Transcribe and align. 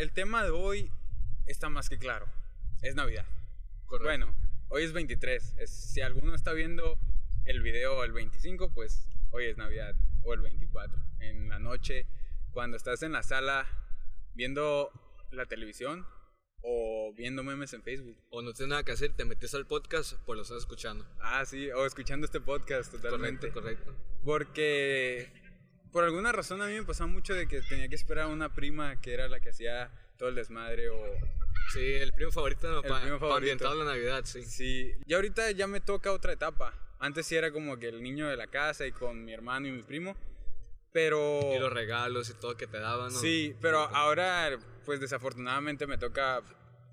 el 0.00 0.12
tema 0.12 0.42
de 0.42 0.50
hoy 0.50 0.90
está 1.46 1.68
más 1.68 1.88
que 1.88 1.98
claro. 1.98 2.26
Es 2.82 2.94
Navidad. 2.94 3.26
Correcto. 3.86 4.08
Bueno, 4.08 4.34
hoy 4.68 4.84
es 4.84 4.92
23. 4.92 5.56
Es- 5.58 5.70
si 5.70 6.00
alguno 6.00 6.34
está 6.34 6.52
viendo 6.52 6.98
el 7.44 7.60
video 7.60 8.02
el 8.04 8.12
25, 8.12 8.72
pues 8.72 9.08
hoy 9.30 9.44
es 9.46 9.56
Navidad. 9.58 9.94
O 10.22 10.32
el 10.34 10.40
24. 10.40 10.98
En 11.20 11.48
la 11.48 11.58
noche, 11.58 12.06
cuando 12.52 12.76
estás 12.76 13.02
en 13.02 13.12
la 13.12 13.22
sala 13.22 13.66
viendo 14.34 14.90
la 15.32 15.46
televisión 15.46 16.06
o 16.62 17.12
viendo 17.16 17.42
memes 17.42 17.72
en 17.74 17.82
Facebook. 17.82 18.16
O 18.30 18.42
no 18.42 18.52
tienes 18.52 18.70
nada 18.70 18.84
que 18.84 18.92
hacer, 18.92 19.14
te 19.14 19.24
metes 19.24 19.54
al 19.54 19.66
podcast, 19.66 20.14
pues 20.24 20.36
lo 20.36 20.42
estás 20.42 20.58
escuchando. 20.58 21.06
Ah, 21.20 21.44
sí, 21.46 21.70
o 21.70 21.84
escuchando 21.86 22.24
este 22.26 22.40
podcast 22.40 22.92
totalmente. 22.92 23.50
Correcto, 23.50 23.84
correcto. 23.86 24.20
Porque 24.24 25.32
por 25.92 26.04
alguna 26.04 26.32
razón 26.32 26.62
a 26.62 26.66
mí 26.66 26.74
me 26.74 26.84
pasaba 26.84 27.08
mucho 27.08 27.34
de 27.34 27.46
que 27.48 27.60
tenía 27.62 27.88
que 27.88 27.94
esperar 27.94 28.24
a 28.24 28.28
una 28.28 28.52
prima 28.54 29.00
que 29.00 29.12
era 29.14 29.28
la 29.28 29.40
que 29.40 29.50
hacía 29.50 29.90
todo 30.16 30.28
el 30.28 30.34
desmadre 30.34 30.90
o 30.90 30.96
Sí, 31.72 31.94
el 31.94 32.12
primo 32.12 32.32
favorito 32.32 32.80
El 32.82 32.88
para 32.88 33.02
primo 33.02 33.18
favorito. 33.18 33.74
la 33.74 33.84
Navidad, 33.84 34.24
sí. 34.24 34.42
Sí, 34.42 34.92
y 35.06 35.14
ahorita 35.14 35.50
ya 35.52 35.66
me 35.66 35.80
toca 35.80 36.12
otra 36.12 36.32
etapa. 36.32 36.74
Antes 36.98 37.26
sí 37.26 37.36
era 37.36 37.52
como 37.52 37.78
que 37.78 37.88
el 37.88 38.02
niño 38.02 38.28
de 38.28 38.36
la 38.36 38.48
casa 38.48 38.86
y 38.86 38.92
con 38.92 39.24
mi 39.24 39.32
hermano 39.32 39.68
y 39.68 39.72
mi 39.72 39.82
primo. 39.82 40.16
Pero... 40.92 41.40
Y 41.54 41.58
los 41.60 41.72
regalos 41.72 42.28
y 42.30 42.34
todo 42.34 42.56
que 42.56 42.66
te 42.66 42.80
daban, 42.80 43.12
¿no? 43.12 43.18
Sí, 43.18 43.54
pero 43.60 43.78
ahora 43.78 44.58
pues 44.84 45.00
desafortunadamente 45.00 45.86
me 45.86 45.96
toca 45.98 46.42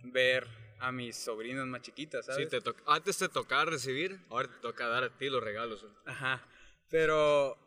ver 0.03 0.47
a 0.79 0.91
mis 0.91 1.15
sobrinos 1.17 1.65
más 1.65 1.81
chiquitas, 1.81 2.27
¿sabes? 2.27 2.47
Sí, 2.49 2.59
te 2.61 2.71
antes 2.85 3.17
te 3.17 3.29
tocaba 3.29 3.65
recibir, 3.65 4.19
ahora 4.29 4.47
te 4.47 4.59
toca 4.61 4.87
dar 4.87 5.03
a 5.05 5.17
ti 5.17 5.29
los 5.29 5.43
regalos. 5.43 5.85
Ajá. 6.05 6.45
Pero 6.89 7.57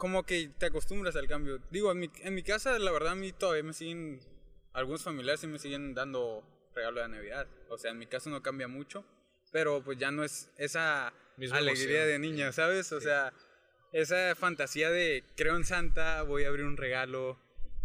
como 0.00 0.24
que 0.24 0.48
te 0.56 0.64
acostumbras 0.64 1.14
al 1.14 1.28
cambio. 1.28 1.60
Digo, 1.70 1.92
en 1.92 1.98
mi, 1.98 2.10
en 2.22 2.34
mi 2.34 2.42
casa 2.42 2.78
la 2.78 2.90
verdad 2.90 3.12
a 3.12 3.14
mí 3.16 3.32
todavía 3.32 3.62
me 3.62 3.74
siguen... 3.74 4.18
Algunos 4.72 5.02
familiares 5.02 5.40
sí 5.40 5.46
me 5.46 5.58
siguen 5.58 5.92
dando 5.94 6.42
regalo 6.74 7.02
de 7.02 7.08
Navidad. 7.08 7.46
O 7.68 7.76
sea, 7.76 7.90
en 7.90 7.98
mi 7.98 8.06
caso 8.06 8.30
no 8.30 8.42
cambia 8.42 8.66
mucho. 8.66 9.04
Pero 9.52 9.84
pues 9.84 9.98
ya 9.98 10.10
no 10.10 10.24
es 10.24 10.50
esa 10.56 11.12
Misma 11.36 11.58
alegría 11.58 12.04
emoción. 12.04 12.22
de 12.22 12.28
niño, 12.28 12.52
¿sabes? 12.52 12.90
O 12.92 13.00
sea, 13.02 13.34
esa 13.92 14.34
fantasía 14.36 14.90
de 14.90 15.22
creo 15.36 15.54
en 15.54 15.66
Santa, 15.66 16.22
voy 16.22 16.44
a 16.44 16.48
abrir 16.48 16.64
un 16.64 16.78
regalo. 16.78 17.38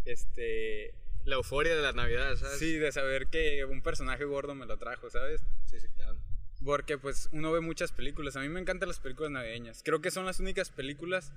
Este... 0.06 0.94
La 1.26 1.36
euforia 1.36 1.76
de 1.76 1.82
la 1.82 1.92
Navidad, 1.92 2.38
¿sabes? 2.38 2.60
Sí, 2.60 2.78
de 2.78 2.94
saber 2.94 3.28
que 3.28 3.66
un 3.66 3.82
personaje 3.82 4.24
gordo 4.24 4.56
me 4.56 4.66
lo 4.66 4.78
trajo, 4.78 5.10
¿sabes? 5.10 5.42
sí, 5.66 5.82
sí, 5.82 5.88
claro. 5.98 6.18
Porque 6.64 6.98
pues 6.98 7.28
uno 7.34 7.52
ve 7.52 7.60
muchas 7.60 7.92
películas. 7.92 8.38
A 8.38 8.40
mí 8.40 8.48
me 8.48 8.62
encantan 8.62 8.88
las 8.88 9.02
películas 9.02 9.32
navideñas. 9.32 9.82
Creo 9.84 10.00
que 10.00 10.12
son 10.12 10.26
las 10.26 10.40
únicas 10.40 10.70
películas 10.70 11.34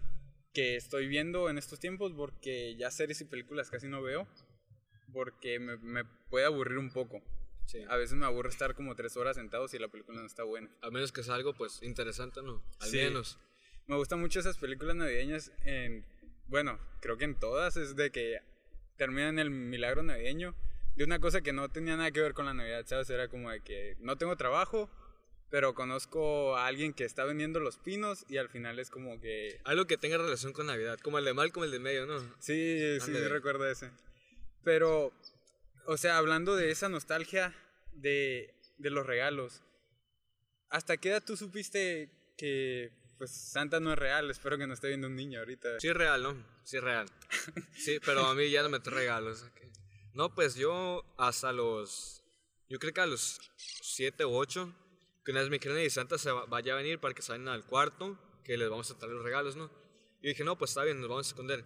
que 0.59 0.75
estoy 0.75 1.07
viendo 1.07 1.49
en 1.51 1.57
estos 1.57 1.79
tiempos 1.79 2.13
porque 2.17 2.75
ya 2.77 2.91
series 2.91 3.21
y 3.21 3.27
películas 3.27 3.71
casi 3.71 3.87
no 3.87 4.03
veo. 4.03 4.27
Porque 5.13 5.61
me, 5.61 5.77
me 5.77 6.05
puede 6.31 6.47
aburrir 6.47 6.79
un 6.79 6.91
poco. 6.91 7.23
Sí. 7.67 7.79
A 7.89 7.97
veces 7.97 8.17
me 8.17 8.27
aburre 8.27 8.49
estar 8.49 8.75
como 8.75 8.97
tres 8.97 9.17
horas 9.17 9.37
sentado 9.37 9.69
si 9.69 9.79
la 9.79 9.87
película 9.87 10.21
no 10.21 10.27
está 10.27 10.43
buena. 10.43 10.69
A 10.83 10.91
menos 10.91 11.13
que 11.13 11.23
sea 11.23 11.37
algo, 11.37 11.55
pues, 11.55 11.81
interesante, 11.83 12.43
¿no? 12.43 12.61
Al 12.81 12.89
Sí. 12.89 12.97
menos. 12.97 13.39
Me 13.87 13.95
gustan 13.95 14.19
mucho 14.21 14.41
esas 14.41 14.59
películas 14.59 14.97
navideñas 14.97 15.53
en... 15.65 16.05
Bueno, 16.49 16.77
creo 17.01 17.17
que 17.19 17.25
en 17.25 17.39
todas 17.39 17.77
es 17.77 17.95
de 17.95 18.11
que 18.11 18.41
terminan 18.97 19.39
el 19.39 19.51
milagro 19.51 20.03
navideño 20.03 20.57
de 20.97 21.05
una 21.05 21.21
cosa 21.21 21.41
que 21.41 21.53
no 21.53 21.69
tenía 21.69 21.97
nada 21.97 22.11
que 22.11 22.21
ver 22.21 22.35
con 22.35 22.47
la 22.47 22.55
Navidad, 22.55 22.85
¿sabes? 22.87 23.09
Era 23.11 23.29
como 23.29 23.49
de 23.51 23.61
que 23.61 23.95
no 24.01 24.17
tengo 24.17 24.35
trabajo, 24.37 24.91
pero 25.51 25.75
conozco 25.75 26.57
a 26.57 26.67
alguien 26.67 26.93
que 26.93 27.05
está 27.05 27.25
vendiendo 27.25 27.61
los 27.61 27.79
pinos 27.79 28.25
y 28.29 28.37
al 28.37 28.49
final 28.49 28.79
es 28.79 28.91
como 28.91 29.21
que... 29.21 29.61
Algo 29.65 29.87
que 29.87 29.97
tenga 29.97 30.19
relación 30.19 30.53
con 30.53 30.67
Navidad, 30.67 30.99
como 31.01 31.19
el 31.19 31.25
de 31.25 31.35
mal, 31.35 31.53
como 31.53 31.65
el 31.65 31.71
de 31.71 31.79
medio, 31.79 32.07
¿no? 32.07 32.21
Sí, 32.39 32.99
sí, 33.01 33.13
recuerdo 33.13 33.69
ese. 33.69 33.91
Pero, 34.63 35.13
o 35.87 35.97
sea, 35.97 36.19
hablando 36.19 36.55
de 36.55 36.71
esa 36.71 36.89
nostalgia 36.89 37.55
de, 37.93 38.55
de 38.77 38.91
los 38.91 39.07
regalos, 39.07 39.63
¿hasta 40.69 40.97
qué 40.99 41.11
edad 41.11 41.25
tú 41.25 41.37
supiste 41.37 42.11
que 42.37 42.93
pues 43.17 43.31
Santa 43.31 43.81
no 43.81 43.93
es 43.93 43.99
real? 43.99 44.31
Espero 44.31 44.59
que 44.59 44.67
no 44.67 44.75
esté 44.75 44.89
viendo 44.89 45.07
un 45.07 45.17
niño 45.17 45.41
ahorita. 45.41 45.81
Sí 45.81 45.89
es 45.89 45.95
real, 45.95 46.23
¿no? 46.23 46.47
Sí 46.63 46.77
es 46.77 46.83
real. 46.83 47.09
Sí, 47.75 47.99
pero 48.05 48.27
a 48.27 48.35
mí 48.35 48.51
ya 48.51 48.63
no 48.63 48.69
me 48.69 48.81
trae 48.81 49.01
regalos. 49.01 49.45
No, 50.13 50.35
pues 50.35 50.55
yo 50.55 51.05
hasta 51.17 51.53
los... 51.53 52.23
Yo 52.69 52.79
creo 52.79 52.93
que 52.93 53.01
a 53.01 53.07
los 53.07 53.41
7 53.57 54.25
u 54.27 54.35
8, 54.35 54.75
que 55.29 55.33
una 55.33 55.41
vez 55.43 55.51
me 55.51 55.59
dijeron, 55.59 55.79
y 55.79 55.91
Santa 55.91 56.17
se 56.17 56.31
va- 56.33 56.47
vaya 56.47 56.73
a 56.73 56.77
venir 56.77 56.99
para 57.01 57.13
que 57.13 57.21
salgan 57.21 57.49
al 57.49 57.63
cuarto, 57.67 58.19
que 58.43 58.57
les 58.57 58.71
vamos 58.71 58.91
a 58.91 58.97
traer 58.97 59.13
los 59.13 59.23
regalos, 59.23 59.57
¿no? 59.57 59.71
Y 60.23 60.29
dije, 60.29 60.43
no, 60.43 60.57
pues 60.57 60.71
está 60.71 60.85
bien, 60.85 61.01
nos 61.03 61.11
vamos 61.11 61.27
a 61.27 61.29
esconder. 61.33 61.63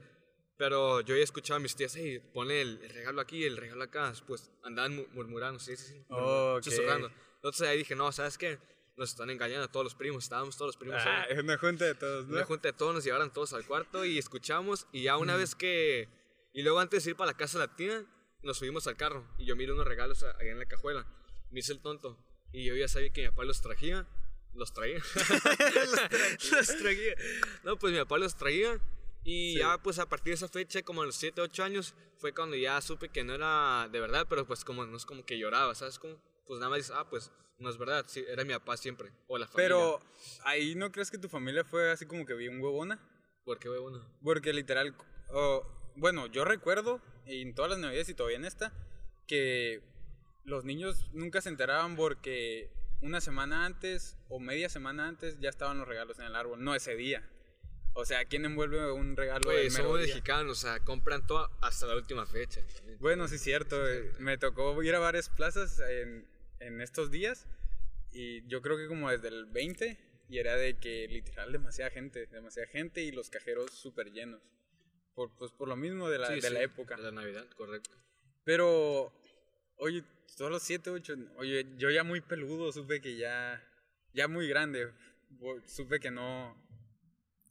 Pero 0.58 1.00
yo 1.02 1.14
ya 1.16 1.22
escuchaba 1.22 1.58
a 1.58 1.60
mis 1.60 1.76
tías, 1.76 1.94
hey, 1.94 2.18
ponle 2.34 2.60
el, 2.60 2.80
el 2.82 2.90
regalo 2.90 3.20
aquí, 3.20 3.44
el 3.44 3.56
regalo 3.56 3.84
acá. 3.84 4.12
Pues 4.26 4.50
andaban 4.64 4.96
mu- 4.96 5.06
murmurando, 5.12 5.60
sí, 5.60 5.76
sí, 5.76 5.92
sí. 5.92 6.04
murmurando, 6.08 6.56
Ok. 6.56 6.62
susurrando. 6.64 7.12
Entonces 7.36 7.68
ahí 7.68 7.78
dije, 7.78 7.94
no, 7.94 8.10
¿sabes 8.10 8.36
qué? 8.36 8.58
Nos 8.96 9.10
están 9.10 9.30
engañando 9.30 9.66
a 9.66 9.70
todos 9.70 9.84
los 9.84 9.94
primos, 9.94 10.24
estábamos 10.24 10.56
todos 10.56 10.70
los 10.70 10.76
primos 10.76 10.96
ahí. 11.00 11.06
Ah, 11.06 11.24
es 11.30 11.38
una 11.38 11.56
junta 11.56 11.84
de 11.84 11.94
todos, 11.94 12.26
¿no? 12.26 12.34
Una 12.34 12.44
junta 12.44 12.66
de 12.66 12.72
todos, 12.72 12.92
nos 12.96 13.04
llevaron 13.04 13.32
todos 13.32 13.52
al 13.52 13.64
cuarto 13.64 14.04
y 14.04 14.18
escuchamos. 14.18 14.88
Y 14.90 15.02
ya 15.04 15.18
una 15.18 15.36
vez 15.36 15.54
que. 15.54 16.08
Y 16.52 16.62
luego 16.62 16.80
antes 16.80 17.04
de 17.04 17.10
ir 17.10 17.16
para 17.16 17.30
la 17.30 17.36
casa 17.36 17.60
de 17.60 17.66
la 17.68 17.76
tía, 17.76 18.04
nos 18.42 18.58
subimos 18.58 18.88
al 18.88 18.96
carro. 18.96 19.24
Y 19.38 19.44
yo 19.46 19.54
miré 19.54 19.72
unos 19.72 19.86
regalos 19.86 20.24
a- 20.24 20.36
ahí 20.40 20.48
en 20.48 20.58
la 20.58 20.66
cajuela. 20.66 21.06
Me 21.52 21.60
hice 21.60 21.72
el 21.72 21.80
tonto. 21.80 22.18
Y 22.52 22.64
yo 22.64 22.74
ya 22.76 22.88
sabía 22.88 23.10
que 23.10 23.22
mi 23.22 23.28
papá 23.28 23.44
los 23.44 23.60
traía. 23.60 24.06
Los 24.54 24.72
traía. 24.72 24.98
los, 24.98 26.50
los 26.52 26.76
traía. 26.78 27.14
No, 27.64 27.78
pues 27.78 27.92
mi 27.92 27.98
papá 27.98 28.18
los 28.18 28.36
traía. 28.36 28.78
Y 29.24 29.52
Sí. 29.52 29.58
ya, 29.58 29.78
pues 29.78 29.98
a 29.98 30.08
partir 30.08 30.32
de 30.32 30.34
esa 30.34 30.48
fecha, 30.48 30.82
como 30.82 31.02
a 31.02 31.06
los 31.06 31.14
7, 31.14 31.40
8 31.40 31.62
años, 31.64 31.94
fue 32.18 32.34
cuando 32.34 32.56
ya 32.56 32.80
supe 32.80 33.08
que 33.08 33.22
no 33.24 33.34
era 33.34 33.88
de 33.90 34.00
verdad, 34.00 34.26
pero 34.28 34.46
pues 34.46 34.64
como 34.64 34.84
no 34.84 34.96
es 34.96 35.06
como 35.06 35.24
que 35.24 35.38
lloraba, 35.38 35.74
¿sabes? 35.74 35.98
Como, 35.98 36.16
pues 36.46 36.58
nada 36.58 36.70
más 36.70 36.78
dices, 36.78 36.92
ah, 36.96 37.08
pues 37.08 37.30
no 37.58 37.70
es 37.70 37.78
verdad, 37.78 38.04
sí, 38.08 38.24
era 38.28 38.44
mi 38.44 38.52
papá 38.52 38.76
siempre. 38.76 39.12
O 39.28 39.38
la 39.38 39.46
familia. 39.46 39.68
Pero 39.68 40.00
ahí 40.44 40.74
no 40.74 40.90
crees 40.90 41.10
que 41.10 41.18
tu 41.18 41.28
familia 41.28 41.64
fue 41.64 41.92
así 41.92 42.04
como 42.04 42.26
que 42.26 42.34
bien 42.34 42.60
huevona? 42.60 42.98
¿Por 43.44 43.58
qué, 43.60 43.68
bueno? 43.68 44.04
Porque 44.22 44.52
literal, 44.52 44.94
oh, 45.30 45.64
bueno, 45.96 46.26
yo 46.26 46.44
recuerdo 46.44 47.00
en 47.26 47.54
todas 47.54 47.70
las 47.70 47.78
navidades 47.80 48.08
y 48.08 48.14
todavía 48.14 48.38
en 48.38 48.44
esta, 48.44 48.72
que 49.28 49.82
los 50.44 50.64
niños 50.64 51.10
nunca 51.12 51.40
se 51.40 51.48
enteraban 51.48 51.96
porque 51.96 52.70
una 53.00 53.20
semana 53.20 53.64
antes 53.64 54.16
o 54.28 54.38
media 54.38 54.68
semana 54.68 55.08
antes 55.08 55.38
ya 55.40 55.48
estaban 55.48 55.78
los 55.78 55.88
regalos 55.88 56.18
en 56.18 56.26
el 56.26 56.36
árbol, 56.36 56.62
no 56.62 56.74
ese 56.74 56.94
día. 56.96 57.28
O 57.94 58.04
sea, 58.06 58.24
¿quién 58.24 58.44
envuelve 58.46 58.90
un 58.92 59.16
regalo 59.16 59.50
mero 59.50 59.70
somos 59.70 59.98
día? 59.98 60.06
mexicanos, 60.06 60.58
o 60.58 60.66
sea, 60.66 60.80
compran 60.80 61.26
todo 61.26 61.50
hasta 61.60 61.86
la 61.86 61.94
última 61.96 62.24
fecha. 62.26 62.62
Bueno, 63.00 63.28
sí 63.28 63.38
cierto. 63.38 63.86
eh, 63.86 64.12
Me 64.18 64.38
tocó 64.38 64.82
ir 64.82 64.94
a 64.94 64.98
varias 64.98 65.28
plazas 65.28 65.78
en, 65.80 66.26
en 66.60 66.80
estos 66.80 67.10
días 67.10 67.46
y 68.10 68.46
yo 68.48 68.62
creo 68.62 68.76
que 68.78 68.86
como 68.88 69.10
desde 69.10 69.28
el 69.28 69.44
20 69.46 69.98
y 70.30 70.38
era 70.38 70.56
de 70.56 70.78
que 70.78 71.06
literal 71.08 71.52
demasiada 71.52 71.90
gente, 71.90 72.26
demasiada 72.28 72.66
gente 72.68 73.02
y 73.02 73.12
los 73.12 73.28
cajeros 73.28 73.70
súper 73.72 74.10
llenos. 74.12 74.40
Por, 75.14 75.36
pues 75.36 75.52
por 75.52 75.68
lo 75.68 75.76
mismo 75.76 76.08
de 76.08 76.18
la, 76.18 76.28
Sí, 76.28 76.36
de 76.36 76.40
sí, 76.48 76.54
la 76.54 76.62
época. 76.62 76.96
de 76.96 77.02
La 77.02 77.10
Navidad, 77.12 77.46
correcto. 77.56 77.90
Pero, 78.44 79.12
oye, 79.76 80.02
solo 80.36 80.58
7, 80.58 80.90
8, 80.90 81.14
oye, 81.36 81.66
yo 81.76 81.90
ya 81.90 82.04
muy 82.04 82.20
peludo 82.20 82.72
supe 82.72 83.00
que 83.00 83.16
ya, 83.16 83.62
ya 84.12 84.28
muy 84.28 84.48
grande, 84.48 84.92
supe 85.66 86.00
que 86.00 86.10
no, 86.10 86.56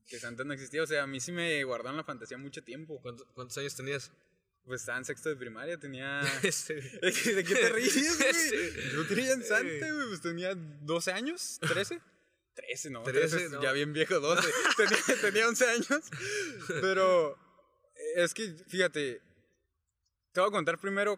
que 0.08 0.19
Santa 0.19 0.44
no 0.44 0.53
existía. 0.53 0.84
O 0.84 0.88
sea, 0.88 1.03
a 1.03 1.08
mí 1.08 1.20
sí 1.20 1.31
me 1.31 1.64
guardaron 1.64 1.97
la 1.97 2.03
fantasía 2.03 2.38
mucho 2.38 2.64
tiempo. 2.64 3.00
¿Cuánto- 3.02 3.25
¿Cuántos 3.34 3.58
años 3.58 3.75
tenías? 3.75 4.12
Pues 4.66 4.81
estaba 4.81 4.97
en 5.00 5.06
sexto 5.06 5.30
de 5.30 5.36
primaria, 5.36 5.78
tenía... 5.80 6.22
¿De 6.44 7.12
qué 7.12 7.34
de 7.36 7.44
qué 7.44 7.56
te 7.56 7.70
ríes, 7.70 8.18
güey? 8.18 8.34
Sí. 8.34 8.56
Yo 8.94 9.08
creía 9.08 9.34
en 9.34 9.44
Santa, 9.44 9.91
güey. 9.91 10.08
Pues 10.09 10.22
tenía 10.22 10.53
12 10.56 11.12
años, 11.12 11.59
13. 11.62 12.00
13, 12.53 12.90
no, 12.90 13.02
13, 13.03 13.38
13, 13.38 13.56
no. 13.56 13.64
ya 13.64 13.72
bien 13.72 13.94
viejo, 13.94 14.20
12. 14.20 14.47
tenía, 14.78 15.22
tenía 15.22 15.47
11 15.47 15.66
años. 15.70 16.02
Pero 16.81 17.38
es 18.16 18.34
que, 18.34 18.53
fíjate, 18.68 19.22
te 20.34 20.40
voy 20.41 20.50
a 20.50 20.52
contar 20.52 20.78
primero 20.78 21.18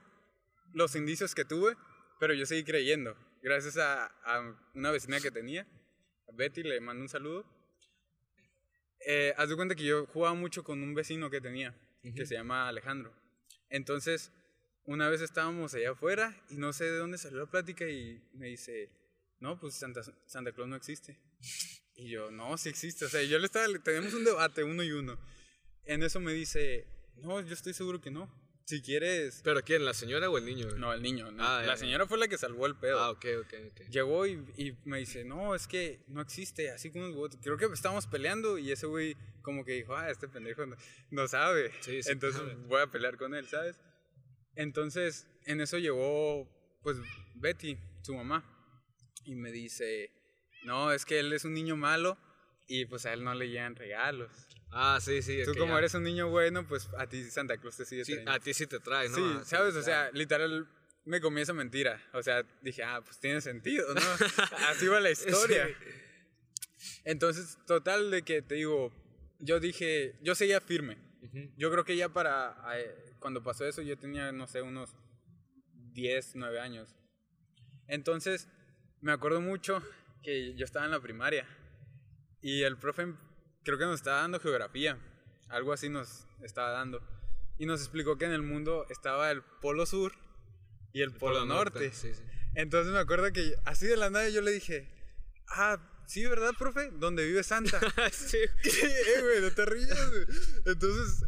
los 0.74 0.96
indicios 0.96 1.34
que 1.36 1.46
tuve, 1.46 1.76
pero 2.20 2.34
yo 2.34 2.46
seguí 2.46 2.64
creyendo. 2.64 3.16
Gracias 3.42 3.78
a, 3.78 4.06
a 4.06 4.56
una 4.74 4.92
vecina 4.92 5.20
que 5.20 5.32
tenía, 5.32 5.68
a 6.28 6.32
Betty, 6.34 6.64
le 6.64 6.80
mando 6.80 7.02
un 7.02 7.10
saludo. 7.10 7.46
Eh, 9.06 9.34
haz 9.38 9.50
de 9.50 9.56
cuenta 9.56 9.76
que 9.76 9.84
yo 9.84 10.06
jugaba 10.08 10.34
mucho 10.34 10.64
con 10.64 10.82
un 10.82 10.94
vecino 10.94 11.30
que 11.30 11.42
tenía, 11.42 11.76
que 12.16 12.26
se 12.26 12.36
llama 12.36 12.70
Alejandro. 12.70 13.14
Entonces, 13.70 14.32
una 14.86 15.10
vez 15.10 15.22
estábamos 15.22 15.74
allá 15.74 15.92
afuera 15.92 16.36
y 16.50 16.56
no 16.56 16.74
sé 16.74 16.86
de 16.86 16.98
dónde 16.98 17.18
salió 17.18 17.40
la 17.40 17.46
plática 17.46 17.88
y 17.88 18.22
me 18.34 18.48
dice, 18.48 18.90
no, 19.40 19.60
pues 19.60 19.76
Santa, 19.76 20.02
Santa 20.26 20.54
Claus 20.54 20.70
no 20.70 20.76
existe. 20.76 21.20
Y 21.96 22.10
yo, 22.10 22.32
no, 22.32 22.58
sí 22.58 22.70
existe. 22.70 23.06
O 23.06 23.10
sea, 23.10 23.24
yo 23.24 23.40
le 23.40 23.46
estaba, 23.46 23.68
tenemos 23.84 24.14
un 24.14 24.24
debate 24.24 24.64
uno 24.64 24.84
y 24.84 24.92
uno. 24.92 25.18
En 25.86 26.02
eso 26.02 26.20
me 26.20 26.34
dice, 26.34 26.88
no, 27.18 27.42
yo 27.42 27.54
estoy 27.54 27.74
seguro 27.74 28.00
que 28.00 28.12
no. 28.12 28.30
Si 28.66 28.82
quieres... 28.82 29.42
¿Pero 29.44 29.62
quién, 29.62 29.84
la 29.84 29.94
señora 29.94 30.30
o 30.30 30.38
el 30.38 30.46
niño? 30.46 30.68
güey? 30.68 30.80
No, 30.80 30.94
el 30.94 31.02
niño. 31.02 31.32
no. 31.32 31.44
Ah, 31.46 31.64
la 31.66 31.76
señora 31.76 32.08
fue 32.08 32.18
la 32.18 32.28
que 32.28 32.38
salvó 32.38 32.66
el 32.66 32.76
pedo. 32.76 33.00
Ah, 33.00 33.12
ok, 33.12 33.26
ok, 33.42 33.54
ok. 33.72 33.82
Llegó 33.90 34.26
y, 34.26 34.44
y 34.58 34.78
me 34.86 35.00
dice, 35.00 35.26
no, 35.26 35.54
es 35.54 35.68
que 35.68 36.04
no 36.08 36.22
existe, 36.22 36.72
así 36.72 36.90
como. 36.92 37.28
Creo 37.42 37.58
que 37.58 37.66
estábamos 37.66 38.08
peleando 38.08 38.58
y 38.58 38.72
ese 38.72 38.86
güey 38.86 39.18
como 39.42 39.66
que 39.66 39.74
dijo, 39.74 39.96
ah, 39.96 40.10
este 40.10 40.28
pendejo 40.28 40.66
no, 40.66 40.78
no 41.12 41.28
sabe. 41.28 41.72
Sí, 41.82 42.02
sí, 42.02 42.12
Entonces 42.12 42.42
sabe. 42.42 42.56
voy 42.68 42.82
a 42.82 42.88
pelear 42.88 43.18
con 43.18 43.36
él, 43.36 43.48
¿sabes? 43.48 43.78
Entonces, 44.56 45.28
en 45.46 45.62
eso 45.62 45.78
llegó, 45.78 46.48
pues, 46.82 46.98
Betty, 47.36 47.78
su 48.02 48.14
mamá, 48.14 48.44
y 49.26 49.36
me 49.36 49.52
dice, 49.52 50.12
no, 50.64 50.92
es 50.92 51.06
que 51.06 51.20
él 51.20 51.34
es 51.34 51.46
un 51.46 51.54
niño 51.54 51.76
malo 51.76 52.18
y 52.68 52.86
pues 52.86 53.06
a 53.06 53.14
él 53.14 53.24
no 53.24 53.34
le 53.34 53.50
llegan 53.50 53.76
regalos. 53.76 54.32
Ah, 54.76 55.00
sí, 55.02 55.22
sí. 55.22 55.42
Tú 55.46 55.54
como 55.56 55.74
ya. 55.74 55.80
eres 55.80 55.94
un 55.94 56.04
niño 56.04 56.30
bueno, 56.30 56.68
pues 56.68 56.90
a 56.98 57.08
ti 57.08 57.24
Santa 57.30 57.58
Claus 57.58 57.78
te 57.78 57.86
sigue 57.86 58.04
Sí, 58.06 58.14
trayendo. 58.14 58.32
a 58.32 58.40
ti 58.40 58.54
sí 58.54 58.66
te 58.68 58.80
trae, 58.80 59.08
¿no? 59.10 59.16
Sí, 59.16 59.22
Ah, 59.24 59.42
¿sabes? 59.46 59.76
O 59.76 59.84
sea, 59.84 60.10
literal, 60.12 60.68
me 61.06 61.22
comí 61.22 61.42
esa 61.42 61.54
mentira. 61.54 62.02
O 62.14 62.24
sea, 62.24 62.44
dije, 62.62 62.84
ah, 62.84 63.02
pues 63.06 63.20
tiene 63.20 63.40
sentido, 63.42 63.94
¿no? 63.94 64.02
Así 64.70 64.88
va 64.88 65.00
la 65.00 65.12
historia. 65.12 65.68
Entonces, 67.06 67.58
total, 67.68 68.12
de 68.12 68.24
que 68.24 68.42
te 68.42 68.56
digo, 68.56 68.92
yo 69.40 69.60
dije, 69.60 70.16
yo 70.22 70.36
seguía 70.36 70.60
firme. 70.62 70.98
Ujú. 71.22 71.52
Yo 71.58 71.72
creo 71.72 71.86
que 71.86 71.96
ya 71.96 72.10
para, 72.10 72.56
eh, 72.76 73.14
cuando 73.20 73.44
pasó 73.44 73.66
eso, 73.66 73.82
yo 73.82 73.98
tenía, 73.98 74.32
no 74.32 74.48
sé, 74.48 74.62
unos 74.62 74.96
10, 75.94 76.36
9 76.36 76.60
años. 76.60 76.96
Entonces, 77.88 78.48
me 79.02 79.12
acuerdo 79.12 79.42
mucho 79.42 79.82
que 80.24 80.56
yo 80.56 80.66
estaba 80.66 80.86
en 80.86 80.92
la 80.92 81.00
primaria 81.02 81.46
y 82.42 82.64
el 82.64 82.78
profe 82.78 83.14
creo 83.64 83.78
que 83.78 83.86
nos 83.86 83.96
estaba 83.96 84.22
dando 84.22 84.40
geografía, 84.40 84.98
algo 85.50 85.74
así 85.74 85.90
nos 85.90 86.26
estaba 86.42 86.72
dando. 86.72 87.02
Y 87.58 87.66
nos 87.66 87.82
explicó 87.82 88.18
que 88.18 88.26
en 88.26 88.32
el 88.32 88.42
mundo 88.42 88.86
estaba 88.90 89.32
el 89.32 89.42
polo 89.62 89.86
sur 89.86 90.14
y 90.92 91.02
el, 91.02 91.12
polo, 91.12 91.46
norte. 91.46 91.92
Sí, 91.94 92.14
sí. 92.14 92.22
Entonces 92.56 92.92
me 92.94 93.00
acuerdo 93.00 93.32
que 93.32 93.56
así 93.66 93.86
de 93.88 93.98
la 93.98 94.10
nada 94.10 94.30
yo 94.30 94.42
le 94.42 94.52
dije, 94.52 94.88
ah, 95.48 95.80
sí, 96.06 96.26
¿verdad, 96.26 96.52
profe? 96.58 96.92
Donde 96.92 97.26
vive 97.26 97.44
Santa. 97.44 97.80
sí. 98.12 98.38
eh, 98.38 99.22
güey, 99.22 99.42
no 99.42 99.52
te 99.52 99.66
rías. 99.66 100.00
Entonces, 100.66 101.26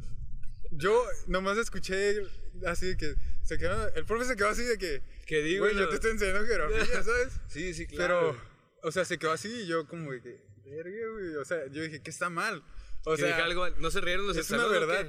yo 0.72 1.04
nomás 1.28 1.58
escuché 1.58 2.22
así 2.66 2.88
de 2.88 2.98
que 2.98 3.16
se 3.44 3.58
quedó, 3.58 3.94
el 3.94 4.06
profe 4.06 4.26
se 4.26 4.36
quedó 4.36 4.50
así 4.50 4.64
de 4.64 4.78
que, 4.78 5.02
Que 5.26 5.42
digo, 5.42 5.66
güey, 5.66 5.76
yo 5.76 5.88
te 5.90 5.96
estoy 5.96 6.12
enseñando 6.12 6.46
geografía, 6.46 6.86
¿sabes? 7.04 7.34
Sí, 7.48 7.74
sí, 7.74 7.88
claro. 7.88 8.36
Pero, 8.36 8.90
o 8.90 8.92
sea, 8.92 9.06
se 9.06 9.18
quedó 9.18 9.32
así 9.32 9.50
y 9.50 9.68
yo 9.68 9.88
como 9.88 10.12
de 10.12 10.22
que, 10.22 10.42
verga, 10.65 11.12
güey, 11.13 11.35
o 11.35 11.45
sea, 11.45 11.67
yo 11.67 11.83
dije, 11.83 12.01
¿qué 12.01 12.09
está 12.09 12.29
mal? 12.29 12.63
O 13.06 13.17
sea, 13.17 13.44
algo, 13.44 13.69
¿no 13.71 13.91
se 13.91 14.01
rieron 14.01 14.27
los 14.27 14.35
es 14.35 14.50
una 14.51 14.67
verdad. 14.67 15.07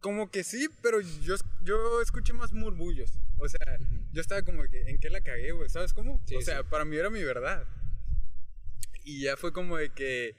Como 0.00 0.30
que 0.30 0.44
sí, 0.44 0.68
pero 0.82 1.00
yo, 1.00 1.34
yo 1.62 2.00
escuché 2.00 2.32
más 2.32 2.52
murmullos. 2.52 3.10
O 3.38 3.48
sea, 3.48 3.78
yo 4.12 4.20
estaba 4.20 4.42
como 4.42 4.62
que, 4.64 4.88
¿en 4.88 4.98
qué 4.98 5.10
la 5.10 5.20
cagué, 5.20 5.52
güey? 5.52 5.68
¿Sabes 5.68 5.92
cómo? 5.92 6.20
Sí, 6.26 6.36
o 6.36 6.40
sea, 6.40 6.58
sí. 6.58 6.66
para 6.70 6.84
mí 6.84 6.96
era 6.96 7.10
mi 7.10 7.22
verdad. 7.22 7.66
Y 9.04 9.22
ya 9.22 9.36
fue 9.36 9.52
como 9.52 9.76
de 9.76 9.90
que, 9.90 10.36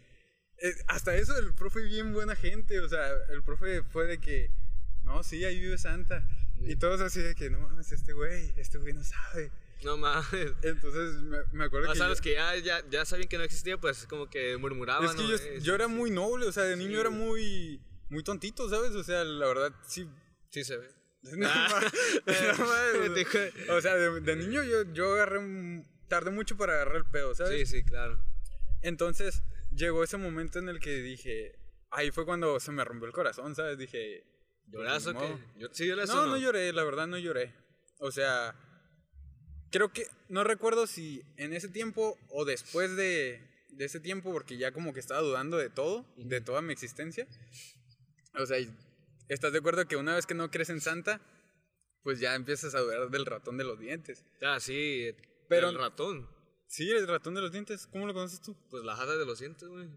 eh, 0.61 0.73
hasta 0.88 1.15
eso 1.15 1.38
el 1.38 1.53
profe 1.56 1.81
bien 1.81 2.13
buena 2.13 2.35
gente. 2.35 2.79
O 2.79 2.88
sea, 2.88 3.09
el 3.29 3.44
profe 3.44 3.83
fue 3.83 4.06
de 4.06 4.19
que, 4.19 4.51
no, 5.03 5.23
sí, 5.23 5.44
ahí 5.44 5.59
vive 5.59 5.77
Santa. 5.77 6.25
Y 6.61 6.75
todos 6.75 7.01
así 7.01 7.21
de 7.21 7.35
que, 7.35 7.50
no 7.50 7.59
mames, 7.59 7.91
este 7.91 8.13
güey, 8.13 8.53
este 8.57 8.77
güey 8.77 8.94
no 8.94 9.03
sabe. 9.03 9.51
No 9.84 9.98
mames. 9.98 10.54
Entonces 10.64 11.22
me, 11.24 11.38
me 11.54 11.64
acuerdo 11.66 11.90
O 11.90 11.92
que... 11.94 11.98
sea, 11.98 12.08
yo- 12.08 12.10
los 12.10 12.22
que 12.22 12.34
ya, 12.34 12.56
ya, 12.58 12.84
ya 12.90 13.06
sabían 13.06 13.28
que 13.30 13.38
no 13.38 13.44
existía, 13.44 13.78
pues 13.78 14.06
como 14.08 14.30
que 14.30 14.58
murmuraban. 14.58 15.06
es 15.06 15.12
que 15.16 15.22
¿no? 15.24 15.30
yo, 15.30 15.36
Eh, 15.36 15.60
yo 15.62 15.62
sí, 15.62 15.72
era 15.72 15.86
sí. 15.88 15.92
muy 15.94 16.12
noble, 16.12 16.46
o 16.48 16.52
sea, 16.52 16.64
de 16.64 16.76
niño 16.76 16.96
Sí, 16.96 17.00
era 17.00 17.10
güey. 17.10 17.22
muy, 17.22 17.81
muy 18.10 18.24
tontito, 18.24 18.70
¿sabes? 18.70 18.92
O 18.92 19.04
sea, 19.04 19.24
la 19.24 19.48
verdad, 19.48 19.74
sí, 19.88 20.10
Sí 20.50 20.64
se 20.64 20.78
ve. 20.78 20.88
No, 21.22 21.38
ma- 21.48 21.81
no 23.68 23.76
o 23.76 23.81
sea, 23.81 23.96
de, 23.96 24.22
de 24.22 24.36
niño 24.36 24.64
yo, 24.64 24.84
yo 24.94 25.14
agarré 25.14 25.84
tardé 26.08 26.31
mucho 26.31 26.58
para 26.58 26.74
agarrar 26.74 26.96
el 26.98 27.06
pedo, 27.06 27.36
Sí, 27.36 27.44
¿sabes? 27.44 27.70
sí, 27.70 27.84
claro. 27.84 28.20
Entonces 28.81 29.44
llegó 29.72 30.04
ese 30.04 30.18
momento 30.18 30.60
en 30.60 30.70
el 30.70 30.80
que 30.80 30.96
dije, 31.02 31.60
ahí 31.92 32.12
fue 32.12 32.26
cuando 32.26 32.60
se 32.60 32.72
me 32.72 32.84
rompió 32.84 33.06
el 33.08 33.14
corazón, 33.14 33.56
¿sabes? 33.56 33.78
Dije, 33.78 34.24
¿Lloras 34.68 35.06
o 35.08 35.14
ni 35.14 35.20
qué? 35.20 35.38
Yo- 35.58 35.68
Sí, 35.72 35.88
lloras 35.88 36.10
no, 36.10 36.24
o 36.24 36.26
no 36.28 36.38
lloré, 36.38 36.72
la 36.74 36.84
verdad 36.84 37.06
no 37.08 37.18
lloré. 37.18 37.54
O 38.00 38.12
sea, 38.12 38.56
creo 39.71 39.92
que, 39.92 40.07
no 40.27 40.44
recuerdo 40.44 40.88
si 40.88 41.21
en 41.38 41.54
ese 41.54 41.68
tiempo 41.68 42.18
o 42.30 42.45
después 42.45 42.95
de, 42.95 43.42
de 43.69 43.86
ese 43.86 44.00
tiempo, 44.00 44.31
porque 44.31 44.57
ya 44.57 44.71
como 44.71 44.94
que 44.94 45.00
estaba 45.00 45.21
dudando 45.21 45.57
de 45.57 45.69
todo, 45.69 46.06
de 46.18 46.42
toda 46.42 46.62
mi 46.62 46.74
existencia. 46.74 47.27
O 48.38 48.45
sea, 48.45 48.57
¿estás 49.27 49.51
de 49.51 49.60
acuerdo 49.60 49.88
que 49.88 49.95
una 49.95 50.16
vez 50.16 50.25
que 50.25 50.33
no 50.33 50.51
crees 50.51 50.69
en 50.69 50.81
Santa, 50.81 51.21
pues 52.04 52.19
ya 52.19 52.36
empiezas 52.36 52.75
a 52.75 52.80
dudar 52.80 53.10
del 53.10 53.25
ratón 53.25 53.57
de 53.57 53.63
los 53.63 53.80
dientes? 53.80 54.25
Ah, 54.42 54.60
sí. 54.60 55.12
Pero- 55.48 55.69
El 55.69 55.77
ratón. 55.77 56.30
Sí, 56.68 56.89
el 56.92 57.07
ratón 57.07 57.33
de 57.33 57.42
los 57.42 57.51
dientes, 57.51 57.88
¿cómo 57.88 58.06
lo 58.06 58.13
conoces 58.13 58.42
tú? 58.42 58.56
Pues 58.69 58.83
la 58.83 58.95
jada 58.95 59.18
de 59.18 59.25
los 59.25 59.39
dientes, 59.39 59.68
güey. 59.68 59.89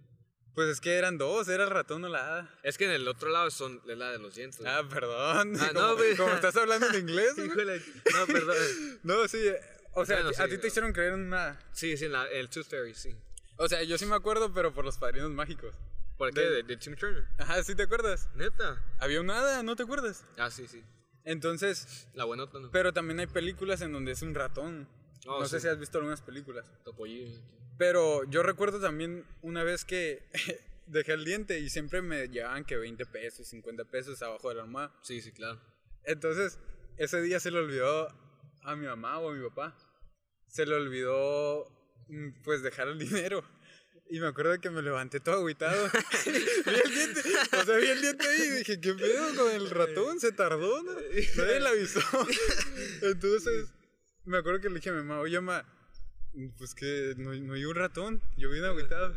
Pues 0.54 0.68
es 0.68 0.80
que 0.80 0.94
eran 0.94 1.16
dos, 1.16 1.48
era 1.48 1.64
el 1.64 1.70
ratón 1.70 2.04
o 2.04 2.08
la 2.08 2.26
hada. 2.26 2.54
Es 2.62 2.76
que 2.76 2.84
en 2.84 2.90
el 2.90 3.08
otro 3.08 3.30
lado 3.30 3.50
son 3.50 3.80
es 3.88 3.96
la 3.96 4.10
de 4.10 4.18
los 4.18 4.34
dientes. 4.34 4.60
Ah, 4.66 4.82
perdón. 4.88 5.56
Ah, 5.60 5.70
no, 5.74 5.96
güey. 5.96 6.14
como 6.16 6.30
estás 6.34 6.54
hablando 6.56 6.88
en 6.88 6.94
inglés. 6.96 7.32
Híjole. 7.38 7.82
No, 8.12 8.26
perdón. 8.26 8.56
No, 9.02 9.26
sí. 9.28 9.38
O 9.94 10.04
sea, 10.06 10.16
Bueno, 10.16 10.28
a 10.30 10.32
ti- 10.32 10.42
a 10.42 10.44
sí, 10.46 10.50
ti 10.52 10.58
te 10.58 10.66
hicieron 10.68 10.92
creer 10.92 11.12
en 11.14 11.20
una... 11.20 11.58
Sí, 11.72 11.96
sí, 11.96 12.06
en 12.06 12.12
la, 12.12 12.26
el 12.26 12.48
Tooth 12.48 12.66
Fairy, 12.66 12.94
sí. 12.94 13.14
O 13.56 13.68
sea, 13.68 13.82
yo 13.82 13.96
sí 13.98 14.06
me 14.06 14.14
acuerdo, 14.14 14.52
pero 14.52 14.72
por 14.74 14.84
los 14.84 14.96
padrinos 14.98 15.30
mágicos. 15.30 15.74
¿Por 16.18 16.32
qué? 16.32 16.40
De- 16.40 16.62
De, 16.62 16.76
Tim 16.76 16.96
Turner. 16.96 17.24
Ajá, 17.38 17.62
¿sí 17.62 17.74
te 17.74 17.82
acuerdas? 17.84 18.28
Neta. 18.34 18.82
Había 19.00 19.20
una 19.20 19.38
hada, 19.38 19.62
¿no 19.62 19.76
te 19.76 19.82
acuerdas? 19.84 20.24
Ah, 20.38 20.50
sí, 20.50 20.66
sí. 20.66 20.82
Entonces, 21.24 22.08
La 22.14 22.24
buenota, 22.24 22.58
¿no? 22.58 22.70
pero 22.70 22.92
también 22.92 23.20
hay 23.20 23.26
películas 23.26 23.80
en 23.80 23.92
donde 23.92 24.12
es 24.12 24.22
un 24.22 24.34
ratón. 24.34 24.88
Oh, 25.26 25.40
no 25.40 25.46
sé 25.46 25.58
sí. 25.58 25.62
si 25.62 25.68
has 25.68 25.78
visto 25.78 25.98
algunas 25.98 26.20
películas. 26.22 26.70
Topollillo. 26.84 27.40
Pero 27.78 28.24
yo 28.24 28.42
recuerdo 28.42 28.80
también 28.80 29.24
una 29.42 29.62
vez 29.62 29.84
que 29.84 30.28
dejé 30.86 31.12
el 31.12 31.24
diente 31.24 31.58
y 31.60 31.70
siempre 31.70 32.02
me 32.02 32.28
llevaban 32.28 32.64
que 32.64 32.76
20 32.76 33.06
pesos, 33.06 33.48
50 33.48 33.84
pesos 33.86 34.22
abajo 34.22 34.48
de 34.48 34.56
la 34.56 34.62
almohada. 34.62 34.94
Sí, 35.02 35.20
sí, 35.20 35.32
claro. 35.32 35.60
Entonces, 36.04 36.58
ese 36.96 37.22
día 37.22 37.40
se 37.40 37.50
le 37.50 37.58
olvidó 37.58 38.08
a 38.62 38.76
mi 38.76 38.86
mamá 38.86 39.18
o 39.18 39.30
a 39.30 39.34
mi 39.34 39.48
papá. 39.48 39.76
Se 40.48 40.66
le 40.66 40.74
olvidó, 40.74 41.68
mm, 42.08 42.42
pues, 42.42 42.62
dejar 42.62 42.88
el 42.88 42.98
dinero. 42.98 43.44
Y 44.10 44.20
me 44.20 44.26
acuerdo 44.26 44.60
que 44.60 44.68
me 44.68 44.82
levanté 44.82 45.20
todo 45.20 45.36
agüitado. 45.36 45.88
vi 46.26 46.80
el 46.84 46.94
diente, 46.94 47.20
o 47.58 47.64
sea, 47.64 47.76
vi 47.78 47.86
el 47.86 48.02
diente 48.02 48.28
ahí 48.28 48.42
y 48.42 48.50
dije, 48.58 48.80
¿qué 48.80 48.92
pedo 48.92 49.34
con 49.34 49.50
el 49.50 49.70
ratón? 49.70 50.20
Se 50.20 50.32
tardó, 50.32 50.82
¿no? 50.82 50.92
Nadie 50.92 51.60
le 51.60 51.68
avisó. 51.68 52.00
Entonces, 53.02 53.72
me 54.24 54.38
acuerdo 54.38 54.60
que 54.60 54.68
le 54.68 54.76
dije 54.76 54.90
a 54.90 54.92
mi 54.92 55.02
mamá, 55.02 55.20
oye, 55.20 55.40
mamá, 55.40 55.64
pues 56.58 56.74
que 56.74 57.14
no, 57.16 57.34
no 57.34 57.54
hay 57.54 57.64
un 57.64 57.74
ratón. 57.74 58.22
Yo 58.36 58.50
vine 58.50 58.66
agüitado. 58.66 59.14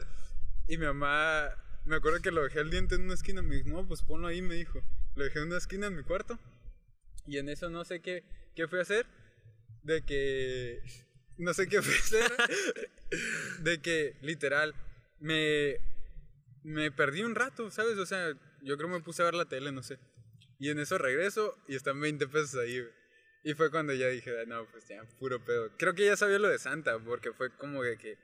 Y 0.68 0.78
mi 0.78 0.86
mamá, 0.86 1.50
me 1.86 1.96
acuerdo 1.96 2.22
que 2.22 2.32
lo 2.32 2.44
dejé 2.44 2.60
el 2.60 2.72
diente 2.72 2.96
en 2.96 3.04
una 3.04 3.14
esquina. 3.14 3.42
Me 3.42 3.56
dijo, 3.56 3.70
no, 3.70 3.88
pues 3.88 4.02
ponlo 4.02 4.28
ahí, 4.28 4.42
me 4.42 4.56
dijo. 4.56 4.82
Lo 5.16 5.24
dejé 5.24 5.40
en 5.40 5.46
una 5.46 5.58
esquina 5.58 5.88
en 5.88 5.96
mi 5.96 6.04
cuarto. 6.04 6.40
Y 7.28 7.38
en 7.38 7.50
eso 7.50 7.70
no 7.70 7.86
sé 7.86 8.02
qué, 8.02 8.24
qué 8.56 8.68
fui 8.68 8.80
a 8.80 8.84
hacer. 8.84 9.06
De 9.84 10.04
que. 10.04 10.82
No 11.38 11.54
sé 11.54 11.68
qué 11.68 11.82
fui 11.82 11.94
a 11.94 11.98
hacer. 11.98 12.32
de 13.60 13.82
que, 13.82 14.18
literal, 14.22 14.76
me. 15.20 15.80
Me 16.64 16.92
perdí 16.92 17.22
un 17.22 17.36
rato, 17.36 17.70
¿sabes? 17.70 17.98
O 18.00 18.08
sea, 18.08 18.34
yo 18.64 18.76
creo 18.76 18.90
que 18.90 18.96
me 18.96 19.04
puse 19.04 19.22
a 19.22 19.26
ver 19.26 19.36
la 19.36 19.46
tele, 19.46 19.72
no 19.72 19.84
sé. 19.84 20.00
Y 20.58 20.72
en 20.72 20.80
eso 20.80 20.98
regreso 20.98 21.56
y 21.68 21.76
están 21.76 22.02
20 22.02 22.28
pesos 22.28 22.56
ahí, 22.56 22.82
güey. 22.82 22.92
Y 23.46 23.54
fue 23.54 23.70
cuando 23.70 23.94
ya 23.94 24.08
dije, 24.10 24.32
"Ah, 24.42 24.44
no, 24.48 24.66
pues 24.72 24.88
ya, 24.88 25.04
puro 25.20 25.40
pedo. 25.46 25.70
Creo 25.78 25.94
que 25.94 26.04
ya 26.04 26.18
sabía 26.18 26.40
lo 26.40 26.50
de 26.50 26.58
Santa, 26.58 26.98
porque 26.98 27.32
fue 27.32 27.56
como 27.56 27.84
de 27.84 27.96
que 27.96 28.18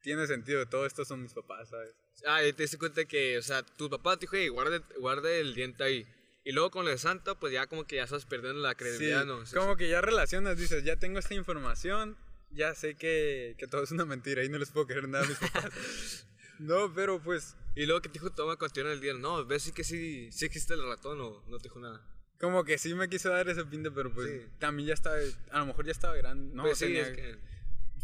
tiene 0.00 0.26
sentido, 0.26 0.66
todo 0.66 0.86
esto 0.86 1.04
son 1.04 1.20
mis 1.22 1.34
papás, 1.34 1.68
¿sabes? 1.68 1.94
Ah, 2.24 2.42
y 2.42 2.52
te 2.54 2.62
diste 2.62 2.78
cuenta 2.78 3.04
que, 3.04 3.36
o 3.36 3.42
sea, 3.42 3.62
tu 3.62 3.90
papá 3.90 4.16
te 4.16 4.22
dijo, 4.22 4.36
hey, 4.36 4.48
guarde, 4.48 4.80
guarde 4.98 5.40
el 5.40 5.54
diente 5.54 5.84
ahí. 5.84 6.06
Y 6.44 6.52
luego 6.52 6.70
con 6.70 6.86
lo 6.86 6.90
de 6.90 6.96
Santa, 6.96 7.34
pues 7.34 7.52
ya 7.52 7.66
como 7.66 7.84
que 7.86 7.96
ya 7.96 8.04
estás 8.04 8.24
perdiendo 8.24 8.60
la 8.62 8.70
Sí, 8.70 8.76
credibilidad, 8.76 9.26
¿no? 9.26 9.44
Sí, 9.44 9.54
como 9.54 9.76
que 9.76 9.90
ya 9.90 10.00
relacionas, 10.00 10.56
dices, 10.56 10.82
ya 10.82 10.96
tengo 10.96 11.18
esta 11.18 11.34
información, 11.34 12.16
ya 12.50 12.74
sé 12.74 12.94
que, 12.94 13.54
que 13.58 13.66
todo 13.66 13.82
es 13.82 13.90
una 13.90 14.06
mentira 14.06 14.42
y 14.44 14.48
no 14.48 14.56
les 14.56 14.70
puedo 14.70 14.86
creer 14.86 15.08
nada 15.08 15.24
a 15.24 15.28
mis 15.28 15.36
papás. 15.38 16.26
no, 16.58 16.90
pero 16.94 17.22
pues, 17.22 17.54
Y 17.74 17.84
luego 17.84 18.00
que 18.00 18.08
te 18.08 18.14
dijo, 18.14 18.30
toma, 18.30 18.56
continúa 18.56 18.92
el 18.92 19.00
día. 19.02 19.12
No, 19.12 19.44
ves 19.44 19.64
sí 19.64 19.72
que 19.72 19.84
sí, 19.84 20.32
sí 20.32 20.46
existe 20.46 20.72
el 20.72 20.82
ratón 20.88 21.20
o 21.20 21.44
no 21.48 21.58
te 21.58 21.64
dijo 21.64 21.80
nada. 21.80 22.02
Como 22.40 22.64
que 22.64 22.78
sí 22.78 22.94
me 22.94 23.08
quiso 23.08 23.30
dar 23.30 23.48
ese 23.48 23.64
pinte, 23.64 23.90
pero 23.90 24.12
pues 24.12 24.28
Sí. 24.28 24.46
también 24.58 24.88
ya 24.88 24.94
estaba, 24.94 25.16
a 25.50 25.58
lo 25.60 25.66
mejor 25.66 25.84
ya 25.86 25.92
estaba 25.92 26.14
grande, 26.16 26.54
no 26.54 26.62
pues 26.62 26.78
sí, 26.78 26.86
tenía- 26.86 27.02
es 27.02 27.10
que 27.16 27.36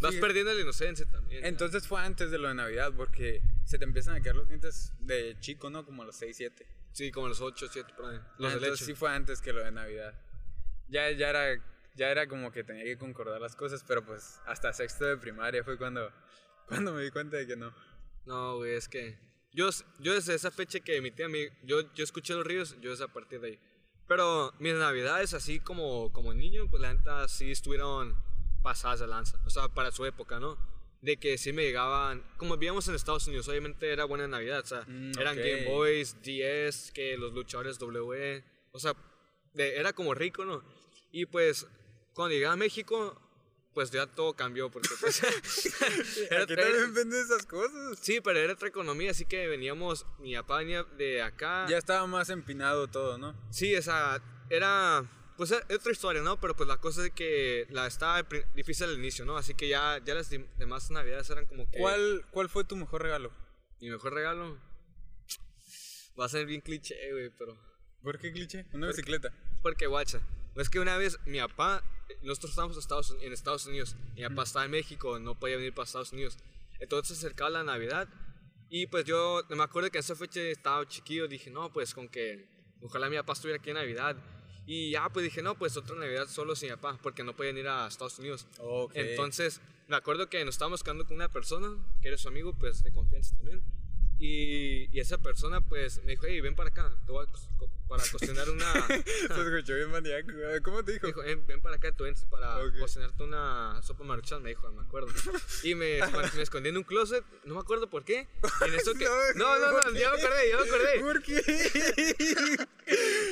vas 0.01 0.15
Sí. 0.15 0.21
perdiendo 0.21 0.53
la 0.53 0.61
inocencia 0.61 1.07
también. 1.07 1.43
¿no? 1.43 1.47
Entonces 1.49 1.87
fue 1.87 2.01
antes 2.01 2.31
de 2.31 2.39
lo 2.39 2.49
de 2.49 2.55
Navidad, 2.55 2.93
porque 2.97 3.43
se 3.65 3.79
te 3.79 3.85
empiezan 3.85 4.17
a 4.17 4.23
caer 4.23 4.37
los 4.37 4.49
dientes 4.49 4.93
de 5.01 5.37
chico, 5.41 5.71
¿no? 5.71 5.85
Como 5.85 6.03
a 6.03 6.07
los 6.07 6.17
6, 6.17 6.37
7. 6.37 6.67
Sí, 6.93 7.11
como 7.11 7.29
los 7.29 7.41
8, 7.41 7.67
7 7.71 7.93
por 7.97 8.07
ahí. 8.07 8.21
Los 8.39 8.53
de 8.53 8.59
Entonces 8.59 8.87
sí 8.87 8.95
fue 8.95 9.11
antes 9.11 9.41
que 9.41 9.53
lo 9.53 9.63
de 9.65 9.71
Navidad. 9.73 10.15
Ya, 10.89 11.11
ya, 11.13 11.31
era, 11.31 11.65
ya 11.95 12.11
era 12.11 12.27
como 12.29 12.53
que 12.53 12.63
tenía 12.65 12.85
que 12.85 12.99
concordar 12.99 13.41
las 13.41 13.57
cosas, 13.57 13.85
pero 13.87 14.05
pues 14.05 14.41
hasta 14.47 14.73
sexto 14.73 15.05
de 15.07 15.17
primaria 15.17 15.65
fue 15.65 15.79
cuando, 15.79 16.13
cuando 16.69 16.93
me 16.93 17.03
di 17.03 17.11
cuenta 17.11 17.37
de 17.37 17.47
que 17.47 17.57
no. 17.57 17.75
No, 18.27 18.57
güey, 18.57 18.75
es 18.75 18.89
que 18.89 19.19
yo, 19.53 19.71
yo 20.01 20.15
desde 20.15 20.35
esa 20.35 20.51
fecha 20.51 20.81
que 20.81 21.01
mi 21.01 21.11
tía 21.11 21.29
me, 21.29 21.51
yo, 21.63 21.93
yo 21.95 22.05
escuché 22.05 22.35
los 22.35 22.47
ríos, 22.47 22.77
yo 22.81 22.93
es 22.93 23.01
a 23.01 23.09
partir 23.09 23.41
de 23.41 23.49
ahí. 23.49 23.61
Pero 24.07 24.53
mis 24.59 24.75
navidades 24.75 25.33
así 25.35 25.61
como, 25.61 26.13
como 26.13 26.35
niño, 26.35 26.69
pues 26.71 26.83
la 26.83 26.93
neta 26.93 27.27
sí 27.29 27.51
estuvieron 27.51 28.15
pasadas 28.63 29.01
de 29.01 29.07
lanza. 29.07 29.39
O 29.47 29.51
sea, 29.51 29.69
para 29.69 29.91
su 29.93 30.05
época, 30.05 30.39
¿no? 30.41 30.59
De 31.01 31.17
que 31.19 31.37
sí 31.39 31.53
me 31.53 31.63
llegaban, 31.63 32.23
como 32.39 32.57
vivíamos 32.57 32.89
en 32.89 32.95
Estados 32.95 33.27
Unidos, 33.27 33.49
obviamente 33.49 33.91
era 33.93 34.05
buena 34.05 34.27
Navidad, 34.27 34.61
o 34.61 34.67
sea, 34.67 34.85
Mm, 34.87 35.19
eran 35.19 35.39
ok. 35.39 35.45
Game 35.45 35.65
Boys, 35.67 36.17
DS, 36.23 36.93
que 36.93 37.17
los 37.19 37.33
luchadores 37.35 37.79
W, 37.79 38.43
o 38.73 38.79
sea, 38.79 38.95
de- 39.53 39.77
era 39.77 39.93
como 39.93 40.15
rico, 40.15 40.45
¿no? 40.45 40.63
Y 41.13 41.27
pues, 41.27 41.67
cuando 42.15 42.33
llegué 42.33 42.47
a 42.47 42.57
México, 42.57 43.21
pues 43.75 43.91
ya 43.91 44.07
todo 44.07 44.35
cambió, 44.35 44.71
porque 44.71 44.89
pues... 45.01 45.23
era- 46.31 46.45
Aquí 46.45 46.55
también 46.55 46.95
venden 46.95 47.21
esas 47.21 47.45
cosas. 47.47 47.99
sí, 48.01 48.21
pero 48.21 48.39
era 48.39 48.53
otra 48.53 48.69
economía, 48.69 49.11
así 49.11 49.25
que 49.25 49.47
veníamos, 49.49 50.07
mi 50.19 50.35
papá 50.37 50.59
venía 50.59 50.85
de 50.97 51.23
acá. 51.23 51.67
Ya 51.69 51.79
estaba 51.79 52.07
más 52.07 52.31
empinado 52.31 52.87
todo, 52.89 53.19
¿no? 53.19 53.35
Sí, 53.51 53.75
esa 53.75 54.23
era 54.51 55.05
pues 55.37 55.51
era 55.51 55.67
otra 55.75 55.91
historia, 55.91 56.23
¿no? 56.23 56.39
Pero 56.41 56.55
pues 56.55 56.69
la 56.69 56.77
cosa 56.77 57.05
es 57.05 57.13
que 57.13 57.67
la 57.71 57.89
estaba 57.89 58.25
difícil 58.55 58.87
al 58.87 58.95
inicio, 58.95 59.25
¿no? 59.25 59.37
Así 59.37 59.55
que 59.55 59.67
ya 59.69 59.99
ya 60.05 60.15
las 60.15 60.31
demás 60.31 60.93
navidades 60.93 61.29
eran 61.31 61.47
como 61.47 61.69
que 61.69 61.79
¿Cuál, 61.79 62.25
¿Cuál 62.31 62.49
fue 62.49 62.63
tu 62.65 62.77
mejor 62.77 63.03
regalo? 63.03 63.33
mi 63.81 63.91
mejor 63.91 64.15
regalo. 64.15 64.57
Va 66.19 66.27
a 66.27 66.29
ser 66.29 66.47
bien 66.47 66.61
cliché, 66.61 66.95
güey, 67.13 67.31
pero 67.37 67.59
¿Por 68.03 68.19
qué 68.21 68.31
cliché? 68.33 68.67
Una 68.73 68.87
bicicleta. 68.87 69.33
porque 69.63 69.87
guacha, 69.89 70.21
es 70.57 70.71
que 70.71 70.79
una 70.79 70.97
vez 70.97 71.19
mi 71.27 71.39
papá 71.39 71.83
nosotros 72.23 72.51
estábamos 72.51 72.77
en 72.77 72.81
Estados, 72.81 73.17
en 73.21 73.33
Estados 73.33 73.67
Unidos, 73.67 73.97
mi 74.15 74.23
papá 74.23 74.43
estaba 74.45 74.65
en 74.65 74.71
México, 74.71 75.19
no 75.19 75.39
podía 75.39 75.57
venir 75.57 75.75
para 75.75 75.85
Estados 75.85 76.13
Unidos. 76.13 76.39
Entonces 76.81 77.19
se 77.19 77.27
acercaba 77.27 77.51
la 77.51 77.65
Navidad 77.65 78.09
y 78.69 78.87
pues 78.87 79.05
yo 79.05 79.43
me 79.51 79.63
acuerdo 79.63 79.91
que 79.91 79.99
en 79.99 80.01
esa 80.01 80.17
fecha 80.17 80.41
estaba 80.41 80.87
chiquillo, 80.87 81.29
dije, 81.29 81.51
"No, 81.51 81.73
pues 81.73 81.95
con 81.95 82.09
que 82.09 82.49
ojalá 82.83 83.09
mi 83.09 83.17
papá 83.17 83.33
estuviera 83.33 83.61
aquí 83.61 83.71
en 83.71 83.77
Navidad." 83.77 84.17
Y 84.67 84.91
ya 84.93 85.09
pues 85.11 85.25
dije, 85.25 85.43
"No, 85.43 85.57
pues 85.59 85.77
otra 85.77 85.97
Navidad 85.97 86.27
solo 86.27 86.57
sin 86.57 86.71
mi 86.71 86.77
papá 86.77 86.99
porque 87.03 87.23
no 87.23 87.37
podían 87.37 87.59
ir 87.59 87.69
a 87.69 87.87
Estados 87.87 88.19
Unidos." 88.19 88.47
Ok. 88.59 88.93
Entonces, 88.95 89.61
me 89.89 89.97
acuerdo 89.97 90.29
que 90.29 90.45
nos 90.45 90.55
estábamos 90.55 90.83
quedando 90.83 91.07
con 91.07 91.17
una 91.17 91.29
persona 91.29 91.77
que 92.01 92.09
era 92.09 92.17
su 92.17 92.29
amigo, 92.29 92.55
pues 92.59 92.83
de 92.83 92.91
confianza 92.91 93.37
también. 93.37 93.63
Y, 94.19 94.89
y 94.97 95.01
esa 95.01 95.19
persona, 95.19 95.61
pues 95.61 96.03
me 96.05 96.13
dijo, 96.13 96.25
hey, 96.27 96.41
ven 96.41 96.55
para 96.55 96.71
acá, 96.71 96.91
te 97.05 97.13
voy 97.13 97.27
a 97.27 97.31
para 97.89 98.03
cocinar 98.11 98.49
una. 98.49 98.73
Se 98.87 99.25
escuchó 99.25 99.75
bien 99.75 99.91
maníaco. 99.91 100.31
¿Cómo 100.63 100.83
te 100.85 100.93
dijo? 100.93 101.07
Me 101.07 101.13
dijo, 101.13 101.23
"Eh, 101.25 101.35
ven 101.47 101.61
para 101.61 101.77
acá, 101.77 101.93
tú 101.93 102.05
ven 102.05 102.15
para 102.31 102.59
Ok. 102.65 102.79
cocinarte 102.79 103.23
una 103.23 103.81
sopa 103.83 104.05
maruchan, 104.05 104.43
me 104.43 104.51
dijo, 104.51 104.71
me 104.73 104.83
acuerdo. 104.83 105.09
Y 105.63 105.75
me, 105.75 106.01
me 106.35 106.43
escondí 106.43 106.71
en 106.71 106.77
un 106.79 106.85
closet, 106.85 107.25
no 107.45 107.55
me 107.55 107.61
acuerdo 107.61 107.91
por 107.91 108.05
qué. 108.05 108.27
Y 108.63 108.69
en 108.69 108.75
eso 108.75 108.95
que. 108.95 109.05
No, 109.37 109.59
no, 109.59 109.71
¿por 109.73 109.93
no, 109.93 109.99
ya 109.99 110.11
me 110.11 110.17
acordé, 110.23 110.49
ya 110.49 110.57
me 110.57 110.63
acordé. 110.63 111.01
¿Por 111.01 111.23
qué? 111.23 112.69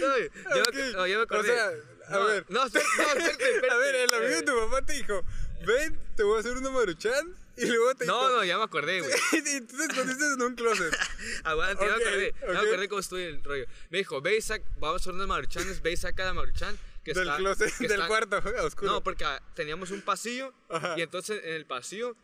No, 0.00 0.18
ya, 0.18 0.62
me, 0.72 0.92
no, 0.92 1.06
ya 1.06 1.16
me 1.16 1.20
O 1.20 1.22
acordé. 1.22 1.48
sea, 1.48 1.68
a 2.08 2.12
No, 2.18 2.24
ver. 2.26 2.44
No, 2.48 2.64
espérate, 2.66 2.90
no, 2.98 3.02
espérate, 3.04 3.30
espérate. 3.44 3.70
A 3.70 3.76
ver, 3.76 3.94
el 3.94 4.14
amigo 4.14 4.30
de 4.34 4.42
tu 4.42 4.54
papá 4.54 4.82
te 4.84 4.92
dijo, 4.94 5.22
ven, 5.66 5.98
te 6.16 6.22
voy 6.24 6.36
a 6.36 6.40
hacer 6.40 6.56
una 6.56 6.70
maruchan. 6.70 7.34
Y 7.56 7.66
luego 7.66 7.94
te 7.94 8.06
No, 8.06 8.30
no, 8.30 8.44
ya 8.44 8.56
me 8.58 8.64
acordé, 8.64 9.00
güey. 9.00 9.12
y 9.32 9.60
tú 9.62 9.76
te 9.76 9.84
escondiste 9.84 10.24
en 10.24 10.42
un 10.42 10.54
closet. 10.54 10.94
Aguante, 11.44 11.84
ya 11.86 11.96
me 11.96 12.04
acordé. 12.04 12.34
Ya 12.40 12.46
me 12.52 12.58
acordé 12.68 12.88
cómo 12.88 13.00
estoy 13.00 13.22
el 13.24 13.44
rollo. 13.44 13.66
Me 13.90 13.98
dijo, 13.98 14.20
ve 14.20 14.36
y 14.36 14.40
saca, 14.40 14.64
vamos 14.78 15.00
a 15.00 15.02
hacer 15.02 15.14
unas 15.14 15.26
maruchanes, 15.26 15.82
ve 15.82 15.92
y 15.92 15.96
saca 15.96 16.24
la 16.24 16.34
maruchan. 16.34 16.78
Que 17.04 17.14
del 17.14 17.24
está, 17.24 17.36
closet, 17.36 17.76
que 17.78 17.88
del 17.88 17.92
está- 18.00 18.06
cuarto, 18.06 18.40
oscuro. 18.64 18.92
No, 18.92 19.02
porque 19.02 19.24
ah, 19.24 19.42
teníamos 19.54 19.90
un 19.90 20.02
pasillo 20.02 20.54
Ajá. 20.68 20.94
y 20.96 21.02
entonces 21.02 21.40
en 21.44 21.54
el 21.54 21.66
pasillo 21.66 22.16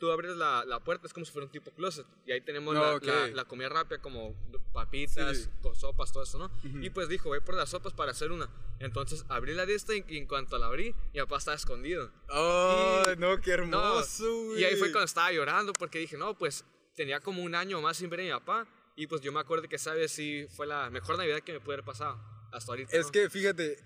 tú 0.00 0.10
abres 0.10 0.36
la, 0.36 0.64
la 0.64 0.80
puerta, 0.80 1.06
es 1.06 1.12
como 1.12 1.24
si 1.24 1.30
fuera 1.30 1.46
un 1.46 1.52
tipo 1.52 1.70
closet. 1.70 2.04
Y 2.26 2.32
ahí 2.32 2.40
tenemos 2.40 2.74
No, 2.74 2.80
la, 2.82 2.96
ok. 2.96 3.04
la- 3.04 3.26
la 3.28 3.44
comida 3.44 3.68
rápida 3.68 4.00
como 4.00 4.34
papitas, 4.72 5.36
Sí. 5.36 5.50
sopas, 5.74 6.10
todo 6.12 6.22
eso, 6.24 6.38
¿no? 6.38 6.50
Y 6.82 6.90
pues 6.90 7.08
dijo, 7.08 7.28
voy 7.28 7.40
por 7.40 7.54
las 7.54 7.70
sopas 7.70 7.92
para 7.92 8.10
hacer 8.12 8.32
una. 8.32 8.48
Entonces 8.78 9.24
abrí 9.28 9.54
la 9.54 9.66
de 9.66 9.74
esta 9.74 9.94
y, 9.94 10.04
y 10.08 10.16
en 10.16 10.26
cuanto 10.26 10.58
la 10.58 10.66
abrí, 10.66 10.94
mi 11.12 11.20
papá 11.20 11.36
estaba 11.38 11.56
escondido. 11.56 12.10
Oh, 12.30 13.02
Y- 13.12 13.16
no, 13.18 13.40
qué 13.40 13.56
No, 13.58 13.62
hermoso, 13.78 14.44
güey. 14.46 14.60
y 14.60 14.64
ahí 14.64 14.76
fue 14.76 14.90
cuando 14.90 15.04
estaba 15.04 15.30
llorando 15.32 15.72
porque 15.74 15.98
dije, 15.98 16.16
no, 16.16 16.36
pues 16.36 16.64
tenía 16.96 17.20
como 17.20 17.42
un 17.42 17.54
año 17.54 17.80
más 17.80 17.98
sin 17.98 18.10
ver 18.10 18.20
a 18.20 18.22
mi 18.24 18.30
papá. 18.30 18.66
Y 18.96 19.06
pues 19.06 19.20
yo 19.22 19.32
me 19.32 19.40
acuerdo 19.40 19.68
que 19.68 19.76
esa 19.76 19.94
vez 19.94 20.12
sí 20.12 20.46
fue 20.50 20.66
la 20.66 20.90
mejor 20.90 21.16
Navidad 21.16 21.40
que 21.40 21.52
me 21.52 21.60
pude 21.60 21.74
haber 21.74 21.84
pasado. 21.84 22.20
Hasta 22.52 22.72
ahorita. 22.72 22.96
Es 22.96 23.06
¿no? 23.06 23.12
que, 23.12 23.30
fíjate. 23.30 23.78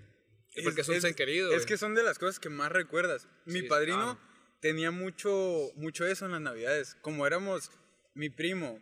Y 0.57 0.63
porque 0.63 0.81
es 0.83 0.89
un 0.89 1.01
ser 1.01 1.15
querido, 1.15 1.49
Es 1.51 1.57
güey. 1.59 1.67
que 1.67 1.77
son 1.77 1.95
de 1.95 2.03
las 2.03 2.19
cosas 2.19 2.39
que 2.41 2.49
más 2.49 2.71
recuerdas. 2.73 3.29
Mi 3.45 3.61
Sí, 3.61 3.67
padrino 3.69 4.17
claro. 4.17 4.34
Tenía 4.65 4.91
mucho, 4.91 5.73
mucho 5.77 6.07
eso 6.07 6.25
en 6.25 6.33
las 6.33 6.41
navidades. 6.41 6.97
Como 7.03 7.27
éramos 7.27 7.71
mi 8.15 8.31
primo, 8.31 8.81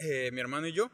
eh, 0.00 0.32
mi 0.32 0.40
hermano 0.40 0.66
y 0.66 0.72
yo, 0.72 0.90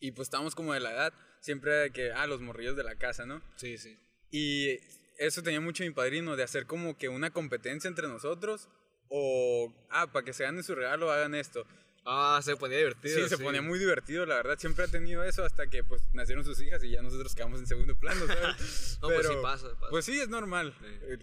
y 0.00 0.12
pues 0.12 0.28
estábamos 0.28 0.54
como 0.54 0.72
de 0.72 0.80
la 0.80 0.92
edad, 0.92 1.12
siempre 1.40 1.92
que, 1.92 2.10
ah, 2.10 2.26
los 2.26 2.40
morrillos 2.40 2.74
de 2.74 2.84
la 2.84 2.96
casa, 2.96 3.26
¿no? 3.26 3.42
Sí, 3.56 3.76
sí. 3.76 3.98
Y 4.30 4.80
eso 5.18 5.42
tenía 5.42 5.60
mucho 5.60 5.84
mi 5.84 5.90
padrino, 5.90 6.36
de 6.36 6.42
hacer 6.42 6.64
como 6.64 6.96
que 6.96 7.10
una 7.10 7.34
competencia 7.34 7.86
entre 7.86 8.08
nosotros, 8.08 8.70
o, 9.10 9.70
ah, 9.90 10.10
para 10.10 10.24
que 10.24 10.32
se 10.32 10.44
ganen 10.44 10.64
su 10.64 10.74
regalo, 10.74 11.12
hagan 11.12 11.34
esto. 11.34 11.66
Ah, 12.06 12.40
se 12.42 12.56
ponía 12.56 12.78
divertido. 12.78 13.14
Sí, 13.14 13.28
se 13.28 13.36
ponía 13.36 13.60
muy 13.60 13.78
divertido, 13.78 14.24
la 14.24 14.36
verdad. 14.36 14.58
Siempre 14.58 14.86
ha 14.86 14.88
tenido 14.88 15.22
eso 15.22 15.44
hasta 15.44 15.66
que 15.66 15.84
pues 15.84 16.02
nacieron 16.14 16.46
sus 16.46 16.62
hijas 16.62 16.82
y 16.82 16.92
ya 16.92 17.02
nosotros 17.02 17.34
quedamos 17.34 17.60
en 17.60 17.66
segundo 17.66 17.94
plano, 17.98 18.26
¿sabes? 18.26 18.98
No, 19.02 19.08
pues 19.08 19.26
sí 19.26 19.34
pasa, 19.42 19.68
pasa. 19.74 19.90
Pues 19.90 20.06
sí, 20.06 20.18
es 20.18 20.30
normal. 20.30 20.74
Sí. 20.80 20.86
Eh, 21.02 21.18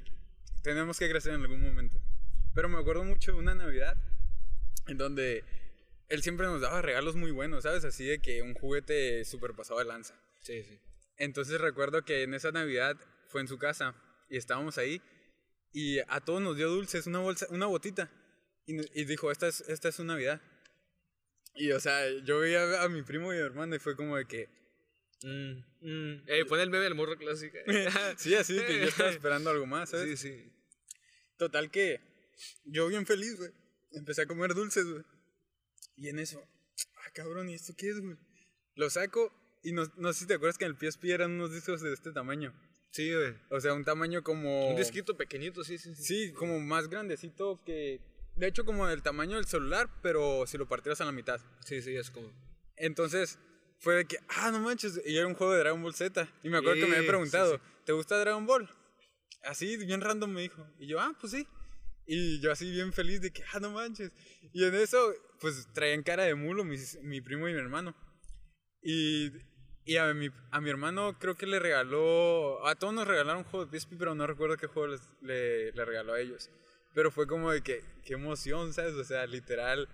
tenemos 0.61 0.99
que 0.99 1.09
crecer 1.09 1.33
en 1.33 1.41
algún 1.41 1.61
momento. 1.61 1.99
Pero 2.53 2.69
me 2.69 2.77
acuerdo 2.77 3.03
mucho 3.03 3.31
de 3.31 3.37
una 3.37 3.55
Navidad 3.55 3.97
en 4.87 4.97
donde 4.97 5.43
él 6.09 6.21
siempre 6.21 6.47
nos 6.47 6.61
daba 6.61 6.81
regalos 6.81 7.15
muy 7.15 7.31
buenos, 7.31 7.63
¿sabes? 7.63 7.85
Así 7.85 8.05
de 8.05 8.19
que 8.19 8.41
un 8.41 8.53
juguete 8.53 9.23
súper 9.25 9.53
pasado 9.53 9.79
de 9.79 9.85
lanza. 9.85 10.19
Sí, 10.41 10.63
sí. 10.63 10.79
Entonces 11.17 11.61
recuerdo 11.61 12.03
que 12.03 12.23
en 12.23 12.33
esa 12.33 12.51
Navidad 12.51 12.97
fue 13.27 13.41
en 13.41 13.47
su 13.47 13.57
casa 13.57 13.95
y 14.29 14.37
estábamos 14.37 14.77
ahí 14.77 15.01
y 15.71 15.99
a 15.99 16.19
todos 16.19 16.41
nos 16.41 16.57
dio 16.57 16.69
dulces, 16.69 17.07
una 17.07 17.19
bolsa, 17.19 17.47
una 17.49 17.67
botita. 17.67 18.11
Y, 18.65 19.03
dijo, 19.05 19.31
esta 19.31 19.47
es, 19.47 19.61
esta 19.61 19.89
es 19.89 19.95
su 19.95 20.03
Navidad. 20.03 20.41
Y 21.55 21.71
o 21.71 21.79
sea, 21.79 22.07
yo 22.23 22.39
vi 22.39 22.55
a, 22.55 22.87
mi 22.89 23.01
primo 23.01 23.33
y 23.33 23.37
a 23.37 23.39
mi 23.41 23.45
hermano 23.45 23.75
y 23.75 23.79
fue 23.79 23.95
como 23.95 24.15
de 24.15 24.25
que, 24.25 24.49
Mm, 25.23 25.63
mm. 25.81 26.23
Ey, 26.27 26.43
pon 26.45 26.59
el 26.59 26.69
meme 26.71 26.83
del 26.83 26.95
morro 26.95 27.15
clásico. 27.15 27.57
sí, 28.17 28.33
así 28.35 28.57
que 28.57 28.79
yo 28.79 28.85
estaba 28.87 29.09
esperando 29.09 29.49
algo 29.51 29.67
más, 29.67 29.91
¿sabes? 29.91 30.19
Sí, 30.19 30.29
sí. 30.29 30.51
Total 31.37 31.69
que 31.69 32.01
yo 32.65 32.87
bien 32.87 33.05
feliz, 33.05 33.37
güey. 33.37 33.51
Empecé 33.91 34.23
a 34.23 34.25
comer 34.25 34.53
dulces, 34.53 34.85
güey. 34.85 35.03
Y 35.97 36.09
en 36.09 36.19
eso, 36.19 36.41
ah, 36.97 37.11
cabrón, 37.13 37.49
¿y 37.49 37.55
esto 37.55 37.73
qué 37.77 37.89
es, 37.89 37.99
güey? 37.99 38.17
Lo 38.75 38.89
saco 38.89 39.31
y 39.63 39.73
no, 39.73 39.83
no 39.97 40.13
sé 40.13 40.21
si 40.21 40.27
te 40.27 40.35
acuerdas 40.35 40.57
que 40.57 40.65
en 40.65 40.71
el 40.71 40.77
PSP 40.77 41.05
eran 41.05 41.31
unos 41.31 41.53
discos 41.53 41.81
de 41.81 41.93
este 41.93 42.11
tamaño. 42.11 42.53
Sí, 42.91 43.13
güey. 43.13 43.35
O 43.49 43.59
sea, 43.59 43.73
un 43.73 43.85
tamaño 43.85 44.23
como... 44.23 44.69
Un 44.69 44.75
disquito 44.75 45.15
pequeñito, 45.15 45.63
sí, 45.63 45.77
sí, 45.77 45.95
sí. 45.95 46.03
Sí, 46.03 46.33
como 46.33 46.59
más 46.59 46.89
grandecito 46.89 47.61
que... 47.65 48.01
De 48.35 48.47
hecho, 48.47 48.65
como 48.65 48.87
del 48.87 49.01
tamaño 49.01 49.37
del 49.37 49.45
celular, 49.45 49.89
pero 50.01 50.45
si 50.47 50.57
lo 50.57 50.67
partieras 50.67 51.01
a 51.01 51.05
la 51.05 51.11
mitad. 51.11 51.39
Sí, 51.65 51.81
sí, 51.81 51.95
es 51.95 52.09
como. 52.09 52.31
Entonces, 52.77 53.37
fue 53.77 53.95
de 53.95 54.05
que, 54.05 54.17
ah, 54.29 54.51
no 54.51 54.59
manches, 54.61 55.01
y 55.05 55.17
era 55.17 55.27
un 55.27 55.35
juego 55.35 55.53
de 55.53 55.59
Dragon 55.59 55.81
Ball 55.81 55.93
Z. 55.93 56.27
Y 56.41 56.49
me 56.49 56.57
acuerdo 56.57 56.81
que 56.81 56.87
me 56.87 56.95
había 56.95 57.09
preguntado, 57.09 57.57
sí, 57.57 57.63
¿te 57.85 57.91
gusta 57.91 58.17
Dragon 58.17 58.45
Ball? 58.45 58.69
Así, 59.43 59.75
bien 59.77 60.01
random 60.01 60.31
me 60.31 60.41
dijo. 60.41 60.65
Y 60.79 60.87
yo, 60.87 60.99
ah, 60.99 61.15
pues 61.19 61.33
sí. 61.33 61.45
Y 62.05 62.39
yo 62.41 62.51
así 62.51 62.69
bien 62.71 62.91
feliz 62.93 63.21
de 63.21 63.31
que, 63.31 63.43
ah, 63.53 63.59
no 63.59 63.71
manches. 63.71 64.11
Y 64.53 64.63
en 64.65 64.75
eso, 64.75 65.13
pues 65.39 65.67
traían 65.73 66.03
cara 66.03 66.23
de 66.23 66.35
mulo 66.35 66.63
mis- 66.63 66.99
mi 67.01 67.21
primo 67.21 67.47
y 67.47 67.53
mi 67.53 67.59
hermano. 67.59 67.95
Y, 68.81 69.31
y 69.85 69.97
a, 69.97 70.13
mi, 70.13 70.29
a 70.51 70.61
mi 70.61 70.69
hermano 70.69 71.17
creo 71.19 71.35
que 71.35 71.45
le 71.45 71.59
regaló, 71.59 72.65
a 72.67 72.75
todos 72.75 72.93
nos 72.93 73.07
regalaron 73.07 73.39
un 73.45 73.49
juego 73.51 73.65
de 73.65 73.71
PSP, 73.71 73.95
pero 73.97 74.15
no 74.15 74.25
recuerdo 74.27 74.57
qué 74.57 74.67
juego 74.67 74.95
le, 75.21 75.71
le 75.71 75.85
regaló 75.85 76.13
a 76.13 76.19
ellos. 76.19 76.49
Pero 76.93 77.11
fue 77.11 77.27
como 77.27 77.51
de 77.51 77.61
que, 77.61 77.81
qué 78.05 78.13
emoción, 78.15 78.73
¿sabes? 78.73 78.93
O 78.95 79.03
sea, 79.03 79.25
literal, 79.27 79.87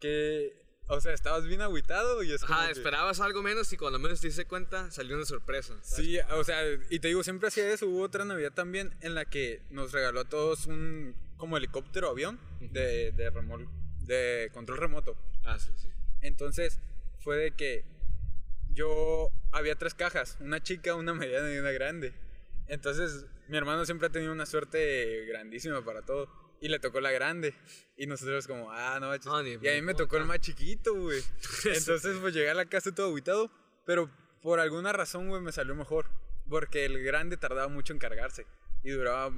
que, 0.00 0.61
o 0.88 1.00
sea, 1.00 1.12
estabas 1.12 1.46
bien 1.46 1.60
agüitado 1.62 2.22
y 2.22 2.32
es 2.32 2.42
Ajá, 2.42 2.66
que- 2.66 2.72
esperabas 2.72 3.20
algo 3.20 3.42
menos 3.42 3.72
y 3.72 3.76
cuando 3.76 3.98
menos 3.98 4.20
te 4.20 4.26
diste 4.28 4.44
cuenta 4.44 4.90
salió 4.90 5.16
una 5.16 5.24
sorpresa. 5.24 5.74
¿sabes? 5.82 6.06
Sí, 6.06 6.18
o 6.32 6.44
sea, 6.44 6.60
y 6.90 6.98
te 7.00 7.08
digo, 7.08 7.22
siempre 7.22 7.48
hacía 7.48 7.68
eso. 7.72 7.86
Hubo 7.86 8.02
otra 8.02 8.24
Navidad 8.24 8.52
también 8.52 8.94
en 9.00 9.14
la 9.14 9.24
que 9.24 9.62
nos 9.70 9.92
regaló 9.92 10.20
a 10.20 10.24
todos 10.28 10.66
un 10.66 11.14
como 11.36 11.56
helicóptero 11.56 12.08
avión 12.08 12.38
de, 12.60 13.12
de, 13.12 13.32
remol- 13.32 13.68
de 14.00 14.50
control 14.52 14.78
remoto. 14.78 15.16
Ah, 15.44 15.58
sí, 15.58 15.72
sí. 15.76 15.88
Entonces 16.20 16.78
fue 17.20 17.36
de 17.36 17.50
que 17.52 17.84
yo 18.74 19.30
había 19.50 19.76
tres 19.76 19.94
cajas, 19.94 20.36
una 20.40 20.62
chica, 20.62 20.94
una 20.94 21.14
mediana 21.14 21.52
y 21.52 21.58
una 21.58 21.72
grande. 21.72 22.12
Entonces 22.68 23.26
mi 23.48 23.56
hermano 23.56 23.84
siempre 23.84 24.06
ha 24.08 24.10
tenido 24.10 24.32
una 24.32 24.46
suerte 24.46 25.24
grandísima 25.26 25.84
para 25.84 26.02
todo. 26.02 26.28
Y 26.62 26.68
le 26.68 26.78
tocó 26.78 27.00
la 27.00 27.10
grande. 27.10 27.56
Y 27.96 28.06
nosotros 28.06 28.46
como, 28.46 28.70
ah, 28.70 28.98
no. 29.00 29.14
No, 29.16 29.42
Y 29.42 29.68
a 29.68 29.72
mí 29.74 29.82
me 29.82 29.94
tocó 29.94 30.16
el 30.16 30.24
más 30.24 30.38
chiquito, 30.38 30.94
güey. 30.94 31.20
Entonces 31.64 32.16
pues 32.20 32.32
llegué 32.32 32.50
a 32.50 32.54
la 32.54 32.66
casa 32.66 32.94
todo 32.94 33.08
aguitado. 33.08 33.50
Pero 33.84 34.08
por 34.40 34.60
alguna 34.60 34.92
razón, 34.92 35.28
güey, 35.28 35.42
me 35.42 35.50
salió 35.50 35.74
mejor. 35.74 36.06
Porque 36.48 36.84
el 36.84 37.02
grande 37.02 37.36
tardaba 37.36 37.66
mucho 37.66 37.92
en 37.92 37.98
cargarse. 37.98 38.46
Y 38.84 38.90
duraba 38.90 39.28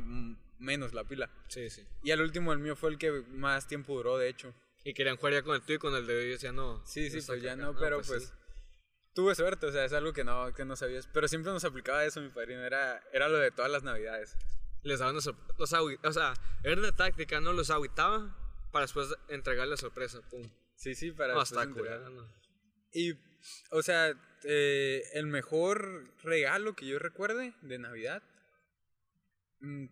menos 0.59 0.93
la 0.93 1.05
pila. 1.05 1.31
Sí, 1.49 1.71
sí. 1.71 1.83
Y 2.03 2.11
al 2.11 2.21
último 2.21 2.53
el 2.53 2.59
mío 2.59 2.77
fue 2.77 2.91
el 2.91 2.99
que 2.99 3.11
más 3.11 3.67
tiempo 3.67 3.97
duró, 3.97 4.19
de 4.19 4.29
hecho. 4.29 4.53
Y 4.85 4.93
querían 4.93 5.17
jugar 5.17 5.33
ya 5.33 5.43
con 5.43 5.55
el 5.55 5.63
tuyo 5.63 5.77
y 5.77 5.79
con 5.79 5.95
el 5.95 6.07
de 6.07 6.27
ellos 6.27 6.43
ya 6.43 6.53
no. 6.53 6.85
Sí, 6.85 7.09
sí, 7.09 7.23
pues 7.27 7.41
ya 7.41 7.51
cargando. 7.51 7.73
no, 7.73 7.79
pero 7.81 8.03
pues, 8.03 8.25
sí. 8.25 8.31
tuve 9.15 9.35
suerte, 9.35 9.65
o 9.65 9.73
sea, 9.73 9.87
es 9.87 9.95
algo 9.95 10.13
que 10.13 10.25
no, 10.25 10.53
que 10.53 10.67
no 10.67 10.77
sabías. 10.77 11.09
Pero 11.11 11.27
siempre 11.27 11.53
nos 11.53 11.65
aplicaba 11.65 12.05
eso, 12.05 12.21
mi 12.21 12.29
padrino, 12.29 12.63
era, 12.63 13.03
era 13.15 13.29
lo 13.29 13.39
de 13.39 13.51
todas 13.51 13.71
las 13.71 13.83
navidades. 13.83 14.37
Les 14.85 14.99
daban 15.01 15.15
una 15.17 15.23
sorpresa. 15.23 15.55
Los 15.59 15.73
agui- 15.73 15.99
O 16.05 16.13
sea, 16.13 16.35
era 16.63 16.79
una 16.81 16.93
táctica, 16.95 17.41
¿no? 17.41 17.53
Los 17.53 17.71
agüitaba 17.71 18.37
para 18.71 18.85
después 18.85 19.09
entregarle 19.29 19.73
la 19.73 19.77
sorpresa. 19.77 20.21
Pum. 20.31 20.49
Sí, 20.77 20.95
sí, 20.95 21.11
para 21.13 21.35
No, 21.35 21.41
entregar. 21.41 21.73
curado, 21.73 22.11
¿no? 22.11 22.29
Y, 22.93 23.15
o 23.71 23.83
sea, 23.83 24.15
eh, 24.45 25.03
el 25.15 25.27
mejor 25.27 26.11
regalo 26.23 26.75
que 26.77 26.87
yo 26.87 26.99
recuerde 26.99 27.55
de 27.63 27.79
Navidad, 27.79 28.23
Mm, 29.61 29.87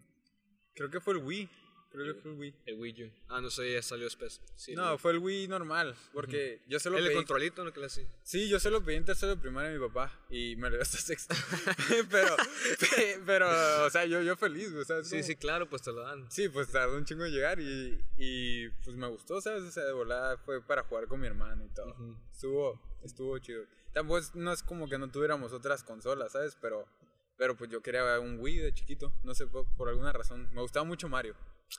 creo 0.75 0.91
que 0.91 1.01
fue 1.01 1.15
el 1.15 1.21
Wii. 1.21 1.49
Creo 1.93 2.15
que 2.15 2.21
fue 2.21 2.31
el 2.33 2.39
Wii. 2.39 2.55
El 2.67 2.75
Wii 2.79 3.05
U. 3.05 3.11
Ah, 3.29 3.41
no 3.41 3.51
sé, 3.51 3.73
ya 3.73 3.83
salió. 3.83 4.09
Sí, 4.57 4.75
No, 4.75 4.97
fue 4.99 5.13
el 5.13 5.19
Wii 5.19 5.49
normal. 5.49 5.95
Porque 6.13 6.63
yo 6.67 6.79
se 6.81 6.89
lo 6.91 6.99
el 6.99 7.05
pedí. 7.05 7.15
controlito, 7.17 7.65
¿no? 7.65 7.73
Que 7.73 7.81
le 7.81 7.87
hacía. 7.87 8.07
Sí, 8.23 8.49
yo 8.49 8.59
se 8.59 8.71
lo 8.71 8.83
pedí 8.85 8.97
en 8.97 9.05
tercero 9.05 9.35
de 9.37 9.41
primaria 9.41 9.71
a 9.71 9.75
mi 9.75 9.81
papá 9.87 10.11
y 10.31 10.57
me 10.57 10.69
lo 10.71 10.77
dio 10.77 10.83
hasta 10.83 10.99
sexto. 10.99 11.35
pero, 12.11 12.37
pe- 12.81 13.21
pero, 13.27 13.85
o 13.87 13.91
sea, 13.91 14.05
yo, 14.07 14.23
yo 14.23 14.37
feliz, 14.37 14.73
o 14.73 14.85
sea, 14.85 15.03
Sí, 15.05 15.11
como- 15.17 15.23
sí, 15.25 15.37
claro, 15.37 15.69
pues 15.69 15.83
te 15.83 15.93
lo 15.93 16.01
dan. 16.01 16.31
Sí, 16.31 16.49
pues 16.49 16.69
tardó 16.69 16.97
un 16.97 17.05
chingo 17.05 17.25
en 17.25 17.33
llegar 17.33 17.61
y, 17.61 18.01
y 18.17 18.69
pues 18.85 18.97
me 18.97 19.07
gustó, 19.09 19.41
¿sabes? 19.41 19.63
O 19.63 19.71
sea, 19.71 19.85
de 19.85 19.93
volada 19.93 20.39
fue 20.39 20.63
para 20.63 20.83
jugar 20.85 21.07
con 21.07 21.21
mi 21.21 21.27
hermano 21.27 21.65
y 21.65 21.69
todo. 21.75 21.95
Estuvo, 22.33 22.81
estuvo 23.03 23.39
chido. 23.39 23.65
Tampoco 23.93 24.19
es, 24.19 24.35
no 24.35 24.53
es 24.53 24.63
como 24.63 24.89
que 24.89 24.97
no 24.99 25.11
tuviéramos 25.11 25.53
otras 25.53 25.85
consolas, 25.85 26.33
¿sabes? 26.33 26.57
Pero, 26.61 26.87
pero 27.37 27.57
pues 27.57 27.71
yo 27.71 27.83
quería 27.83 28.19
un 28.21 28.39
Wii 28.41 28.57
de 28.59 28.73
chiquito, 28.73 29.13
no 29.23 29.35
sé, 29.35 29.47
por, 29.47 29.67
por 29.77 29.89
alguna 29.89 30.13
razón. 30.13 30.49
Me 30.55 30.63
gustaba 30.63 30.85
mucho 30.85 31.09
Mario. 31.09 31.35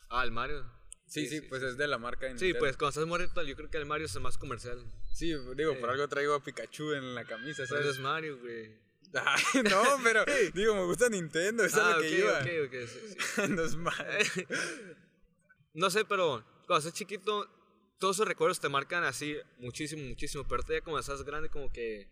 Ah, 0.10 0.24
el 0.24 0.32
Mario. 0.32 0.66
Sí, 1.08 1.28
sí, 1.28 1.42
pues 1.42 1.62
es 1.62 1.78
de 1.78 1.88
la 1.88 2.00
marca 2.00 2.26
de 2.26 2.38
Sí, 2.40 2.54
pues 2.56 2.76
cuando 2.76 2.90
estás 2.90 3.06
morrito, 3.06 3.44
yo 3.44 3.56
creo 3.56 3.70
que 3.70 3.78
el 3.78 3.86
Mario 3.86 4.08
es 4.08 4.16
el 4.16 4.22
más 4.22 4.38
comercial. 4.38 4.84
Sí, 5.14 5.34
digo, 5.56 5.80
por 5.80 5.92
algo 5.92 6.08
traigo 6.08 6.34
a 6.34 6.44
Pikachu 6.44 6.94
en 6.94 7.14
la 7.14 7.24
camisa, 7.26 7.64
Pero 7.70 7.82
¿sabes? 7.82 7.98
es 7.98 8.00
Mario, 8.00 8.40
güey. 8.40 8.76
Ay, 9.14 9.62
no, 9.64 9.84
pero 10.04 10.26
digo, 10.54 10.74
me 10.74 10.86
gusta 10.86 11.08
Nintendo, 11.10 11.64
eso 11.64 11.80
ah, 11.84 11.92
es 11.92 11.96
lo 11.98 12.02
que 12.02 12.20
iba. 12.20 12.44
sí, 12.44 13.16
sí. 13.36 13.42
no 13.50 13.64
es. 13.64 13.78
No 15.76 15.90
sé, 15.90 16.06
pero 16.06 16.46
cuando 16.68 16.88
estás 16.88 16.94
chiquito, 16.94 17.48
todos 18.00 18.18
esos 18.18 18.28
recuerdos 18.28 18.60
te 18.60 18.70
marcan 18.70 19.04
así 19.04 19.36
muchísimo, 19.58 20.04
muchísimo. 20.04 20.46
Pero 20.48 20.64
ya 20.68 20.82
como 20.82 21.00
estás 21.00 21.24
grande, 21.24 21.50
como 21.50 21.72
que 21.72 22.08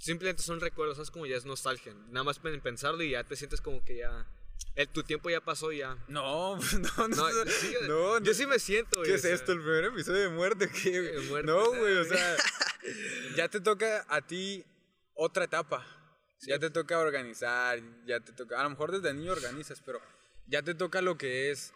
simplemente 0.00 0.42
son 0.42 0.60
recuerdos, 0.60 0.96
¿sabes? 0.96 1.10
Como 1.10 1.26
ya 1.26 1.36
es 1.36 1.44
nostalgia. 1.44 1.92
Nada 2.08 2.24
más 2.24 2.40
en 2.42 2.60
pensarlo 2.60 3.02
y 3.02 3.10
ya 3.10 3.24
te 3.24 3.36
sientes 3.36 3.60
como 3.60 3.84
que 3.84 3.98
ya. 3.98 4.26
El, 4.74 4.88
tu 4.88 5.02
tiempo 5.02 5.28
ya 5.28 5.40
pasó 5.40 5.70
ya. 5.72 5.96
No, 6.08 6.56
no, 6.96 7.08
no. 7.08 7.08
No, 7.08 7.08
No, 7.08 7.50
sí, 7.50 7.74
no, 7.88 8.20
yo 8.20 8.34
sí 8.34 8.46
me 8.46 8.58
siento, 8.58 8.98
güey. 8.98 9.08
¿Qué 9.08 9.12
o 9.12 9.16
es 9.16 9.22
sea, 9.22 9.34
esto? 9.34 9.52
¿El 9.52 9.60
primer 9.60 9.84
episodio 9.84 10.20
de 10.20 10.28
muerte? 10.30 10.70
¿Qué? 10.70 11.20
Muerte. 11.28 11.46
No, 11.50 11.68
güey, 11.68 11.96
o 11.98 12.04
sea, 12.04 12.36
ya 13.36 13.48
te 13.48 13.60
toca 13.60 14.04
a 14.08 14.26
ti 14.26 14.64
otra 15.14 15.44
etapa. 15.44 15.86
Ya 16.44 16.58
te 16.58 16.70
toca 16.70 16.98
organizar, 16.98 17.80
ya 18.04 18.18
te 18.18 18.32
toca, 18.32 18.58
a 18.58 18.64
lo 18.64 18.70
mejor 18.70 18.90
desde 18.90 19.14
niño 19.14 19.30
organizas, 19.30 19.80
pero 19.80 20.00
ya 20.48 20.60
te 20.62 20.74
toca 20.74 21.00
lo 21.00 21.16
que 21.16 21.52
es 21.52 21.72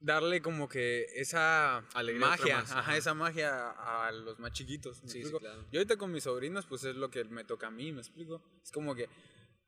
darle 0.00 0.42
como 0.42 0.68
que 0.68 1.06
esa 1.14 1.78
Alegría 1.94 2.26
magia, 2.26 2.56
más, 2.58 2.72
ajá, 2.72 2.96
esa 2.96 3.14
magia 3.14 3.70
a 3.70 4.12
los 4.12 4.38
más 4.38 4.52
chiquitos. 4.52 5.02
¿me 5.02 5.08
Sí, 5.08 5.24
sí, 5.24 5.32
claro. 5.32 5.66
Yo 5.70 5.80
ahorita 5.80 5.96
con 5.96 6.10
mis 6.10 6.24
sobrinos, 6.24 6.66
pues 6.66 6.84
es 6.84 6.96
lo 6.96 7.10
que 7.10 7.24
me 7.24 7.44
toca 7.44 7.68
a 7.68 7.70
mí, 7.70 7.92
¿me 7.92 8.00
explico? 8.00 8.42
Es 8.62 8.72
como 8.72 8.94
que, 8.94 9.08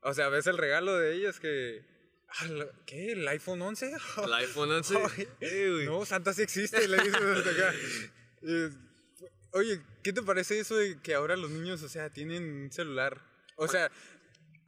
o 0.03 0.13
sea, 0.13 0.29
ves 0.29 0.47
el 0.47 0.57
regalo 0.57 0.97
de 0.97 1.15
ellos 1.15 1.39
que, 1.39 1.83
ah, 2.29 2.45
¿qué? 2.85 3.13
¿El 3.13 3.27
iPhone 3.27 3.61
11? 3.61 3.91
El 4.23 4.33
iPhone 4.33 4.71
11. 4.83 4.95
Ay, 4.97 5.27
Eh, 5.41 5.69
güey. 5.71 5.85
no, 5.85 6.05
Santa 6.05 6.33
sí 6.33 6.41
existe, 6.43 6.87
le 6.87 6.97
dices 6.97 7.15
hasta 7.21 7.49
acá. 7.49 7.73
Eh, 8.45 8.69
Oye, 9.51 9.81
¿qué 10.03 10.11
te 10.11 10.21
parece 10.23 10.59
eso 10.59 10.75
de 10.75 10.99
que 10.99 11.13
ahora 11.13 11.37
los 11.37 11.49
niños, 11.51 11.81
o 11.83 11.87
sea, 11.87 12.09
tienen 12.09 12.43
un 12.43 12.71
celular? 12.71 13.21
O 13.55 13.67
sea, 13.67 13.89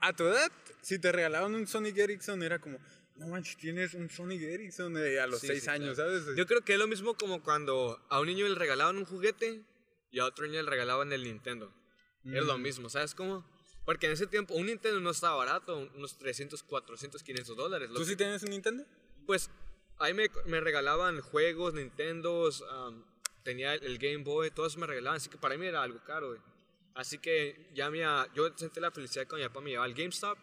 a 0.00 0.14
tu 0.14 0.24
edad, 0.24 0.50
si 0.80 0.98
te 0.98 1.10
regalaban 1.12 1.54
un 1.54 1.66
Sonic 1.66 1.98
Ericsson, 1.98 2.42
era 2.42 2.58
como, 2.60 2.78
no 3.16 3.26
manches, 3.26 3.56
tienes 3.56 3.94
un 3.94 4.08
Sonic 4.08 4.40
Ericsson 4.42 4.96
eh, 4.96 5.18
a 5.20 5.26
los 5.26 5.40
Sí, 5.40 5.48
seis 5.48 5.64
sí, 5.64 5.68
años, 5.70 5.96
claro. 5.96 6.18
¿sabes? 6.22 6.36
Yo 6.36 6.46
creo 6.46 6.62
que 6.62 6.74
es 6.74 6.78
lo 6.78 6.86
mismo 6.86 7.16
como 7.16 7.42
cuando 7.42 8.00
a 8.08 8.20
un 8.20 8.28
niño 8.28 8.48
le 8.48 8.54
regalaban 8.54 8.96
un 8.96 9.04
juguete 9.04 9.62
y 10.12 10.20
a 10.20 10.24
otro 10.24 10.46
niño 10.46 10.62
le 10.62 10.70
regalaban 10.70 11.12
el 11.12 11.24
Nintendo. 11.24 11.74
Es 12.24 12.44
lo 12.44 12.56
Mm. 12.56 12.62
mismo, 12.62 12.88
¿sabes 12.88 13.14
cómo? 13.14 13.44
Porque 13.86 14.06
en 14.06 14.12
ese 14.12 14.26
tiempo 14.26 14.52
un 14.54 14.66
Nintendo 14.66 15.00
no 15.00 15.10
estaba 15.10 15.36
barato, 15.36 15.78
unos 15.94 16.18
300, 16.18 16.62
400, 16.64 17.22
500 17.22 17.56
dólares. 17.56 17.88
¿Tú 17.90 18.00
que- 18.00 18.04
sí 18.04 18.16
tienes 18.16 18.42
un 18.42 18.50
Nintendo? 18.50 18.84
Pues 19.26 19.48
ahí 19.98 20.12
me, 20.12 20.28
me 20.44 20.60
regalaban 20.60 21.20
juegos, 21.22 21.72
Nintendos, 21.72 22.62
am, 22.70 23.04
tenía 23.44 23.74
el, 23.74 23.84
el 23.84 23.98
Game 23.98 24.24
Boy, 24.24 24.50
todo 24.50 24.66
eso 24.66 24.78
me 24.78 24.86
regalaban, 24.86 25.16
así 25.16 25.30
que 25.30 25.38
para 25.38 25.56
mí 25.56 25.64
era 25.66 25.82
algo 25.82 26.02
caro, 26.04 26.28
güey. 26.30 26.40
Así 26.94 27.18
que 27.18 27.70
ya 27.74 27.88
me, 27.90 28.00
yo 28.34 28.50
sentí 28.56 28.80
la 28.80 28.90
felicidad 28.90 29.26
cuando 29.28 29.44
mi 29.44 29.48
papá 29.48 29.60
me 29.60 29.70
llevaba 29.70 29.86
al 29.86 29.94
GameStop 29.94 30.38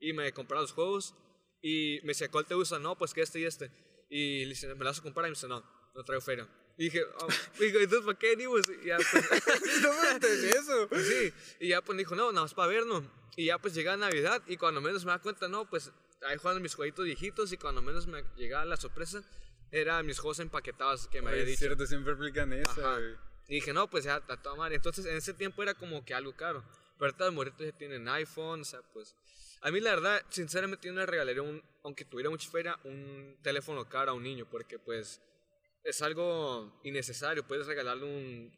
y 0.00 0.12
me 0.12 0.32
compraba 0.32 0.62
los 0.62 0.72
juegos 0.72 1.14
y 1.60 2.00
me 2.02 2.08
decía, 2.08 2.30
¿cuál 2.30 2.46
te 2.46 2.54
gusta? 2.54 2.78
No, 2.78 2.96
pues 2.96 3.12
que 3.12 3.22
este 3.22 3.40
y 3.40 3.44
este. 3.44 3.70
Y 4.08 4.44
le 4.44 4.50
dice, 4.50 4.68
¿me 4.68 4.74
lo 4.84 4.84
vas 4.86 5.00
a 5.00 5.02
comprar? 5.02 5.26
Y 5.26 5.30
me 5.30 5.34
dice, 5.34 5.48
no, 5.48 5.62
no 5.94 6.04
traigo 6.04 6.20
feria. 6.22 6.48
Y 6.78 6.84
dije, 6.84 7.02
oh, 7.04 7.28
digo, 7.58 7.78
entonces, 7.80 8.04
¿para 8.04 8.18
qué 8.18 8.30
venimos? 8.36 8.62
Y 8.82 8.86
ya, 8.86 8.96
pues, 8.98 9.24
no 9.82 9.92
me 9.92 10.48
eso. 10.50 10.88
pues 10.88 11.06
sí, 11.08 11.32
y 11.60 11.68
ya 11.68 11.80
pues 11.80 11.96
dijo, 11.96 12.14
no, 12.14 12.30
nada 12.32 12.42
más 12.44 12.54
para 12.54 12.68
vernos. 12.68 13.04
Y 13.34 13.46
ya 13.46 13.58
pues 13.58 13.74
llegaba 13.74 13.96
Navidad 13.96 14.42
y 14.46 14.56
cuando 14.56 14.80
menos 14.80 15.04
me 15.04 15.12
da 15.12 15.18
cuenta, 15.18 15.48
no, 15.48 15.68
pues 15.68 15.90
ahí 16.22 16.36
jugando 16.36 16.60
mis 16.60 16.74
jueguitos 16.74 17.04
viejitos 17.04 17.52
y 17.52 17.56
cuando 17.56 17.82
menos 17.82 18.06
me 18.06 18.24
llegaba 18.36 18.64
la 18.64 18.76
sorpresa, 18.76 19.22
eran 19.70 20.04
mis 20.06 20.18
juegos 20.18 20.38
empaquetados 20.40 21.08
que 21.08 21.22
me 21.22 21.30
había 21.30 21.42
Es 21.42 21.48
dicho. 21.48 21.58
cierto, 21.60 21.86
siempre 21.86 22.12
aplican 22.12 22.52
eso. 22.52 22.98
Y 23.48 23.56
dije, 23.56 23.72
no, 23.72 23.88
pues 23.88 24.04
ya, 24.04 24.16
a 24.16 24.42
toda 24.42 24.56
madre. 24.56 24.76
Entonces 24.76 25.06
en 25.06 25.16
ese 25.16 25.34
tiempo 25.34 25.62
era 25.62 25.74
como 25.74 26.04
que 26.04 26.14
algo 26.14 26.34
caro. 26.34 26.62
Pero 26.98 27.06
ahorita 27.06 27.24
los 27.26 27.34
morritos 27.34 27.66
ya 27.66 27.72
tienen 27.72 28.08
iPhone, 28.08 28.62
o 28.62 28.64
sea, 28.64 28.80
pues... 28.92 29.14
A 29.62 29.70
mí 29.70 29.80
la 29.80 29.90
verdad, 29.90 30.22
sinceramente 30.28 30.86
yo 30.86 30.94
no 30.94 31.00
le 31.00 31.06
regalaría 31.06 31.42
un, 31.42 31.62
aunque 31.82 32.04
tuviera 32.04 32.30
mucha 32.30 32.48
feria, 32.50 32.78
un 32.84 33.36
teléfono 33.42 33.88
caro 33.88 34.12
a 34.12 34.14
un 34.14 34.22
niño, 34.22 34.46
porque 34.48 34.78
pues 34.78 35.20
es 35.86 36.02
algo 36.02 36.80
innecesario. 36.84 37.46
Puedes 37.46 37.66
regalarle 37.66 38.04
un, 38.04 38.52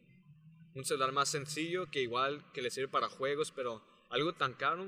un 0.75 0.85
celular 0.85 1.11
más 1.11 1.29
sencillo 1.29 1.89
que 1.91 2.01
igual 2.01 2.43
que 2.53 2.61
le 2.61 2.69
sirve 2.71 2.87
para 2.89 3.09
juegos, 3.09 3.51
pero 3.51 3.83
algo 4.09 4.33
tan 4.33 4.53
caro 4.53 4.85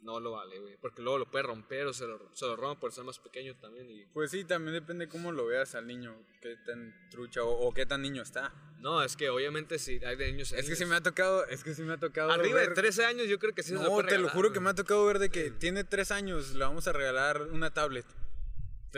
no 0.00 0.20
lo 0.20 0.32
vale, 0.32 0.58
güey. 0.58 0.76
Porque 0.82 1.00
luego 1.00 1.16
lo 1.18 1.30
puede 1.30 1.44
romper 1.44 1.86
o 1.86 1.94
se 1.94 2.06
lo, 2.06 2.30
se 2.34 2.44
lo 2.44 2.56
roban 2.56 2.78
por 2.78 2.92
ser 2.92 3.04
más 3.04 3.18
pequeño 3.18 3.56
también. 3.56 3.90
Y, 3.90 4.04
Pues 4.12 4.30
sí, 4.30 4.44
también 4.44 4.74
depende 4.74 5.08
cómo 5.08 5.32
lo 5.32 5.46
veas 5.46 5.74
al 5.74 5.86
niño, 5.86 6.14
qué 6.42 6.56
tan 6.66 6.94
trucha 7.10 7.42
o, 7.42 7.68
o 7.68 7.72
qué 7.72 7.86
tan 7.86 8.02
niño 8.02 8.20
está. 8.22 8.52
no, 8.80 9.02
es 9.02 9.16
que 9.16 9.30
obviamente 9.30 9.78
si 9.78 10.04
hay 10.04 10.16
de 10.16 10.30
niños... 10.30 10.52
Es 10.52 10.56
que 10.58 10.62
niños. 10.64 10.78
sí 10.78 10.84
me 10.84 10.96
ha 10.96 11.00
tocado, 11.00 11.46
es 11.46 11.64
que 11.64 11.74
sí 11.74 11.80
me 11.82 11.94
ha 11.94 11.96
tocado 11.96 12.30
Arriba 12.30 12.60
de 12.60 12.66
ver- 12.66 12.74
13 12.74 13.06
años 13.06 13.28
yo 13.28 13.38
creo 13.38 13.54
que 13.54 13.62
sí 13.62 13.68
se 13.70 13.76
lo 13.76 13.82
No, 13.82 13.88
puede 13.88 14.08
te 14.08 14.14
lo 14.16 14.16
regalar, 14.24 14.34
juro 14.36 14.48
güey. 14.50 14.54
que 14.54 14.60
me 14.60 14.68
ha 14.70 14.74
tocado 14.74 15.06
ver 15.06 15.18
de 15.20 15.30
que 15.30 15.50
tiene 15.52 15.84
tres 15.84 16.10
años, 16.10 16.52
le 16.54 16.64
vamos 16.64 16.86
a 16.86 16.92
regalar 16.92 17.40
una 17.50 17.72
tablet. 17.72 18.04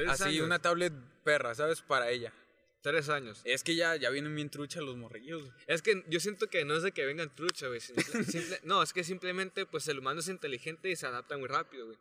Así, 0.09 0.25
años. 0.25 0.45
una 0.45 0.59
tablet 0.59 0.93
perra, 1.23 1.55
¿sabes? 1.55 1.83
Para 1.83 2.11
ella. 2.11 2.33
Tres 2.87 3.09
años. 3.09 3.41
Es 3.43 3.65
que 3.65 3.75
ya, 3.75 3.97
ya 3.97 4.11
vienen 4.11 4.33
bien 4.37 4.49
truchas 4.49 4.81
los 4.81 4.97
morrillos. 4.97 5.43
güey. 5.43 5.53
Es 5.67 5.83
que 5.83 6.05
yo 6.09 6.21
siento 6.21 6.47
que 6.47 6.65
no 6.65 6.77
es 6.77 6.85
de 6.85 6.93
que 6.93 7.05
vengan 7.05 7.35
trucha, 7.35 7.67
güey. 7.67 7.81
simple- 7.81 8.61
no, 8.63 8.81
es 8.81 8.93
que 8.93 9.03
simplemente, 9.03 9.67
pues 9.67 9.89
el 9.89 9.99
humano 9.99 10.21
es 10.21 10.29
inteligente 10.29 10.89
y 10.89 10.95
se 10.95 11.05
adapta 11.05 11.37
muy 11.37 11.49
rápido, 11.49 11.87
güey. 11.87 11.99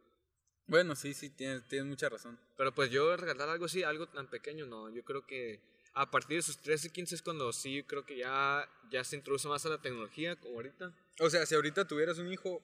Bueno, 0.67 0.95
sí, 0.95 1.15
sí, 1.15 1.31
tienes, 1.31 1.67
tienes 1.67 1.87
mucha 1.87 2.07
razón. 2.07 2.39
Pero 2.55 2.71
pues 2.75 2.91
yo 2.91 3.17
regalar 3.17 3.49
algo 3.49 3.65
así, 3.65 3.81
algo 3.81 4.05
tan 4.05 4.29
pequeño, 4.29 4.67
no. 4.67 4.91
Yo 4.91 5.03
creo 5.03 5.25
que 5.25 5.59
a 5.95 6.11
partir 6.11 6.37
de 6.37 6.43
sus 6.43 6.59
13 6.59 6.89
y 6.89 6.91
15 6.91 7.15
es 7.15 7.21
cuando 7.23 7.51
sí, 7.51 7.81
creo 7.81 8.05
que 8.05 8.17
ya, 8.17 8.69
ya 8.91 9.03
se 9.03 9.15
introduce 9.15 9.47
más 9.47 9.65
a 9.65 9.69
la 9.69 9.81
tecnología, 9.81 10.35
como 10.35 10.53
ahorita. 10.57 10.93
O 11.19 11.31
sea, 11.31 11.47
si 11.47 11.55
ahorita 11.55 11.87
tuvieras 11.87 12.19
un 12.19 12.31
hijo, 12.31 12.61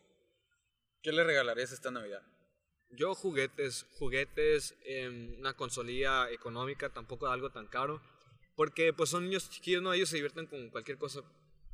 ¿qué 1.01 1.11
le 1.11 1.23
regalarías 1.23 1.71
esta 1.71 1.89
Navidad? 1.89 2.21
Yo 2.91 3.15
juguetes, 3.15 3.87
juguetes, 3.97 4.75
em, 4.83 5.39
una 5.39 5.53
consolilla 5.55 6.29
económica, 6.29 6.89
tampoco 6.89 7.27
algo 7.27 7.49
tan 7.49 7.65
caro. 7.65 7.99
Porque 8.61 8.93
pues 8.93 9.09
son 9.09 9.23
niños 9.23 9.49
chiquillos, 9.49 9.81
¿no? 9.81 9.91
Ellos 9.91 10.07
se 10.07 10.17
divierten 10.17 10.45
con 10.45 10.69
cualquier 10.69 10.99
cosa 10.99 11.21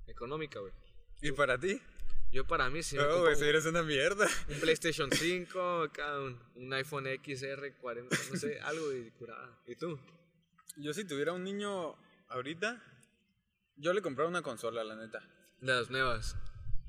económica, 0.07 0.61
güey. 0.61 0.71
¿Y 1.21 1.33
para 1.33 1.59
ti? 1.59 1.81
Yo 2.31 2.47
para 2.47 2.69
mí 2.69 2.81
sí 2.81 2.95
me 2.95 3.03
No, 3.03 3.19
güey, 3.19 3.35
si 3.35 3.43
eres 3.43 3.65
una 3.65 3.83
mierda. 3.83 4.25
un 4.47 4.59
PlayStation 4.61 5.11
5, 5.11 5.81
acá 5.81 6.17
un, 6.17 6.39
un 6.55 6.71
iPhone 6.71 7.05
XR 7.21 7.73
40, 7.81 8.15
no 8.31 8.39
sé, 8.39 8.57
algo 8.63 8.87
de 8.87 9.11
curada. 9.15 9.59
¿Y 9.67 9.75
tú? 9.75 9.99
Yo 10.77 10.93
si 10.93 11.03
tuviera 11.03 11.33
un 11.33 11.43
niño 11.43 11.97
ahorita, 12.29 12.81
yo 13.75 13.91
le 13.91 14.01
comprara 14.01 14.29
una 14.29 14.41
consola, 14.41 14.81
la 14.85 14.95
neta. 14.95 15.19
De 15.59 15.73
las 15.73 15.89
nuevas. 15.89 16.37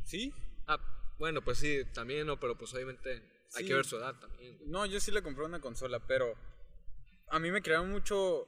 ¿Sí? 0.04 0.32
Ah, 0.68 0.78
bueno, 1.18 1.42
pues 1.42 1.58
sí, 1.58 1.82
también, 1.92 2.24
no, 2.28 2.38
pero 2.38 2.56
pues 2.56 2.72
obviamente 2.72 3.20
hay 3.56 3.66
que 3.66 3.74
ver 3.74 3.84
su 3.84 3.96
edad 3.96 4.14
también. 4.20 4.58
güey. 4.58 4.70
No, 4.70 4.86
yo 4.86 5.00
sí 5.00 5.10
le 5.10 5.24
compré 5.24 5.44
una 5.44 5.60
consola, 5.60 5.98
pero 6.06 6.36
a 7.30 7.40
mí 7.40 7.50
me 7.50 7.62
crearon 7.62 7.90
mucho 7.90 8.46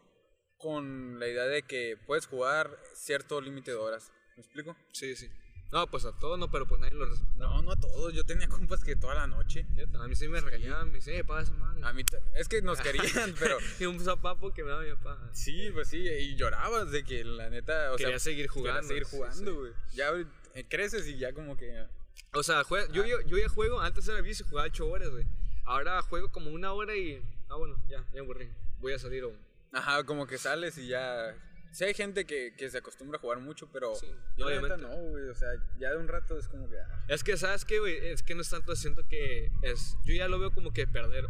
con 0.60 1.18
la 1.18 1.26
idea 1.28 1.44
de 1.44 1.62
que 1.62 1.96
puedes 2.06 2.26
jugar 2.26 2.78
cierto 2.94 3.40
límite 3.40 3.70
de 3.72 3.76
horas. 3.78 4.12
¿Me 4.36 4.42
explico? 4.42 4.76
Sí, 4.92 5.16
sí. 5.16 5.28
No, 5.72 5.86
pues 5.86 6.04
a 6.04 6.10
todos 6.18 6.36
no, 6.36 6.50
pero 6.50 6.66
pues 6.66 6.80
nadie 6.80 6.94
lo 6.96 7.06
No, 7.36 7.62
no 7.62 7.70
a 7.72 7.76
todos. 7.76 8.12
Yo 8.12 8.24
tenía 8.24 8.48
compas 8.48 8.82
que 8.82 8.96
toda 8.96 9.14
la 9.14 9.26
noche. 9.28 9.66
A 10.00 10.08
mí 10.08 10.16
sí 10.16 10.26
me 10.26 10.40
regañaban, 10.40 10.88
me 10.88 10.94
dicen, 10.96 11.24
paga 11.24 11.42
esa 11.42 11.52
madre. 11.52 11.80
A 11.84 11.92
mí 11.92 12.02
es 12.34 12.48
que 12.48 12.60
nos 12.60 12.80
querían, 12.82 13.34
pero 13.38 13.56
Y 13.78 13.84
un 13.86 14.00
zapapo 14.00 14.52
que 14.52 14.64
me 14.64 14.70
daba 14.70 14.82
mi 14.82 14.90
papá. 14.94 15.30
sí, 15.32 15.70
pues 15.72 15.88
sí, 15.88 15.98
y 15.98 16.34
llorabas 16.36 16.90
de 16.90 17.04
que 17.04 17.22
la 17.24 17.48
neta, 17.50 17.92
o 17.92 17.96
Quería 17.96 18.18
sea, 18.18 18.32
seguir 18.32 18.48
jugando. 18.48 18.82
seguir 18.88 19.04
jugando, 19.04 19.50
sí. 19.52 19.56
güey. 19.56 19.72
Ya 19.94 20.10
eh, 20.54 20.66
creces 20.68 21.06
y 21.06 21.18
ya 21.18 21.32
como 21.32 21.56
que 21.56 21.86
O 22.32 22.42
sea, 22.42 22.64
jue- 22.64 22.90
yo, 22.90 23.04
yo, 23.06 23.20
yo 23.20 23.38
ya 23.38 23.48
juego, 23.48 23.80
antes 23.80 24.08
era 24.08 24.20
bici, 24.22 24.42
jugaba 24.42 24.66
8 24.66 24.88
horas, 24.88 25.10
güey. 25.10 25.24
Ahora 25.64 26.02
juego 26.02 26.32
como 26.32 26.50
una 26.50 26.72
hora 26.72 26.96
y. 26.96 27.22
Ah, 27.48 27.54
bueno, 27.56 27.80
ya, 27.88 28.04
ya 28.12 28.20
aburrí. 28.22 28.50
Voy 28.78 28.92
a 28.92 28.98
salir 28.98 29.22
o. 29.24 29.32
ajá, 29.72 30.04
como 30.04 30.26
que 30.26 30.38
sales 30.38 30.76
y 30.78 30.88
ya 30.88 31.34
sí 31.72 31.84
hay 31.84 31.94
gente 31.94 32.26
que, 32.26 32.54
que 32.56 32.68
se 32.70 32.78
acostumbra 32.78 33.18
a 33.18 33.20
jugar 33.20 33.38
mucho, 33.38 33.68
pero 33.72 33.94
Sí, 33.94 34.12
yo 34.36 34.48
la 34.48 34.60
neta 34.60 34.74
obviamente. 34.74 34.96
no, 34.96 35.10
güey. 35.10 35.28
O 35.28 35.34
sea, 35.34 35.48
ya 35.78 35.90
de 35.90 35.96
un 35.98 36.08
rato 36.08 36.36
es 36.38 36.48
como 36.48 36.68
que. 36.68 36.78
ah. 36.80 37.04
Es 37.08 37.22
que, 37.24 37.36
¿sabes 37.36 37.64
qué, 37.64 37.78
güey? 37.78 37.96
Es 38.08 38.22
que 38.22 38.34
no 38.34 38.42
es 38.42 38.50
tanto, 38.50 38.74
siento 38.74 39.06
que 39.08 39.50
es... 39.62 39.96
Yo 40.04 40.14
ya 40.14 40.28
lo 40.28 40.38
veo 40.38 40.50
como 40.52 40.72
que 40.72 40.86
perder 40.86 41.26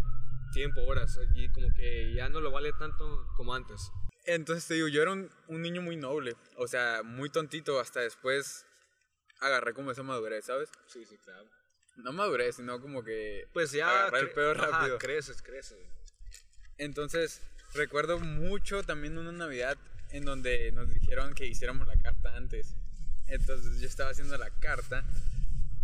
tiempo, 0.53 0.81
horas, 0.83 1.19
y 1.35 1.49
como 1.53 1.69
que 1.75 2.13
ya 2.15 2.29
no 2.29 2.41
lo 2.41 2.51
vale 2.51 2.73
tanto 2.73 3.27
como 3.37 3.55
antes. 3.55 3.91
Entonces 4.25 4.67
te 4.67 4.75
digo, 4.75 4.89
yo 4.89 5.03
era 5.03 5.13
un, 5.13 5.31
un 5.49 5.63
niño 5.63 5.83
muy 5.83 5.97
noble. 5.97 6.37
O 6.57 6.67
sea, 6.67 7.03
muy 7.05 7.31
tontito. 7.31 7.79
Hasta 7.79 8.01
después 8.01 8.65
agarré 9.41 9.75
como 9.75 9.91
esa 9.91 10.03
madurez, 10.03 10.45
¿sabes? 10.47 10.71
Sí, 10.87 11.05
sí, 11.05 11.17
claro. 11.19 11.49
No 11.97 12.13
madurez, 12.13 12.57
sino 12.57 12.81
como 12.81 13.03
que. 13.05 13.47
Pues 13.53 13.73
ya... 13.73 13.89
Agarrar 13.91 14.23
el 14.23 14.31
pedo 14.31 14.53
ajá, 14.53 14.67
rápido. 14.69 14.99
creces, 14.99 15.43
creces, 15.43 15.77
güey. 15.77 15.91
Entonces, 16.79 17.43
recuerdo 17.75 18.19
mucho 18.19 18.83
también 18.83 19.19
una 19.19 19.33
Navidad 19.33 19.79
en 20.11 20.25
donde 20.25 20.73
nos 20.73 20.93
dijeron 20.93 21.35
que 21.35 21.47
hiciéramos 21.47 21.87
la 21.87 21.97
carta 21.97 22.37
antes. 22.37 22.75
Entonces 23.27 23.81
yo 23.81 23.87
estaba 23.87 24.11
haciendo 24.11 24.37
la 24.39 24.51
carta 24.51 25.05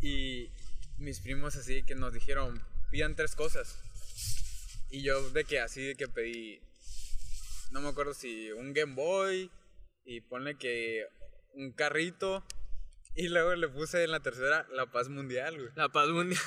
y 0.01 0.51
mis 0.99 1.21
primos 1.21 1.57
así 1.57 1.83
que 1.83 1.95
nos 1.95 2.13
dijeron, 2.13 2.61
pidan 2.91 3.15
tres 3.15 3.35
cosas. 3.35 3.79
Y 4.91 5.03
yo 5.03 5.31
de 5.31 5.45
que 5.45 5.61
así 5.61 5.83
de 5.83 5.95
que 5.95 6.09
pedí, 6.09 6.61
no 7.71 7.81
me 7.81 7.89
acuerdo 7.89 8.15
si 8.15 8.51
un 8.53 8.73
Game 8.73 8.95
Boy 8.95 9.51
y 10.05 10.21
ponle 10.21 10.57
que 10.57 11.07
un 11.55 11.73
carrito. 11.73 12.45
Y 13.17 13.29
luego 13.29 13.55
le 13.55 13.69
puse 13.69 14.05
en 14.05 14.11
la 14.11 14.21
tercera 14.21 14.67
la 14.73 14.87
paz 14.87 15.09
mundial, 15.09 15.57
güey. 15.57 15.71
La 15.75 15.89
paz 15.89 16.09
mundial. 16.09 16.41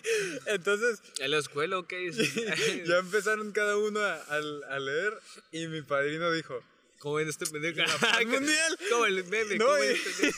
Entonces, 0.46 1.02
¿En 1.20 1.30
la 1.30 1.38
escuela 1.38 1.78
o 1.78 1.86
qué? 1.86 2.10
ya 2.86 2.98
empezaron 2.98 3.52
cada 3.52 3.76
uno 3.76 4.00
a, 4.00 4.14
a- 4.14 4.74
a 4.74 4.78
leer 4.78 5.12
y 5.52 5.66
mi 5.68 5.82
padrino 5.82 6.32
dijo, 6.32 6.62
¿Cómo 6.98 7.16
ven 7.16 7.28
este 7.28 7.44
pendejo? 7.44 7.78
La 7.80 7.98
paz 7.98 8.24
mundial. 8.26 8.78
Como 8.90 9.04
el 9.04 9.22
meme, 9.24 9.56
No, 9.56 9.66
¿cómo 9.66 9.84
y, 9.84 9.88
este 9.88 10.32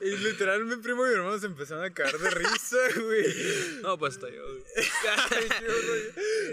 y 0.00 0.16
literal 0.16 0.64
mi 0.64 0.76
primo 0.76 1.04
y 1.06 1.10
mi 1.10 1.14
hermano 1.16 1.38
se 1.38 1.44
empezaron 1.46 1.84
a 1.84 1.92
caer 1.92 2.18
de 2.18 2.30
risa, 2.30 2.78
güey. 2.98 3.34
No, 3.82 3.98
pues 3.98 4.14
hasta 4.14 4.30
yo, 4.30 4.42
güey. 4.42 4.62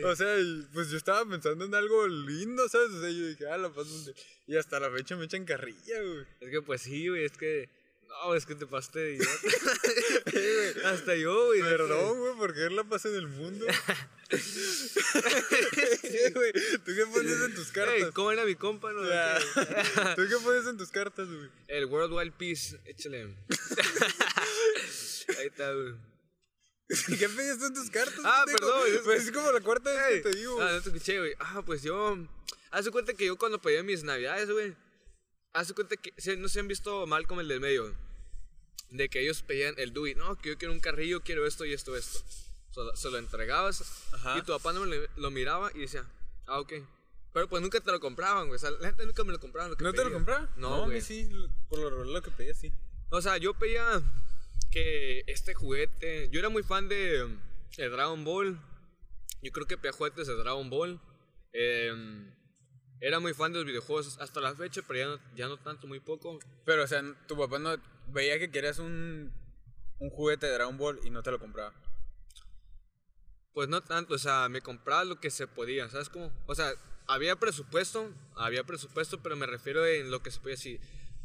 O 0.04 0.16
sea, 0.16 0.38
y, 0.40 0.68
pues 0.74 0.90
yo 0.90 0.98
estaba 0.98 1.26
pensando 1.28 1.64
en 1.66 1.74
algo 1.74 2.08
lindo, 2.08 2.68
¿sabes? 2.68 2.90
O 2.92 3.00
sea, 3.02 3.10
yo 3.10 3.28
dije, 3.28 3.48
ah, 3.50 3.58
la 3.58 3.70
paz 3.70 3.88
mundial. 3.88 4.16
Y 4.48 4.58
hasta 4.58 4.80
la 4.80 4.92
fecha 4.92 5.16
me 5.16 5.26
echan 5.26 5.46
carrilla, 5.46 6.02
güey. 6.02 6.26
Es 6.42 6.50
que 6.50 6.62
pues 6.62 6.82
sí, 6.82 7.08
güey, 7.08 7.24
es 7.24 7.38
que... 7.38 7.70
No, 8.10 8.36
es 8.36 8.46
que 8.46 8.56
te 8.56 8.66
pasaste 8.66 9.00
de 9.00 9.14
idiota. 9.16 10.80
Hasta 10.90 11.16
yo, 11.16 11.46
güey. 11.48 11.62
Perdón, 11.62 12.18
güey, 12.20 12.34
porque 12.38 12.66
es 12.66 12.72
la 12.72 12.84
paz 12.84 13.06
en 13.06 13.16
el 13.16 13.28
mundo. 13.28 13.66
Sí, 14.30 16.34
güey. 16.34 16.52
¿Tú 16.54 16.92
qué 16.96 17.06
pones 17.12 17.42
en 17.42 17.56
tus 17.56 17.72
cartas? 17.72 18.12
¿cómo 18.14 18.32
era 18.32 18.46
mi 18.46 18.56
compa? 18.56 18.92
No? 18.92 19.02
¿Tú 20.16 20.22
qué 20.28 20.36
pones 20.44 20.68
en 20.68 20.78
tus 20.78 20.90
cartas, 20.90 21.28
güey? 21.28 21.50
El 21.68 21.86
World 21.86 22.14
Wide 22.14 22.32
Peace, 22.38 22.80
échale. 22.86 23.36
Ahí 25.38 25.48
está, 25.48 25.72
güey. 25.74 25.94
¿Qué 26.90 27.30
pediste 27.30 27.66
en 27.66 27.74
tus 27.74 27.90
cartas? 27.90 28.20
Ah, 28.24 28.44
perdón, 28.46 28.82
es- 28.88 29.02
Pues 29.02 29.24
es 29.26 29.32
como 29.32 29.52
la 29.52 29.62
cuarta 29.62 29.92
vez 29.92 30.24
que 30.24 30.30
te 30.32 30.38
digo. 30.38 30.60
Ah, 30.62 30.66
güey. 30.66 30.76
no 30.76 30.82
te 30.82 30.90
escuché, 30.90 31.20
güey. 31.20 31.34
Ah, 31.40 31.62
pues 31.66 31.84
yo. 31.84 32.18
Haz 32.72 32.90
cuenta 32.90 33.14
que 33.14 33.26
yo 33.26 33.38
cuando 33.38 33.62
pedí 33.62 33.82
mis 33.84 34.04
navidades, 34.04 34.50
güey. 34.50 34.76
Haz 35.54 35.74
cuenta 35.74 35.96
que. 35.98 36.14
No 36.38 36.48
se 36.48 36.60
han 36.60 36.68
visto 36.68 37.06
mal 37.08 37.28
como 37.28 37.42
el 37.42 37.48
del 37.48 37.60
medio. 37.60 37.96
De 38.90 39.10
que 39.10 39.22
ellos 39.22 39.42
pedían 39.44 39.76
el 39.78 39.94
Dewey. 39.94 40.16
No, 40.16 40.36
que 40.36 40.50
yo 40.50 40.58
quiero 40.58 40.74
un 40.74 40.80
carrillo, 40.80 41.22
quiero 41.22 41.46
esto 41.46 41.66
y 41.66 41.74
esto, 41.74 41.96
esto. 41.96 42.20
Se 42.72 42.80
lo, 42.82 42.96
se 42.96 43.10
lo 43.12 43.18
entregabas. 43.18 44.08
Ajá. 44.14 44.38
Y 44.38 44.42
tu 44.42 44.52
papá 44.54 44.74
no 44.74 44.86
me 44.86 44.96
lo, 44.96 45.08
lo 45.18 45.32
miraba 45.32 45.72
y 45.76 45.80
decía, 45.80 46.06
ah, 46.48 46.60
ok. 46.60 46.74
Pero 47.34 47.48
pues 47.48 47.62
nunca 47.62 47.80
te 47.80 47.92
lo 47.92 48.00
compraban, 48.00 48.48
güey. 48.48 48.56
O 48.56 48.60
sea, 48.60 48.72
la 48.72 48.88
gente 48.88 49.06
nunca 49.06 49.24
me 49.24 49.32
lo 49.32 49.40
compraban. 49.40 49.72
Lo 49.72 49.78
que 49.78 49.84
¿No 49.84 49.92
te 49.92 49.98
lo 49.98 50.04
pedía. 50.06 50.16
compraba? 50.16 50.50
No, 50.58 50.84
a 50.84 50.88
mí 50.88 50.94
güey. 50.94 51.02
sí, 51.02 51.30
por 51.68 51.80
lo 51.80 52.04
lo 52.04 52.22
que 52.22 52.32
pedía 52.32 52.54
sí. 52.56 52.72
O 53.12 53.22
sea, 53.22 53.38
yo 53.38 53.54
pedía 53.54 54.02
que 54.72 55.24
este 55.28 55.54
juguete. 55.54 56.30
Yo 56.32 56.40
era 56.40 56.50
muy 56.50 56.64
fan 56.64 56.88
de, 56.90 57.28
de 57.78 57.90
Dragon 57.90 58.24
Ball. 58.24 58.60
Yo 59.44 59.52
creo 59.52 59.68
que 59.68 59.78
pedía 59.78 59.92
juguetes 59.94 60.28
de 60.28 60.36
Dragon 60.36 60.70
Ball. 60.70 61.00
Em, 61.54 62.32
era 63.02 63.20
muy 63.20 63.34
fan 63.34 63.52
de 63.52 63.60
los 63.60 63.68
videojuegos 63.68 64.18
hasta 64.20 64.42
la 64.42 64.56
fecha, 64.56 64.82
pero 64.88 65.00
ya 65.00 65.08
no, 65.08 65.36
ya 65.36 65.48
no 65.48 65.58
tanto, 65.58 65.88
muy 65.88 66.00
poco. 66.00 66.40
Pero, 66.66 66.84
o 66.84 66.88
sea, 66.88 67.02
tu 67.28 67.38
papá 67.38 67.60
no 67.60 67.76
veía 68.08 68.40
que 68.40 68.52
querías 68.52 68.80
un, 68.80 69.32
un 70.00 70.10
juguete 70.10 70.48
de 70.48 70.54
Dragon 70.54 70.78
Ball 70.78 71.00
y 71.04 71.10
no 71.10 71.24
te 71.24 71.32
lo 71.32 71.40
compraba. 71.40 71.74
Pues 73.54 73.68
no 73.68 73.82
tanto, 73.82 74.14
o 74.14 74.18
sea, 74.18 74.48
me 74.50 74.62
compraba 74.62 75.04
lo 75.04 75.20
que 75.20 75.32
se 75.32 75.48
podía, 75.48 75.90
¿sabes 75.90 76.10
cómo? 76.10 76.32
O 76.46 76.56
sea, 76.56 76.72
había 77.08 77.36
presupuesto, 77.36 78.14
había 78.36 78.64
presupuesto, 78.64 79.22
pero 79.22 79.36
me 79.36 79.46
refiero 79.46 79.86
en 79.86 80.12
lo 80.12 80.22
que 80.22 80.32
se 80.32 80.40
podía. 80.40 80.58
Si 80.58 80.80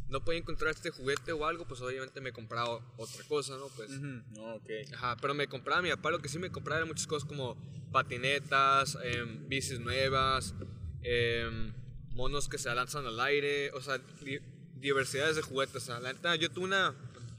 no 0.08 0.24
podía 0.24 0.40
encontrar 0.40 0.70
este 0.70 0.90
juguete 0.90 1.32
o 1.32 1.46
algo, 1.46 1.66
pues 1.66 1.80
obviamente 1.80 2.20
me 2.20 2.32
compraba 2.32 2.80
otra 2.96 3.24
cosa, 3.28 3.56
¿no? 3.56 3.68
Pues. 3.68 3.90
No, 3.90 4.54
ok. 4.54 4.70
Ajá, 4.94 5.16
pero 5.20 5.34
me 5.34 5.46
compraba 5.48 5.82
mi 5.82 5.90
papá, 5.90 6.10
lo 6.10 6.20
que 6.20 6.28
sí 6.28 6.38
me 6.38 6.50
compraba 6.50 6.78
eran 6.78 6.88
muchas 6.88 7.06
cosas 7.06 7.28
como 7.28 7.56
patinetas, 7.92 8.98
em, 9.02 9.48
bicis 9.48 9.80
nuevas, 9.80 10.54
em, 11.04 11.72
monos 12.14 12.48
que 12.48 12.58
se 12.58 12.74
lanzan 12.74 13.06
al 13.06 13.20
aire, 13.20 13.70
o 13.72 13.80
sea, 13.80 13.98
di- 14.22 14.40
diversidades 14.76 15.36
de 15.36 15.42
juguetes. 15.42 15.76
O 15.76 15.86
sea, 15.86 16.00
la 16.00 16.12
neta, 16.12 16.34
yo 16.36 16.50
tuve 16.50 16.64
una, 16.66 16.94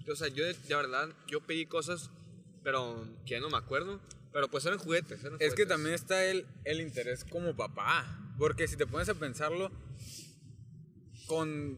o 0.10 0.16
sea, 0.16 0.28
yo 0.30 0.46
de, 0.46 0.54
de 0.54 0.76
verdad, 0.76 1.10
yo 1.28 1.42
pedí 1.42 1.66
cosas, 1.66 2.10
pero 2.64 3.06
que 3.26 3.32
ya 3.34 3.40
no 3.40 3.50
me 3.50 3.58
acuerdo, 3.58 4.00
pero 4.32 4.48
pues 4.50 4.66
eran 4.66 4.80
juguetes. 4.80 5.24
eran 5.24 5.38
Es 5.40 5.54
que 5.54 5.66
también 5.66 5.94
está 5.96 6.26
el, 6.26 6.46
el 6.64 6.82
interés 6.82 7.24
como 7.26 7.56
papá. 7.56 8.22
Porque 8.38 8.68
si 8.68 8.76
te 8.76 8.86
pones 8.86 9.08
a 9.10 9.14
pensarlo, 9.14 9.72
con. 11.28 11.78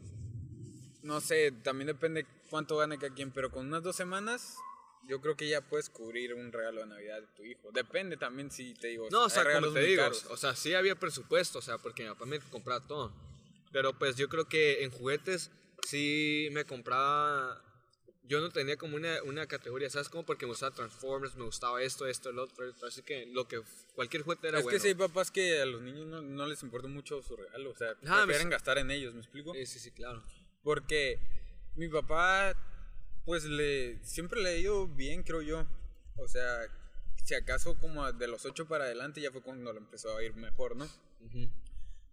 No 1.03 1.21
sé, 1.21 1.51
también 1.51 1.87
depende 1.87 2.25
cuánto 2.49 2.77
gane 2.77 2.97
cada 2.97 3.13
quien, 3.13 3.31
pero 3.31 3.51
con 3.51 3.67
unas 3.67 3.83
dos 3.83 3.95
semanas, 3.95 4.57
yo 5.07 5.21
creo 5.21 5.35
que 5.35 5.47
ya 5.47 5.61
puedes 5.61 5.89
cubrir 5.89 6.33
un 6.33 6.51
regalo 6.51 6.81
de 6.81 6.87
Navidad 6.87 7.21
de 7.21 7.27
tu 7.27 7.43
hijo. 7.43 7.71
Depende 7.71 8.17
también 8.17 8.51
si 8.51 8.73
te 8.73 8.87
digo. 8.87 9.07
No, 9.11 9.23
o 9.25 9.29
sea, 9.29 9.43
como 9.51 9.73
te 9.73 9.81
digo, 9.81 10.03
o 10.29 10.37
sea, 10.37 10.55
sí 10.55 10.73
había 10.73 10.95
presupuesto, 10.95 11.59
o 11.59 11.61
sea, 11.61 11.77
porque 11.77 12.03
mi 12.03 12.09
papá 12.09 12.25
me 12.25 12.39
compraba 12.39 12.85
todo. 12.85 13.13
Pero 13.71 13.93
pues 13.93 14.15
yo 14.15 14.29
creo 14.29 14.45
que 14.45 14.83
en 14.83 14.91
juguetes 14.91 15.51
sí 15.87 16.49
me 16.51 16.65
compraba. 16.65 17.63
Yo 18.23 18.41
no 18.41 18.49
tenía 18.49 18.75
como 18.75 18.97
una, 18.97 19.23
una 19.23 19.47
categoría, 19.47 19.89
¿sabes? 19.89 20.09
Como 20.09 20.25
porque 20.25 20.45
me 20.45 20.51
gustaba 20.51 20.75
Transformers, 20.75 21.35
me 21.35 21.45
gustaba 21.45 21.81
esto, 21.81 22.05
esto, 22.07 22.29
el 22.29 22.39
otro. 22.39 22.65
Así 22.85 23.01
que 23.01 23.25
lo 23.27 23.47
que 23.47 23.61
cualquier 23.95 24.23
juguete 24.23 24.49
era 24.49 24.57
es 24.57 24.63
bueno. 24.65 24.77
que 24.77 24.85
sí 24.85 24.93
papás 24.95 25.31
que 25.31 25.61
a 25.61 25.65
los 25.65 25.81
niños 25.81 26.07
no, 26.07 26.21
no 26.21 26.45
les 26.45 26.61
importa 26.61 26.89
mucho 26.89 27.21
su 27.21 27.37
regalo, 27.37 27.71
o 27.71 27.75
sea, 27.75 27.91
Ah, 28.05 28.23
prefieren 28.25 28.49
gastar 28.49 28.79
en 28.79 28.91
ellos, 28.91 29.13
¿me 29.13 29.21
explico? 29.21 29.53
Sí, 29.53 29.65
sí, 29.65 29.79
sí, 29.79 29.91
claro. 29.91 30.21
Porque 30.61 31.19
mi 31.75 31.87
papá, 31.87 32.53
pues 33.27 33.43
le 33.43 33.99
siempre 34.05 34.41
le 34.41 34.49
ha 34.51 34.57
ido 34.57 34.87
bien, 34.87 35.21
creo 35.21 35.41
yo. 35.41 35.67
O 36.15 36.29
sea, 36.29 36.65
si 37.25 37.35
acaso 37.35 37.77
como 37.77 38.09
de 38.13 38.25
los 38.25 38.45
ocho 38.45 38.69
para 38.69 38.85
adelante 38.85 39.19
ya 39.19 39.31
fue 39.31 39.41
cuando 39.41 39.73
le 39.73 39.79
empezó 39.79 40.15
a 40.15 40.23
ir 40.23 40.33
mejor, 40.33 40.77
¿no? 40.77 40.87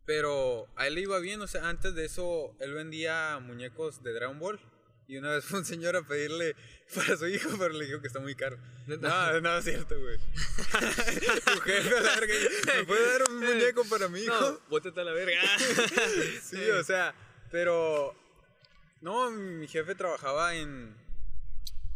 Pero 0.05 0.66
a 0.74 0.88
él 0.88 0.96
le 0.96 1.03
iba 1.03 1.20
bien, 1.20 1.40
o 1.40 1.46
sea, 1.46 1.68
antes 1.68 1.94
de 1.94 2.05
eso 2.05 2.57
él 2.59 2.74
vendía 2.74 3.38
muñecos 3.40 4.03
de 4.03 4.12
Dragon 4.12 4.40
Ball. 4.40 4.59
Y 5.07 5.16
una 5.18 5.31
vez 5.31 5.44
fue 5.44 5.61
un 5.61 5.64
señor 5.64 5.94
a 5.94 6.03
pedirle 6.03 6.57
para 6.92 7.16
su 7.16 7.29
hijo, 7.29 7.50
pero 7.61 7.74
le 7.74 7.87
dijo 7.87 8.00
que 8.00 8.09
está 8.09 8.18
muy 8.18 8.35
caro. 8.35 8.59
No, 8.88 9.40
no 9.40 9.59
es 9.59 9.64
cierto, 9.64 9.94
güey. 10.00 10.18
Tu 11.55 11.61
jefe, 11.61 11.96
a 11.96 12.00
la 12.00 12.16
verga, 12.16 12.35
¿me 12.74 12.85
puede 12.87 13.07
dar 13.07 13.31
un 13.31 13.38
muñeco 13.38 13.85
para 13.85 14.09
mi 14.09 14.18
hijo? 14.18 14.40
No, 14.40 14.61
bótate 14.68 15.00
a 15.00 15.05
la 15.05 15.12
verga. 15.12 15.40
Sí, 16.42 16.70
o 16.70 16.83
sea, 16.83 17.14
pero. 17.53 18.16
No, 19.00 19.31
mi 19.31 19.68
jefe 19.68 19.94
trabajaba 19.94 20.57
en. 20.57 21.04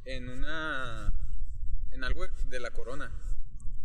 En 0.08 0.30
una. 0.30 1.12
En 1.92 2.02
algo 2.02 2.26
de 2.26 2.60
la 2.60 2.70
corona. 2.70 3.12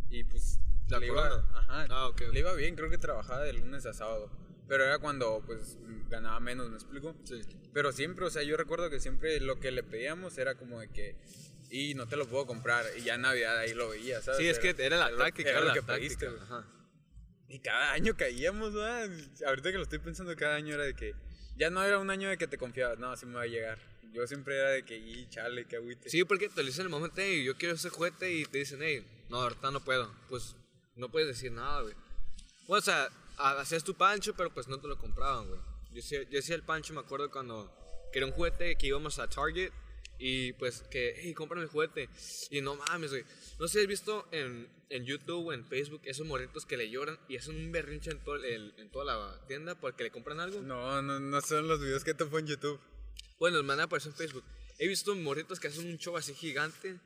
Y 0.09 0.23
pues. 0.23 0.57
¿La 0.87 0.99
le 0.99 1.09
Corona? 1.09 1.27
Iba, 1.27 1.59
ajá. 1.59 1.85
Ah, 1.89 2.07
ok, 2.07 2.21
ok. 2.27 2.33
Le 2.33 2.39
iba 2.39 2.53
bien, 2.53 2.75
creo 2.75 2.89
que 2.89 2.97
trabajaba 2.97 3.41
de 3.41 3.51
lunes 3.51 3.85
a 3.85 3.93
sábado. 3.93 4.31
Pero 4.67 4.85
era 4.85 4.99
cuando, 4.99 5.43
pues, 5.45 5.77
ganaba 6.09 6.39
menos, 6.39 6.69
¿me 6.69 6.75
explico? 6.75 7.13
Sí. 7.25 7.41
Pero 7.73 7.91
siempre, 7.91 8.25
o 8.25 8.29
sea, 8.29 8.41
yo 8.43 8.55
recuerdo 8.55 8.89
que 8.89 9.01
siempre 9.01 9.39
lo 9.41 9.59
que 9.59 9.71
le 9.71 9.83
pedíamos 9.83 10.37
era 10.37 10.55
como 10.55 10.79
de 10.79 10.87
que. 10.89 11.17
Y 11.69 11.93
no 11.95 12.07
te 12.07 12.15
lo 12.15 12.25
puedo 12.25 12.45
comprar. 12.45 12.85
Y 12.97 13.01
ya 13.01 13.15
en 13.15 13.21
Navidad 13.21 13.57
ahí 13.57 13.73
lo 13.73 13.89
veía, 13.89 14.21
¿sabes? 14.21 14.39
Sí, 14.39 14.47
es 14.47 14.59
que 14.59 14.73
era 14.77 14.95
la 14.97 15.13
táctica. 15.17 15.49
Era 15.49 15.59
Era 15.59 15.67
lo 15.67 15.67
la 15.67 15.73
que 15.73 15.83
pediste. 15.83 16.29
Y 17.49 17.59
cada 17.59 17.91
año 17.91 18.15
caíamos, 18.15 18.73
¿verdad? 18.73 19.09
Ahorita 19.45 19.71
que 19.71 19.77
lo 19.77 19.83
estoy 19.83 19.99
pensando, 19.99 20.33
cada 20.37 20.55
año 20.55 20.73
era 20.73 20.85
de 20.85 20.93
que. 20.93 21.15
Ya 21.57 21.69
no 21.69 21.83
era 21.83 21.99
un 21.99 22.09
año 22.09 22.29
de 22.29 22.37
que 22.37 22.47
te 22.47 22.57
confiabas, 22.57 22.97
no, 22.97 23.11
así 23.11 23.25
me 23.25 23.35
va 23.35 23.41
a 23.41 23.47
llegar. 23.47 23.92
Yo 24.13 24.25
siempre 24.27 24.55
era 24.57 24.69
de 24.69 24.83
que, 24.85 24.97
y 24.97 25.27
chale, 25.29 25.65
que 25.65 25.77
agüite. 25.77 26.09
Sí, 26.09 26.23
porque 26.23 26.47
te 26.49 26.61
lo 26.61 26.67
dicen 26.67 26.81
en 26.81 26.87
el 26.87 26.91
momento, 26.91 27.15
hey, 27.19 27.43
yo 27.43 27.55
quiero 27.57 27.75
ese 27.75 27.89
juguete 27.89 28.31
y 28.31 28.45
te 28.45 28.59
dicen, 28.59 28.79
hey, 28.81 29.05
no, 29.29 29.41
ahorita 29.41 29.71
no 29.71 29.83
puedo. 29.83 30.13
Pues 30.29 30.55
no 30.95 31.09
puedes 31.09 31.27
decir 31.27 31.51
nada, 31.51 31.81
güey. 31.81 31.95
O 32.67 32.79
sea, 32.81 33.09
ha- 33.37 33.59
hacías 33.59 33.83
tu 33.83 33.95
pancho, 33.95 34.35
pero 34.35 34.53
pues 34.53 34.67
no 34.67 34.79
te 34.79 34.87
lo 34.87 34.97
compraban, 34.97 35.47
güey. 35.47 35.59
Yo 35.93 35.99
hacía, 35.99 36.23
yo 36.29 36.39
hacía 36.39 36.55
el 36.55 36.63
pancho, 36.63 36.93
me 36.93 36.99
acuerdo 37.01 37.29
cuando 37.31 37.71
que 38.11 38.19
era 38.19 38.27
un 38.27 38.31
juguete 38.33 38.75
que 38.77 38.87
íbamos 38.87 39.17
a 39.17 39.27
Target 39.27 39.71
Y 40.19 40.53
pues 40.53 40.83
que, 40.91 41.15
hey, 41.17 41.33
cómprame 41.33 41.63
el 41.63 41.69
juguete. 41.69 42.07
Y 42.51 42.61
no 42.61 42.75
mames, 42.75 43.09
güey. 43.09 43.23
No 43.59 43.67
sé 43.67 43.73
si 43.73 43.79
has 43.81 43.87
visto 43.87 44.27
en, 44.31 44.69
en 44.89 45.05
YouTube 45.05 45.47
o 45.47 45.53
en 45.53 45.65
Facebook 45.65 46.01
esos 46.05 46.25
morritos 46.27 46.65
que 46.67 46.77
le 46.77 46.89
lloran 46.89 47.17
y 47.27 47.37
hacen 47.37 47.55
un 47.55 47.71
berrinche 47.71 48.11
en, 48.11 48.19
todo 48.23 48.35
el- 48.35 48.73
en 48.77 48.89
toda 48.91 49.05
la 49.05 49.45
tienda 49.47 49.73
porque 49.75 50.03
le 50.03 50.11
compran 50.11 50.39
algo. 50.39 50.61
No, 50.61 51.01
no, 51.01 51.19
no 51.19 51.41
son 51.41 51.67
los 51.67 51.79
videos 51.81 52.03
que 52.03 52.13
topo 52.13 52.37
en 52.37 52.45
YouTube. 52.45 52.79
Bueno, 53.39 53.61
me 53.63 53.73
han 53.73 53.81
aparecido 53.81 54.11
en 54.11 54.17
Facebook. 54.17 54.43
He 54.79 54.87
visto 54.87 55.15
morritos 55.15 55.59
que 55.59 55.67
hacen 55.67 55.87
un 55.87 55.97
show 55.97 56.15
así 56.17 56.33
gigante. 56.33 56.99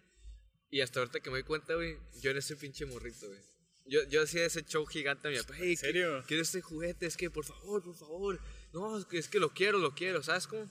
Y 0.69 0.81
hasta 0.81 0.99
ahorita 0.99 1.19
que 1.21 1.29
me 1.29 1.37
doy 1.37 1.43
cuenta, 1.43 1.75
güey, 1.75 1.97
yo 2.21 2.29
era 2.29 2.39
ese 2.39 2.55
pinche 2.55 2.85
morrito, 2.85 3.27
güey. 3.27 3.39
Yo, 3.85 4.03
yo 4.09 4.21
hacía 4.21 4.45
ese 4.45 4.63
show 4.65 4.85
gigante 4.85 5.27
a 5.27 5.31
mi 5.31 5.37
papá. 5.37 5.53
Hey, 5.57 5.71
¿En 5.71 5.77
serio? 5.77 6.23
Quiero 6.27 6.43
este 6.43 6.61
juguete, 6.61 7.05
es 7.05 7.15
que 7.15 7.29
por 7.29 7.45
favor, 7.45 7.81
por 7.83 7.95
favor. 7.95 8.39
No, 8.73 8.97
es 8.99 9.29
que, 9.29 9.39
lo 9.39 9.53
quiero, 9.53 9.77
lo 9.77 9.95
quiero, 9.95 10.21
¿sabes 10.21 10.45
cómo? 10.45 10.69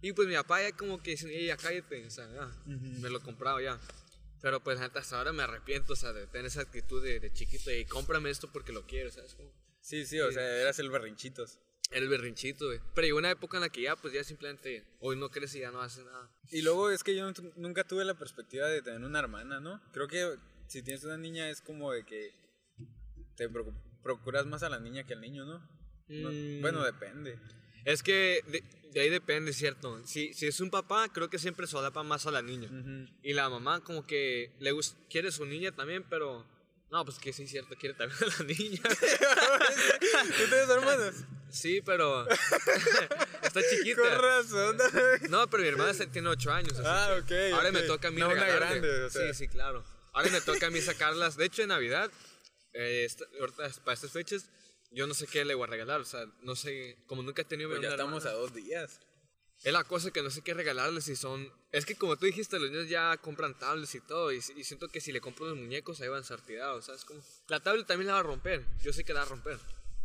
Y 0.00 0.12
pues 0.12 0.26
mi 0.26 0.34
papá 0.34 0.62
ya 0.62 0.74
como 0.74 1.02
que 1.02 1.12
dice, 1.12 1.28
"Ey, 1.28 1.46
ya 1.46 1.56
cállate, 1.56 2.06
o 2.06 2.10
sea, 2.10 2.26
ya, 2.32 2.50
me 2.66 3.10
lo 3.10 3.20
compraba 3.20 3.60
ya. 3.60 3.78
Pero 4.40 4.62
pues 4.62 4.80
hasta 4.80 5.18
ahora 5.18 5.32
me 5.32 5.42
arrepiento, 5.42 5.92
o 5.92 5.96
sea, 5.96 6.12
de 6.12 6.26
tener 6.26 6.46
esa 6.46 6.62
actitud 6.62 7.02
de, 7.02 7.20
de 7.20 7.32
chiquito 7.32 7.70
y 7.70 7.84
cómprame 7.84 8.30
esto 8.30 8.50
porque 8.52 8.72
lo 8.72 8.86
quiero, 8.86 9.10
¿sabes 9.10 9.34
cómo? 9.34 9.52
Sí, 9.80 10.06
sí, 10.06 10.18
o 10.20 10.32
sea, 10.32 10.42
eras 10.42 10.78
el 10.78 10.90
berrinchitos. 10.90 11.58
Era 11.90 12.00
el 12.00 12.08
berrinchito, 12.08 12.66
güey. 12.66 12.80
Pero 12.94 13.06
llegó 13.06 13.18
una 13.18 13.30
época 13.30 13.56
en 13.58 13.60
la 13.62 13.68
que 13.68 13.82
ya, 13.82 13.94
pues 13.96 14.12
ya 14.12 14.24
simplemente, 14.24 14.84
hoy 15.00 15.16
no 15.16 15.28
crece 15.30 15.58
y 15.58 15.60
ya 15.60 15.70
no 15.70 15.80
hace 15.80 16.02
nada. 16.04 16.30
Y 16.50 16.62
luego 16.62 16.90
es 16.90 17.04
que 17.04 17.14
yo 17.14 17.30
nu- 17.30 17.52
nunca 17.56 17.84
tuve 17.84 18.04
la 18.04 18.14
perspectiva 18.14 18.66
de 18.66 18.82
tener 18.82 19.02
una 19.04 19.20
hermana, 19.20 19.60
¿no? 19.60 19.80
Creo 19.92 20.08
que 20.08 20.36
si 20.66 20.82
tienes 20.82 21.04
una 21.04 21.16
niña 21.16 21.48
es 21.48 21.60
como 21.60 21.92
de 21.92 22.04
que 22.04 22.32
te 23.36 23.48
procuras 24.02 24.46
más 24.46 24.62
a 24.64 24.68
la 24.68 24.80
niña 24.80 25.04
que 25.04 25.14
al 25.14 25.20
niño, 25.20 25.44
¿no? 25.44 25.58
No- 26.08 26.30
Mm. 26.30 26.60
Bueno, 26.62 26.84
depende. 26.84 27.38
Es 27.84 28.02
que 28.02 28.40
de, 28.48 28.62
de 28.92 29.00
ahí 29.00 29.08
depende, 29.10 29.52
¿cierto? 29.52 30.04
Si, 30.06 30.32
si 30.34 30.46
es 30.46 30.60
un 30.60 30.70
papá, 30.70 31.08
creo 31.12 31.30
que 31.30 31.38
siempre 31.38 31.66
solapa 31.68 32.02
más 32.02 32.26
a 32.26 32.30
la 32.32 32.42
niña. 32.42 32.68
Y 33.22 33.32
la 33.32 33.48
mamá 33.48 33.82
como 33.84 34.06
que 34.06 34.52
le 34.60 34.72
gus- 34.72 34.96
quiere 35.08 35.30
su 35.32 35.44
niña 35.46 35.70
también, 35.72 36.04
pero... 36.08 36.44
No, 36.90 37.04
pues 37.04 37.18
que 37.18 37.32
sí, 37.32 37.46
cierto, 37.48 37.74
quiere 37.76 37.94
también 37.96 38.18
a 38.22 38.26
la 38.26 38.44
niña. 38.44 38.80
¿Tú 38.82 40.44
tienes 40.48 40.68
hermanas? 40.68 41.24
Sí, 41.56 41.80
pero... 41.82 42.26
está 43.42 43.60
chiquita. 43.70 44.00
Con 44.02 44.18
razón. 44.22 44.78
No, 45.30 45.48
pero 45.48 45.62
mi 45.62 45.68
hermana 45.70 45.92
tiene 46.12 46.28
8 46.28 46.52
años. 46.52 46.74
Ah, 46.84 47.16
ok, 47.20 47.32
Ahora 47.54 47.68
ok. 47.70 47.74
me 47.74 47.82
toca 47.82 48.08
a 48.08 48.10
mí 48.10 48.20
No, 48.20 48.28
una 48.28 48.44
grande, 48.46 49.04
o 49.04 49.10
sea. 49.10 49.32
Sí, 49.32 49.44
sí, 49.44 49.48
claro. 49.48 49.84
Ahora 50.12 50.30
me 50.30 50.40
toca 50.40 50.66
a 50.66 50.70
mí 50.70 50.80
sacarlas. 50.80 51.36
De 51.36 51.46
hecho, 51.46 51.62
en 51.62 51.68
Navidad, 51.68 52.10
eh, 52.72 53.04
esta- 53.04 53.24
ahorita, 53.40 53.68
para 53.84 53.94
estas 53.94 54.10
fechas, 54.12 54.46
yo 54.90 55.06
no 55.06 55.14
sé 55.14 55.26
qué 55.26 55.44
le 55.44 55.54
voy 55.54 55.64
a 55.66 55.70
regalar. 55.70 56.00
O 56.00 56.04
sea, 56.04 56.26
no 56.42 56.56
sé, 56.56 56.96
como 57.06 57.22
nunca 57.22 57.42
he 57.42 57.44
tenido 57.44 57.68
Pues 57.70 57.80
ya 57.80 57.88
una 57.88 57.94
estamos 57.96 58.24
hermana, 58.24 58.38
a 58.38 58.40
dos 58.40 58.54
días. 58.54 59.00
Es 59.64 59.72
la 59.72 59.84
cosa 59.84 60.10
que 60.10 60.22
no 60.22 60.30
sé 60.30 60.42
qué 60.42 60.52
regalarles 60.52 61.04
si 61.04 61.16
son... 61.16 61.50
Es 61.72 61.86
que 61.86 61.96
como 61.96 62.16
tú 62.16 62.26
dijiste, 62.26 62.58
los 62.58 62.70
niños 62.70 62.88
ya 62.90 63.16
compran 63.16 63.58
tablets 63.58 63.94
y 63.94 64.00
todo. 64.00 64.30
Y, 64.32 64.36
y 64.36 64.64
siento 64.64 64.88
que 64.88 65.00
si 65.00 65.12
le 65.12 65.20
compro 65.22 65.46
los 65.46 65.56
muñecos, 65.56 66.00
ahí 66.00 66.08
van 66.08 66.22
tirados, 66.46 66.84
¿sabes? 66.84 67.04
Como, 67.06 67.20
la 67.48 67.60
tablet 67.60 67.86
también 67.86 68.08
la 68.08 68.12
va 68.14 68.20
a 68.20 68.22
romper. 68.22 68.64
Yo 68.82 68.92
sé 68.92 69.02
que 69.02 69.14
la 69.14 69.20
va 69.20 69.26
a 69.26 69.28
romper. 69.30 69.58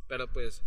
Pero 0.08 0.28
pues, 0.28 0.62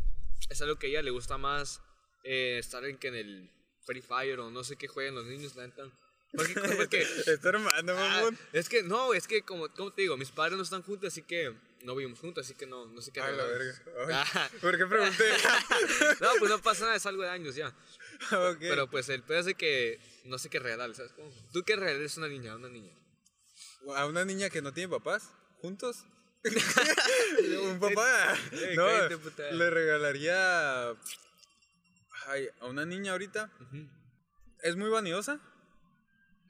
es 0.48 0.60
algo 0.62 0.76
que 0.76 0.86
a 0.86 0.90
ella 0.90 1.02
le 1.02 1.10
gusta 1.10 1.38
más 1.38 1.80
eh, 2.24 2.58
estar 2.58 2.84
en 2.84 2.98
que 2.98 3.08
en 3.08 3.14
el 3.16 3.50
Free 3.86 4.02
Fire 4.02 4.40
o 4.40 4.50
no 4.50 4.64
sé 4.64 4.76
qué 4.76 4.88
jueguen 4.88 5.14
los 5.14 5.26
niños, 5.26 5.54
la 5.56 5.66
neta. 5.66 5.84
Porque, 6.36 6.54
porque 6.76 7.02
Es 7.02 7.40
tu 7.40 7.46
hermano, 7.48 7.92
ah, 7.96 8.28
es 8.52 8.68
que 8.68 8.82
no, 8.82 9.14
es 9.14 9.28
que 9.28 9.42
como, 9.42 9.68
como 9.72 9.92
te 9.92 10.02
digo, 10.02 10.16
mis 10.16 10.32
padres 10.32 10.56
no 10.56 10.64
están 10.64 10.82
juntos, 10.82 11.12
así 11.12 11.22
que 11.22 11.54
no 11.84 11.94
vivimos 11.94 12.18
juntos, 12.18 12.44
así 12.44 12.54
que 12.56 12.66
no, 12.66 12.86
no 12.86 13.00
sé 13.02 13.12
qué 13.12 13.20
Ay, 13.20 13.36
la 13.36 13.44
regalarles. 13.44 13.84
verga. 13.84 14.22
Ay, 14.24 14.30
Ah. 14.34 14.50
¿Por 14.60 14.76
qué 14.76 14.84
pregunté? 14.84 15.24
No, 16.20 16.30
pues 16.40 16.50
no 16.50 16.60
pasa 16.60 16.86
nada, 16.86 16.96
es 16.96 17.06
algo 17.06 17.22
de 17.22 17.28
años 17.28 17.54
ya. 17.54 17.68
Ok. 18.32 18.56
Pero 18.58 18.90
pues 18.90 19.08
el 19.10 19.22
pedo 19.22 19.38
es 19.38 19.46
de 19.46 19.54
que 19.54 20.00
no 20.24 20.38
sé 20.38 20.48
qué 20.50 20.58
regalarle, 20.58 20.96
¿sabes 20.96 21.12
cómo? 21.12 21.30
¿Tú 21.52 21.62
qué 21.62 21.76
regales 21.76 22.16
a 22.16 22.20
una 22.20 22.28
niña, 22.28 22.52
a 22.54 22.56
una 22.56 22.68
niña? 22.68 22.92
¿A 23.94 24.06
una 24.06 24.24
niña 24.24 24.50
que 24.50 24.60
no 24.60 24.72
tiene 24.72 24.88
papás? 24.88 25.30
¿Juntos? 25.60 26.04
¿Un 27.62 27.80
papá? 27.80 28.34
Ey, 28.52 28.76
no, 28.76 28.86
le 29.52 29.70
regalaría... 29.70 30.90
Ay, 32.26 32.48
a 32.60 32.66
una 32.66 32.84
niña 32.86 33.12
ahorita. 33.12 33.50
¿Es 34.62 34.76
muy 34.76 34.88
vanidosa? 34.90 35.40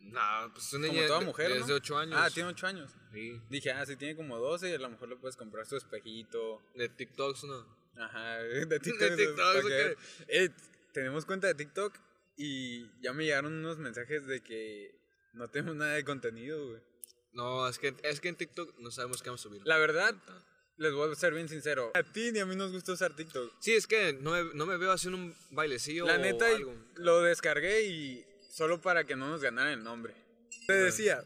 No, 0.00 0.20
pues 0.52 0.72
una 0.74 0.87
Como 0.88 0.98
niña 0.98 1.09
toda 1.09 1.20
mujer, 1.20 1.50
es 1.52 1.61
¿no? 1.61 1.66
de 1.66 1.72
8 1.74 1.98
años. 1.98 2.16
Ah, 2.20 2.30
tiene 2.30 2.50
8 2.50 2.66
años. 2.66 2.90
Sí. 3.12 3.40
Dije, 3.48 3.72
ah, 3.72 3.85
si 3.87 3.96
tiene 3.96 4.14
como 4.16 4.38
12, 4.38 4.74
a 4.74 4.78
lo 4.78 4.90
mejor 4.90 5.09
le 5.09 5.16
puedes 5.16 5.37
comprar 5.37 5.66
su 5.66 5.76
espejito. 5.76 6.62
De 6.74 6.88
TikToks, 6.88 7.44
¿no? 7.44 7.66
Ajá, 7.96 8.38
de 8.42 8.78
TikTok. 8.80 9.00
De 9.11 9.16
TikTok, 9.16 9.37
para 9.37 9.59
¿eso 9.59 9.68
que- 9.68 9.96
Eh, 10.28 10.50
tenemos 10.92 11.24
cuenta 11.24 11.46
de 11.48 11.54
TikTok 11.54 11.96
y 12.37 12.87
ya 13.00 13.12
me 13.12 13.24
llegaron 13.24 13.52
unos 13.54 13.78
mensajes 13.78 14.26
de 14.26 14.42
que 14.42 14.94
no 15.33 15.48
tenemos 15.48 15.74
nada 15.76 15.94
de 15.94 16.04
contenido, 16.04 16.68
güey. 16.68 16.80
No, 17.34 17.68
es 17.68 17.78
que, 17.78 17.94
es 18.02 18.20
que 18.20 18.28
en 18.28 18.36
TikTok 18.36 18.78
no 18.78 18.90
sabemos 18.90 19.22
qué 19.22 19.28
vamos 19.28 19.40
a 19.40 19.44
subir. 19.44 19.62
La 19.64 19.78
verdad, 19.78 20.14
les 20.76 20.92
voy 20.92 21.10
a 21.10 21.14
ser 21.14 21.34
bien 21.34 21.48
sincero. 21.48 21.90
A 21.94 22.02
ti 22.02 22.30
ni 22.32 22.38
a 22.38 22.46
mí 22.46 22.54
nos 22.56 22.72
gusta 22.72 22.92
usar 22.92 23.14
TikTok. 23.14 23.52
Sí, 23.60 23.72
es 23.72 23.86
que 23.86 24.12
no 24.12 24.30
me, 24.30 24.54
no 24.54 24.66
me 24.66 24.76
veo 24.76 24.92
haciendo 24.92 25.18
un 25.18 25.34
bailecillo 25.50 26.06
La 26.06 26.14
o 26.14 26.18
neta, 26.18 26.46
algo. 26.46 26.74
lo 26.96 27.22
descargué 27.22 27.82
y 27.86 28.24
solo 28.50 28.80
para 28.80 29.04
que 29.04 29.16
no 29.16 29.28
nos 29.28 29.42
ganaran 29.42 29.72
el 29.72 29.82
nombre. 29.84 30.14
Te 30.66 30.74
decía, 30.74 31.22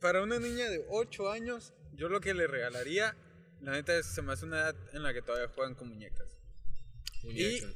para 0.00 0.22
una 0.22 0.38
niña 0.38 0.68
de 0.68 0.84
8 0.88 1.30
años, 1.30 1.72
yo 1.94 2.08
lo 2.08 2.20
que 2.20 2.34
le 2.34 2.46
regalaría, 2.48 3.16
la 3.60 3.72
neta, 3.72 3.96
es, 3.96 4.06
se 4.06 4.20
me 4.22 4.32
hace 4.32 4.44
una 4.44 4.58
edad 4.58 4.76
en 4.92 5.02
la 5.04 5.14
que 5.14 5.22
todavía 5.22 5.48
juegan 5.54 5.74
con 5.76 5.88
muñecas. 5.88 6.36
Muñeca. 7.22 7.68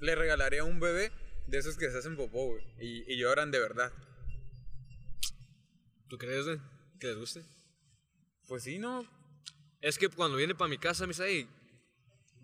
Le 0.00 0.14
regalaría 0.14 0.60
a 0.60 0.64
un 0.64 0.80
bebé 0.80 1.10
de 1.46 1.58
esos 1.58 1.76
que 1.76 1.90
se 1.90 1.98
hacen 1.98 2.16
popó, 2.16 2.48
güey, 2.48 2.64
y, 2.78 3.10
y 3.12 3.16
lloran 3.18 3.50
de 3.50 3.58
verdad. 3.58 3.90
¿Tú 6.08 6.18
crees, 6.18 6.44
güey? 6.44 6.58
¿Que 7.00 7.06
les 7.08 7.16
guste? 7.16 7.42
Pues 8.46 8.62
sí, 8.64 8.78
¿no? 8.78 9.06
Es 9.80 9.96
que 9.98 10.08
cuando 10.08 10.36
viene 10.36 10.54
para 10.54 10.68
mi 10.68 10.78
casa 10.78 11.04
me 11.06 11.12
dice, 11.12 11.24
hey, 11.26 11.48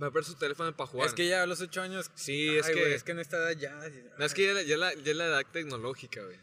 va 0.01 0.07
a 0.07 0.11
ver 0.11 0.25
su 0.25 0.35
teléfono 0.37 0.75
para 0.77 0.87
jugar. 0.89 1.07
Es 1.09 1.15
que 1.15 1.29
ya 1.29 1.43
a 1.43 1.47
los 1.47 1.61
8 1.61 1.83
años... 1.83 2.11
Sí, 2.15 2.57
es 2.57 2.67
ay, 2.67 2.75
que- 2.75 2.81
güey, 2.81 2.93
es 2.95 3.03
que 3.05 3.13
en 3.13 3.19
esta 3.19 3.37
edad 3.37 3.51
ya... 3.61 3.75
No, 4.19 4.25
es 4.25 4.33
que 4.35 4.55
ya, 4.55 4.63
ya, 4.63 4.77
la, 4.77 4.95
ya 4.95 5.15
la 5.15 5.27
edad 5.27 5.43
tecnológica, 5.53 6.23
güey. 6.23 6.39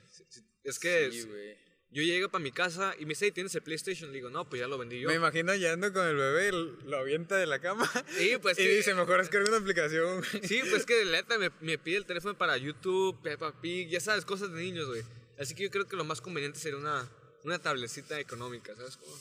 Es 0.64 0.80
que 0.80 1.10
Sí, 1.12 1.20
es- 1.20 1.28
yo 1.90 2.02
llego 2.02 2.30
para 2.30 2.44
mi 2.44 2.52
casa 2.52 2.96
y 2.98 3.04
me 3.06 3.10
dice, 3.10 3.26
"Hey, 3.26 3.32
¿tienes 3.34 3.54
el 3.54 3.62
PlayStation? 3.62 4.10
Le 4.10 4.16
digo, 4.16 4.30
no, 4.32 4.50
pues 4.50 4.60
ya 4.60 4.68
lo 4.68 4.80
vendí 4.80 5.00
yo. 5.00 5.10
Me 5.10 5.14
imagino 5.16 5.54
llegando 5.54 5.94
con 5.94 6.08
el 6.08 6.16
bebé, 6.16 6.52
lo 6.52 6.98
avienta 6.98 7.36
de 7.38 7.46
la 7.46 7.60
cama 7.60 7.88
Sí, 8.18 8.34
pues 8.42 8.58
y 8.60 8.64
que- 8.64 8.76
dice, 8.78 8.94
mejor 8.96 9.20
descarga 9.20 9.48
una 9.50 9.58
aplicación. 9.58 10.18
güey". 10.32 10.44
Sí, 10.48 10.62
pues 10.70 10.86
que 10.88 11.06
la 11.06 11.18
neta 11.22 11.38
me, 11.38 11.52
me 11.62 11.78
pide 11.78 11.98
el 11.98 12.06
teléfono 12.06 12.36
para 12.38 12.58
YouTube, 12.58 13.20
Peppa 13.22 13.60
Pig, 13.62 13.90
ya 13.90 14.00
sabes, 14.00 14.26
cosas 14.26 14.52
de 14.52 14.62
niños, 14.62 14.88
güey. 14.88 15.04
Así 15.40 15.54
que 15.56 15.64
yo 15.64 15.70
creo 15.72 15.88
que 15.88 15.96
lo 15.96 16.04
más 16.04 16.20
conveniente 16.22 16.60
sería 16.60 16.78
una, 16.80 17.08
una 17.44 17.60
tablecita 17.60 18.20
económica, 18.20 18.76
¿sabes 18.76 18.98
cómo? 18.98 19.14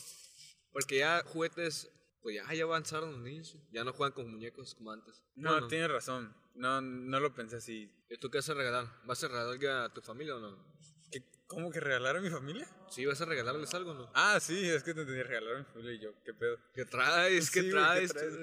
Porque 0.73 0.99
ya 0.99 1.23
juguetes, 1.25 1.91
pues 2.23 2.37
ya, 2.37 2.53
ya 2.55 2.65
avanzaron 2.65 3.13
los 3.13 3.21
niños. 3.21 3.57
Ya 3.73 3.85
no 3.85 3.93
juegan 3.93 4.13
con 4.15 4.31
muñecos 4.31 4.75
como 4.75 4.91
antes. 4.93 5.23
No, 5.35 5.51
Bueno, 5.53 5.67
tienes 5.69 5.91
razón. 5.91 6.35
No, 6.55 6.81
no 6.81 7.21
lo 7.21 7.35
pensé 7.35 7.57
así. 7.57 7.91
¿y 8.11 8.17
¿Tú 8.19 8.31
qué 8.31 8.39
vas 8.39 8.49
a 8.49 8.55
regalar? 8.55 8.87
¿Vas 9.05 9.23
a 9.25 9.29
regalar 9.29 9.85
a 9.85 9.93
tu 9.93 10.01
familia 10.03 10.37
o 10.37 10.41
no? 10.41 10.73
¿Qué- 11.11 11.23
¿Cómo 11.47 11.71
que 11.71 11.81
regalar 11.81 12.17
a 12.17 12.21
mi 12.21 12.31
familia? 12.31 12.67
Sí, 12.91 13.05
vas 13.07 13.21
a 13.21 13.25
regalarles 13.27 13.73
algo 13.75 13.93
no? 13.95 14.11
Ah, 14.15 14.39
sí, 14.41 14.67
es 14.69 14.83
que 14.83 14.95
te 14.95 15.05
tenía 15.05 15.23
que 15.23 15.29
regalar 15.29 15.57
a 15.57 15.59
mi 15.61 15.65
familia 15.65 15.93
y 15.95 15.99
yo, 15.99 16.13
¿qué 16.25 16.33
pedo? 16.33 16.59
¿Qué 16.75 16.85
traes? 16.87 17.51
¿Qué 17.51 17.63
Sí, 17.63 17.71
traes? 17.71 18.13
traes? 18.13 18.35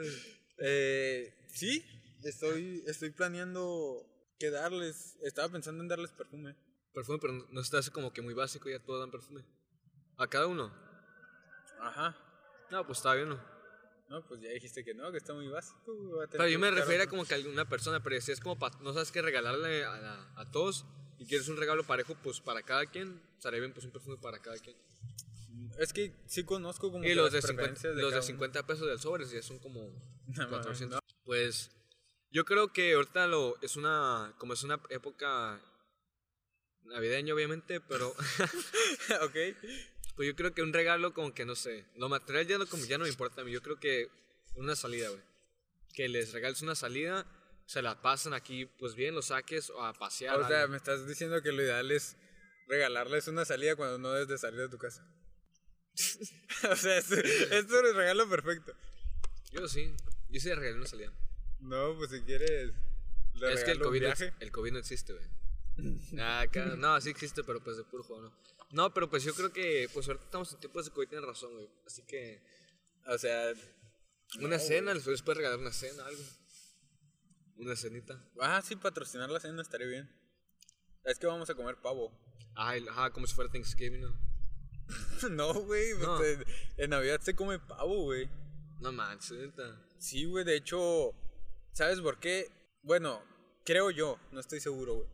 Eh, 0.60 1.34
sí, 1.52 1.84
estoy, 2.24 2.84
estoy 2.86 3.10
planeando 3.12 4.06
qué 4.40 4.52
darles. 4.52 5.18
Estaba 5.24 5.50
pensando 5.50 5.82
en 5.82 5.88
darles 5.90 6.12
perfume. 6.12 6.56
Perfume, 6.94 7.18
pero 7.20 7.34
no- 7.34 7.46
no 7.50 7.64
te 7.64 7.78
hace 7.78 7.92
como 7.92 8.12
que 8.14 8.22
muy 8.22 8.34
básico, 8.34 8.70
ya 8.70 8.80
todos 8.80 9.00
dan 9.00 9.12
perfume. 9.12 9.44
¿A 10.20 10.28
cada 10.28 10.46
uno? 10.48 10.72
Ajá. 11.82 12.16
No, 12.70 12.86
pues 12.86 13.00
está 13.00 13.14
bien, 13.16 13.30
¿no? 13.30 13.40
No, 14.10 14.26
pues 14.28 14.42
ya 14.42 14.50
dijiste 14.50 14.84
que 14.84 14.94
no, 14.94 15.12
que 15.12 15.18
está 15.18 15.34
muy 15.34 15.48
básico. 15.48 15.80
Pero 16.32 16.48
yo 16.48 16.60
me 16.60 16.68
buscar 16.70 16.80
refiero 16.84 17.02
a 17.04 17.06
otro. 17.06 17.10
como 17.12 17.26
que 17.26 17.34
a 17.34 17.38
alguna 17.38 17.68
persona, 17.70 18.02
pero 18.04 18.20
si 18.22 18.32
es 18.32 18.40
como 18.40 18.58
pa- 18.58 18.72
no 18.82 18.92
sabes 18.94 19.12
qué 19.12 19.22
regalarle 19.22 19.86
a, 19.86 19.98
la- 19.98 20.34
a 20.36 20.52
todos 20.52 20.86
y 21.20 21.26
quieres 21.28 21.48
un 21.48 21.58
regalo 21.58 21.84
parejo, 21.84 22.16
pues 22.24 22.42
para 22.42 22.62
cada 22.64 22.86
quien, 22.88 23.22
estaría 23.38 23.60
bien 23.60 23.72
pues 23.74 23.86
un 23.86 23.92
perfume 23.92 24.18
para 24.18 24.40
cada 24.40 24.58
quien. 24.58 24.76
Es 25.78 25.94
que 25.94 26.14
sí 26.28 26.44
conozco 26.44 26.92
como 26.92 27.06
Y 27.06 27.14
los 27.14 27.26
las 27.32 27.34
de 27.34 27.42
50, 27.42 27.58
preferencias 27.58 27.96
de 27.96 28.02
los 28.02 28.12
de 28.12 28.16
cada 28.16 28.22
uno. 28.26 28.28
50 28.28 28.66
pesos 28.68 28.88
del 28.88 29.00
sobre 29.00 29.26
ya 29.26 29.42
son 29.42 29.60
como 29.60 29.82
No 30.28 30.44
mames, 30.50 30.50
400. 30.66 31.00
Pues 31.24 31.72
yo 32.32 32.46
creo 32.46 32.74
que 32.74 32.94
ahorita 32.96 33.28
lo 33.28 33.58
es 33.62 33.76
una 33.78 34.34
como 34.40 34.54
es 34.54 34.64
una 34.64 34.80
época 34.90 35.62
navideña 36.82 37.34
obviamente, 37.36 37.80
pero 37.80 38.10
ok. 39.22 39.36
Pues 40.20 40.28
yo 40.28 40.36
creo 40.36 40.54
que 40.54 40.62
un 40.62 40.74
regalo 40.74 41.14
como 41.14 41.34
que 41.34 41.46
no 41.46 41.56
sé, 41.56 41.86
lo 41.96 42.10
material 42.10 42.46
ya 42.46 42.58
no 42.58 42.68
como 42.68 42.84
ya 42.84 42.98
no 42.98 43.06
me 43.06 43.10
importa 43.10 43.40
a 43.40 43.46
mí, 43.46 43.54
yo 43.54 43.62
creo 43.62 43.80
que 43.80 44.10
una 44.56 44.76
salida, 44.76 45.08
güey. 45.08 45.22
Que 45.94 46.10
les 46.10 46.34
regales 46.34 46.62
una 46.62 46.76
salida, 46.76 47.26
se 47.66 47.82
la 47.82 48.02
pasan 48.02 48.34
aquí 48.34 48.66
pues 48.66 48.96
bien, 48.96 49.16
lo 49.16 49.22
saques 49.22 49.70
o 49.70 49.82
a 49.82 49.94
pasear. 49.94 50.38
O 50.38 50.46
sea, 50.46 50.64
algo. 50.64 50.72
me 50.72 50.76
estás 50.76 51.08
diciendo 51.08 51.42
que 51.42 51.54
lo 51.54 51.64
ideal 51.64 51.90
es 51.92 52.18
regalarles 52.68 53.30
una 53.30 53.46
salida 53.46 53.78
cuando 53.78 53.98
no 53.98 54.12
debes 54.12 54.28
de 54.28 54.38
salir 54.38 54.60
de 54.60 54.68
tu 54.68 54.78
casa. 54.78 55.10
o 56.70 56.76
sea, 56.76 56.98
es, 56.98 57.10
es 57.10 57.68
tu 57.68 57.82
regalo 57.82 58.30
perfecto. 58.30 58.74
Yo 59.54 59.70
sí, 59.70 59.90
yo 60.32 60.42
sí 60.42 60.50
le 60.50 60.56
regalé 60.56 60.80
una 60.80 60.88
salida. 60.88 61.14
No, 61.62 61.96
pues 61.96 62.12
si 62.12 62.20
quieres. 62.24 62.74
le 63.36 63.54
es 63.54 63.64
que 63.64 63.72
el 63.72 63.80
COVID, 63.80 64.04
el 64.42 64.52
COVID 64.52 64.72
no 64.74 64.80
existe, 64.80 65.14
güey. 65.14 65.26
Ah, 66.20 66.46
no, 66.78 67.00
sí 67.00 67.10
existe, 67.10 67.42
pero 67.46 67.64
pues 67.64 67.78
de 67.78 67.86
puro 67.86 68.04
juego, 68.04 68.24
¿no? 68.24 68.59
No, 68.72 68.94
pero 68.94 69.10
pues 69.10 69.24
yo 69.24 69.34
creo 69.34 69.52
que, 69.52 69.90
pues 69.94 70.08
ahorita 70.08 70.26
estamos 70.26 70.54
en 70.54 70.60
tiempos 70.60 70.86
de 70.86 70.92
COVID, 70.92 71.08
tienes 71.08 71.26
razón, 71.28 71.54
güey. 71.54 71.70
Así 71.86 72.04
que, 72.06 72.42
O 73.08 73.18
sea, 73.18 73.54
una 74.42 74.60
cena, 74.60 74.94
les 74.94 75.04
puedes 75.04 75.24
regalar 75.26 75.58
una 75.60 75.72
cena, 75.74 76.06
algo. 76.06 76.22
Una 77.58 77.76
cenita. 77.76 78.24
ah, 78.40 78.62
sí, 78.62 78.76
patrocinar 78.76 79.30
la 79.30 79.40
cena 79.40 79.62
estaría 79.62 79.88
bien. 79.88 80.10
Es 81.04 81.18
que 81.20 81.28
vamos 81.28 81.50
a 81.50 81.56
comer 81.56 81.76
pavo. 81.82 82.12
Ay, 82.56 82.86
ajá, 82.90 83.12
como 83.12 83.26
si 83.28 83.34
fuera 83.34 83.52
Thanksgiving, 83.52 84.02
¿no? 84.02 84.20
no, 85.32 85.54
güey, 85.54 85.94
No. 86.00 86.18
pues, 86.18 86.38
en- 86.40 86.46
en 86.78 86.90
Navidad 86.92 87.20
se 87.22 87.36
come 87.36 87.60
pavo, 87.60 88.04
güey. 88.04 88.30
No 88.80 88.92
manches, 88.92 89.32
neta. 89.32 89.82
Sí, 89.98 90.26
güey, 90.26 90.46
de 90.46 90.56
hecho, 90.56 91.14
¿sabes 91.74 92.00
por 92.00 92.20
qué? 92.20 92.50
Bueno, 92.84 93.22
creo 93.66 93.92
yo, 93.92 94.18
no 94.32 94.40
estoy 94.40 94.60
seguro, 94.62 94.96
güey. 94.96 95.08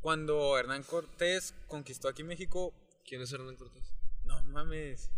Cuando 0.00 0.58
Hernán 0.58 0.82
Cortés 0.82 1.54
conquistó 1.68 2.08
aquí 2.08 2.22
México, 2.22 2.72
¿Quién 3.06 3.22
es 3.22 3.32
Hernán 3.32 3.56
Cortés? 3.56 3.92
no 4.24 4.42
mames. 4.44 5.10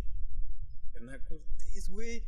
Hernán 0.94 1.20
Cortés, 1.20 1.88
güey. 1.90 2.22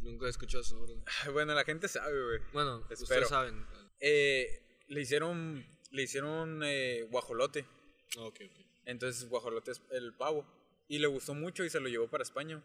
Nunca 0.00 0.26
he 0.26 0.30
escuchado 0.30 0.62
su 0.62 0.76
nombre. 0.76 0.94
Ay, 1.24 1.32
Bueno, 1.32 1.54
la 1.54 1.64
gente 1.64 1.88
sabe, 1.88 2.22
güey. 2.22 2.40
Bueno, 2.52 2.78
Espero. 2.90 3.02
ustedes 3.02 3.28
saben. 3.28 3.66
Eh, 4.00 4.82
le 4.88 5.00
hicieron, 5.00 5.64
le 5.90 6.02
hicieron 6.02 6.60
eh, 6.64 7.06
guajolote. 7.10 7.66
Ah, 8.18 8.22
ok, 8.22 8.40
ok. 8.44 8.66
Entonces, 8.84 9.28
guajolote 9.28 9.72
es 9.72 9.80
el 9.90 10.14
pavo. 10.14 10.46
Y 10.88 10.98
le 10.98 11.06
gustó 11.06 11.34
mucho 11.34 11.64
y 11.64 11.70
se 11.70 11.80
lo 11.80 11.88
llevó 11.88 12.08
para 12.08 12.22
España. 12.22 12.62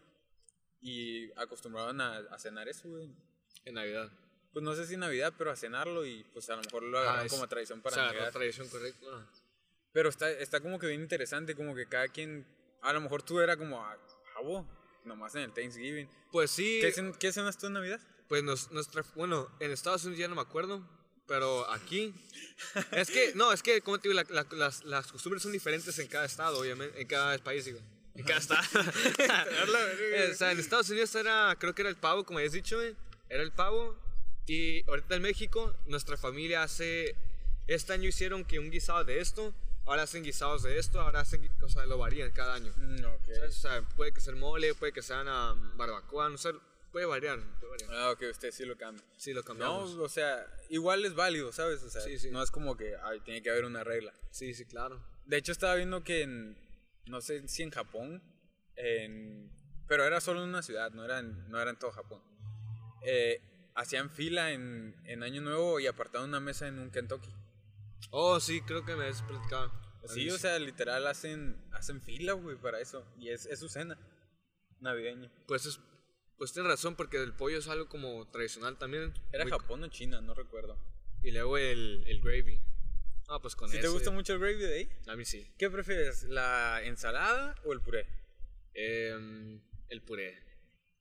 Y 0.82 1.32
acostumbraban 1.40 2.00
a, 2.02 2.18
a 2.18 2.38
cenar 2.40 2.68
eso, 2.68 2.90
güey. 2.90 3.10
En 3.66 3.76
Navidad. 3.76 4.12
Pues 4.54 4.64
no 4.64 4.76
sé 4.76 4.86
si 4.88 4.98
Navidad, 4.98 5.34
pero 5.38 5.52
a 5.52 5.56
cenarlo 5.56 6.06
y 6.06 6.24
pues 6.34 6.50
a 6.50 6.56
lo 6.56 6.62
mejor 6.64 6.84
lo 6.84 6.98
Ah, 6.98 7.02
agarraron 7.02 7.26
es- 7.28 7.32
como 7.34 7.48
tradición 7.48 7.82
para 7.82 7.94
o 7.94 7.96
sea, 7.96 8.06
la 8.08 8.14
Navidad. 8.14 8.32
tradición 8.32 8.68
correcta. 8.70 9.06
Ah. 9.12 9.26
Pero 9.92 10.10
está, 10.10 10.30
está 10.32 10.60
como 10.60 10.80
que 10.80 10.88
bien 10.88 11.02
interesante, 11.02 11.56
como 11.56 11.76
que 11.76 11.88
cada 11.88 12.08
quien, 12.08 12.48
a 12.82 12.94
lo 12.94 13.02
mejor 13.02 13.22
tú 13.24 13.40
era 13.40 13.58
como 13.58 13.84
a 13.84 13.98
pavo, 14.36 14.68
nomás 15.06 15.34
en 15.36 15.42
el 15.44 15.54
Thanksgiving. 15.54 16.10
Pues 16.32 16.52
sí, 16.52 16.80
¿Qué, 16.82 16.94
cen- 16.94 17.16
qué 17.18 17.32
cenas 17.32 17.58
tú 17.58 17.68
en 17.68 17.74
Navidad? 17.74 18.00
pues 18.28 18.44
nos- 18.44 18.70
nuestra, 18.72 19.04
bueno, 19.16 19.50
en 19.60 19.72
Estados 19.72 20.04
Unidos 20.06 20.20
ya 20.20 20.28
no 20.28 20.36
me 20.36 20.42
acuerdo, 20.42 20.88
pero 21.28 21.68
aquí, 21.72 22.14
es 22.92 23.10
que, 23.10 23.34
no, 23.36 23.52
es 23.52 23.64
que, 23.64 23.82
como 23.82 23.98
te 24.00 24.08
digo, 24.10 24.22
la- 24.22 24.44
la- 24.44 24.48
las, 24.56 24.84
las 24.84 25.12
costumbres 25.12 25.42
son 25.42 25.52
diferentes 25.52 25.98
en 25.98 26.08
cada 26.08 26.26
estado, 26.26 26.60
obviamente, 26.60 27.00
en 27.02 27.08
cada 27.08 27.36
país, 27.40 27.66
digo, 27.66 27.80
en 28.16 28.24
cada 28.26 28.40
estado. 28.40 28.62
Eh, 29.18 30.30
o 30.32 30.36
sea, 30.36 30.52
en 30.52 30.60
Estados 30.60 30.90
Unidos 30.90 31.14
era, 31.16 31.56
creo 31.60 31.74
que 31.74 31.82
era 31.82 31.90
el 31.90 31.96
pavo, 31.98 32.24
como 32.24 32.38
habías 32.40 32.54
dicho, 32.54 32.76
güey, 32.78 32.96
era 33.30 33.42
el 33.44 33.52
pavo, 33.52 33.98
y 34.50 34.84
ahorita 34.90 35.16
en 35.16 35.22
México, 35.22 35.76
nuestra 35.86 36.18
familia 36.18 36.64
hace, 36.64 37.16
este 37.68 37.94
año 37.94 38.08
hicieron 38.10 38.44
que 38.46 38.60
un 38.60 38.70
guisado 38.72 39.04
de 39.04 39.20
esto, 39.20 39.54
ahora 39.86 40.04
hacen 40.04 40.24
guisados 40.24 40.64
de 40.64 40.78
esto, 40.80 41.00
ahora 41.02 41.22
hacen, 41.22 41.50
o 41.62 41.70
sea, 41.70 41.86
lo 41.86 41.98
varían 41.98 42.32
cada 42.32 42.56
año. 42.56 42.72
Mm, 42.78 43.06
ok. 43.06 43.26
¿Sabes? 43.36 43.58
O 43.58 43.62
sea, 43.62 43.82
puede 43.96 44.12
que 44.12 44.22
sea 44.22 44.36
mole, 44.36 44.74
puede 44.76 44.92
que 44.94 45.02
sean 45.02 45.28
um, 45.28 45.78
barbacoa, 45.78 46.30
no 46.30 46.38
sé, 46.38 46.52
puede 46.92 47.06
variar, 47.06 47.40
puede 47.60 47.72
variar. 47.72 47.90
Ah, 47.94 48.12
ok, 48.12 48.24
usted 48.32 48.52
sí 48.52 48.66
lo 48.66 48.76
cambia. 48.78 49.04
Sí, 49.18 49.34
lo 49.34 49.42
No, 49.42 49.46
cambiamos. 49.46 49.92
o 49.96 50.10
sea, 50.10 50.46
igual 50.70 51.06
es 51.06 51.14
válido, 51.14 51.52
¿sabes? 51.52 51.84
O 51.84 51.90
sea, 51.90 52.02
Sí, 52.02 52.18
sí. 52.18 52.32
no 52.32 52.42
es 52.42 52.50
como 52.52 52.76
que 52.76 52.96
ay, 53.04 53.20
tiene 53.22 53.42
que 53.44 53.50
haber 53.52 53.66
una 53.66 53.84
regla. 53.84 54.14
Sí, 54.32 54.54
sí, 54.54 54.66
claro. 54.66 55.04
De 55.26 55.38
hecho, 55.38 55.52
estaba 55.52 55.76
viendo 55.76 56.04
que 56.04 56.24
en, 56.24 56.58
no 57.06 57.22
sé 57.22 57.48
si 57.48 57.62
en 57.64 57.70
Japón, 57.72 58.22
en, 58.76 59.52
pero 59.88 60.04
era 60.06 60.20
solo 60.22 60.42
en 60.42 60.50
una 60.50 60.64
ciudad, 60.64 60.92
no 60.92 61.06
era 61.06 61.20
en, 61.20 61.50
no 61.50 61.60
era 61.62 61.70
en 61.70 61.78
todo 61.78 61.92
Japón. 61.92 62.22
Eh, 63.04 63.42
hacían 63.80 64.10
fila 64.10 64.52
en, 64.52 64.94
en 65.06 65.24
Año 65.24 65.42
Nuevo 65.42 65.80
y 65.80 65.88
apartaban 65.88 66.30
una 66.30 66.40
mesa 66.40 66.68
en 66.68 66.80
un 66.80 66.92
Kentucky. 66.92 67.30
Oh, 68.12 68.40
sí, 68.40 68.62
creo 68.62 68.86
que 68.86 68.96
me 68.96 69.06
has 69.06 69.22
platicado. 69.22 69.72
Sí, 70.08 70.30
o 70.30 70.38
sea, 70.38 70.58
literal 70.60 71.06
hacen, 71.08 71.56
hacen 71.72 72.02
fila, 72.02 72.34
güey, 72.34 72.58
para 72.58 72.80
eso. 72.80 73.06
Y 73.20 73.30
es, 73.30 73.46
es 73.46 73.60
su 73.60 73.70
cena 73.70 73.98
navideña. 74.80 75.32
Pues, 75.48 75.66
es, 75.66 75.80
pues 76.38 76.54
tienes 76.54 76.72
razón, 76.72 76.96
porque 76.96 77.18
el 77.22 77.34
pollo 77.34 77.58
es 77.60 77.68
algo 77.68 77.88
como 77.90 78.28
tradicional 78.30 78.78
también. 78.78 79.14
Era 79.32 79.44
Muy- 79.46 79.52
Japón 79.52 79.84
o 79.84 79.88
China, 79.88 80.22
no 80.22 80.34
recuerdo. 80.34 80.78
Y 81.24 81.32
luego 81.32 81.58
el, 81.58 82.04
el 82.08 82.22
gravy. 82.22 82.62
Ah, 83.28 83.40
pues 83.42 83.56
con 83.56 83.70
¿Si 83.70 83.76
te 83.76 83.84
eso. 83.84 83.94
gusta 83.94 84.12
mucho 84.12 84.34
el 84.34 84.40
gravy 84.40 84.56
de 84.56 84.74
ahí? 84.74 84.90
A 85.08 85.16
mí 85.16 85.24
sí. 85.26 85.54
¿Qué 85.58 85.70
prefieres, 85.70 86.24
la 86.24 86.82
ensalada 86.84 87.56
o 87.66 87.74
el 87.74 87.82
puré? 87.82 88.08
Em, 88.74 89.62
el 89.90 90.02
puré. 90.02 90.38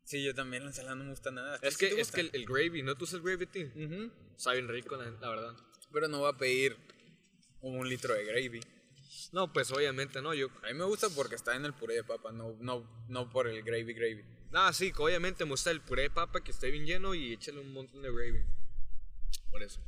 Sí, 0.08 0.24
yo 0.24 0.34
también 0.34 0.62
la 0.62 0.70
ensalada 0.70 0.94
no 0.94 1.04
me 1.04 1.10
gusta 1.10 1.30
nada. 1.30 1.56
¿A 1.56 1.58
ti 1.58 1.66
Es 1.66 1.74
sí 1.74 1.86
que, 1.86 1.94
te 1.94 2.00
es 2.00 2.10
que 2.10 2.20
el, 2.22 2.30
el 2.32 2.46
gravy, 2.46 2.82
¿no 2.82 2.96
tú 2.96 3.04
usas 3.04 3.16
el 3.16 3.22
gravy, 3.24 3.44
tío? 3.44 3.66
Ujú. 3.66 4.10
Sabe 4.38 4.62
bien 4.62 4.68
rico, 4.68 4.96
la, 4.96 5.10
la 5.10 5.28
verdad. 5.28 5.54
Pero 5.92 6.08
no 6.08 6.20
voy 6.20 6.32
a 6.32 6.36
pedir 6.38 6.78
un 7.60 7.86
litro 7.86 8.14
de 8.14 8.24
gravy. 8.24 8.60
No, 9.32 9.52
pues 9.52 9.70
obviamente 9.70 10.22
no, 10.22 10.32
yo... 10.32 10.48
A 10.62 10.68
mí 10.68 10.72
me 10.72 10.84
gusta 10.84 11.10
porque 11.10 11.34
está 11.34 11.54
en 11.56 11.66
el 11.66 11.74
puré 11.74 11.94
de 11.94 12.04
papa, 12.04 12.32
no, 12.32 12.56
no, 12.58 13.04
no 13.08 13.28
por 13.28 13.48
el 13.48 13.62
gravy 13.62 13.92
gravy. 13.92 14.24
Ah, 14.54 14.72
sí, 14.72 14.94
obviamente 14.96 15.44
me 15.44 15.50
gusta 15.50 15.70
el 15.70 15.82
puré 15.82 16.04
de 16.04 16.10
papa 16.10 16.42
que 16.42 16.52
esté 16.52 16.70
bien 16.70 16.86
lleno 16.86 17.14
y 17.14 17.34
échale 17.34 17.60
un 17.60 17.74
montón 17.74 18.00
de 18.00 18.10
gravy. 18.10 18.42
Por 19.50 19.62
eso. 19.62 19.78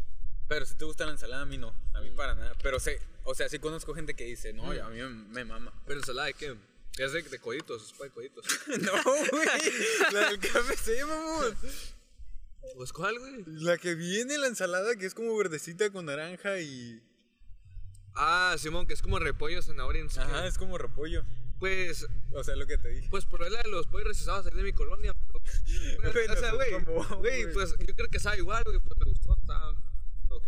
Pero 0.48 0.66
si 0.66 0.74
te 0.74 0.85
gusta 0.85 1.06
la 1.06 1.12
ensalada, 1.12 1.44
a 1.44 1.46
mí 1.46 1.56
no. 1.56 1.74
A 1.94 2.02
mí 2.02 2.11
para 2.11 2.35
nada. 2.35 2.52
Pero 2.62 2.78
sé, 2.78 3.00
o 3.24 3.35
sea, 3.35 3.48
sí 3.48 3.59
conozco 3.59 3.94
gente 3.94 4.12
que 4.12 4.24
dice, 4.24 4.52
no, 4.52 4.70
a 4.70 4.90
mí 4.90 4.98
me, 4.98 5.09
me 5.09 5.44
mama. 5.46 5.72
Pero 5.87 6.00
ensalada 6.00 6.26
de 6.26 6.35
qué? 6.35 6.54
Es 7.02 7.12
de, 7.12 7.22
de 7.22 7.38
coditos, 7.38 7.86
es 7.86 7.92
para 7.92 8.04
de 8.10 8.14
coditos. 8.14 8.44
no, 8.82 8.92
güey. 9.30 9.46
La 10.12 10.28
del 10.30 10.38
KFC, 10.38 11.04
mamón. 11.06 11.56
pues 12.76 12.92
cuál, 12.92 13.18
güey? 13.18 13.44
La 13.46 13.78
que 13.78 13.94
viene 13.94 14.36
la 14.38 14.46
ensalada 14.48 14.96
que 14.96 15.06
es 15.06 15.14
como 15.14 15.36
verdecita 15.36 15.90
con 15.90 16.06
naranja 16.06 16.60
y... 16.60 17.02
Ah, 18.14 18.56
Simón, 18.58 18.86
que 18.86 18.92
es 18.94 19.02
como 19.02 19.18
repollo, 19.18 19.62
zanahoria, 19.62 20.06
sé 20.10 20.20
Ajá, 20.20 20.46
es 20.46 20.58
como 20.58 20.76
repollo. 20.76 21.24
Pues, 21.58 22.06
O 22.32 22.42
sea, 22.44 22.56
lo 22.56 22.66
que 22.66 22.76
te 22.76 22.88
dije. 22.88 23.08
pues 23.10 23.24
por 23.24 23.48
la 23.50 23.62
de 23.62 23.68
los 23.70 23.86
pollos 23.86 24.08
recesados 24.08 24.44
de 24.46 24.62
mi 24.62 24.72
colonia. 24.72 25.14
pero- 25.26 25.40
Bueno, 26.14 26.32
o 26.32 26.36
sea, 26.36 26.50
pues, 26.52 26.70
güey, 26.70 26.84
como, 26.84 27.04
güey, 27.20 27.42
güey. 27.44 27.54
pues 27.54 27.74
yo 27.78 27.94
creo 27.94 28.08
que 28.08 28.18
sabe 28.20 28.38
igual, 28.38 28.62
güey, 28.64 28.78
pues 28.78 28.98
me 28.98 29.04
gustó, 29.12 29.36
está, 29.40 29.68
ok. 30.28 30.46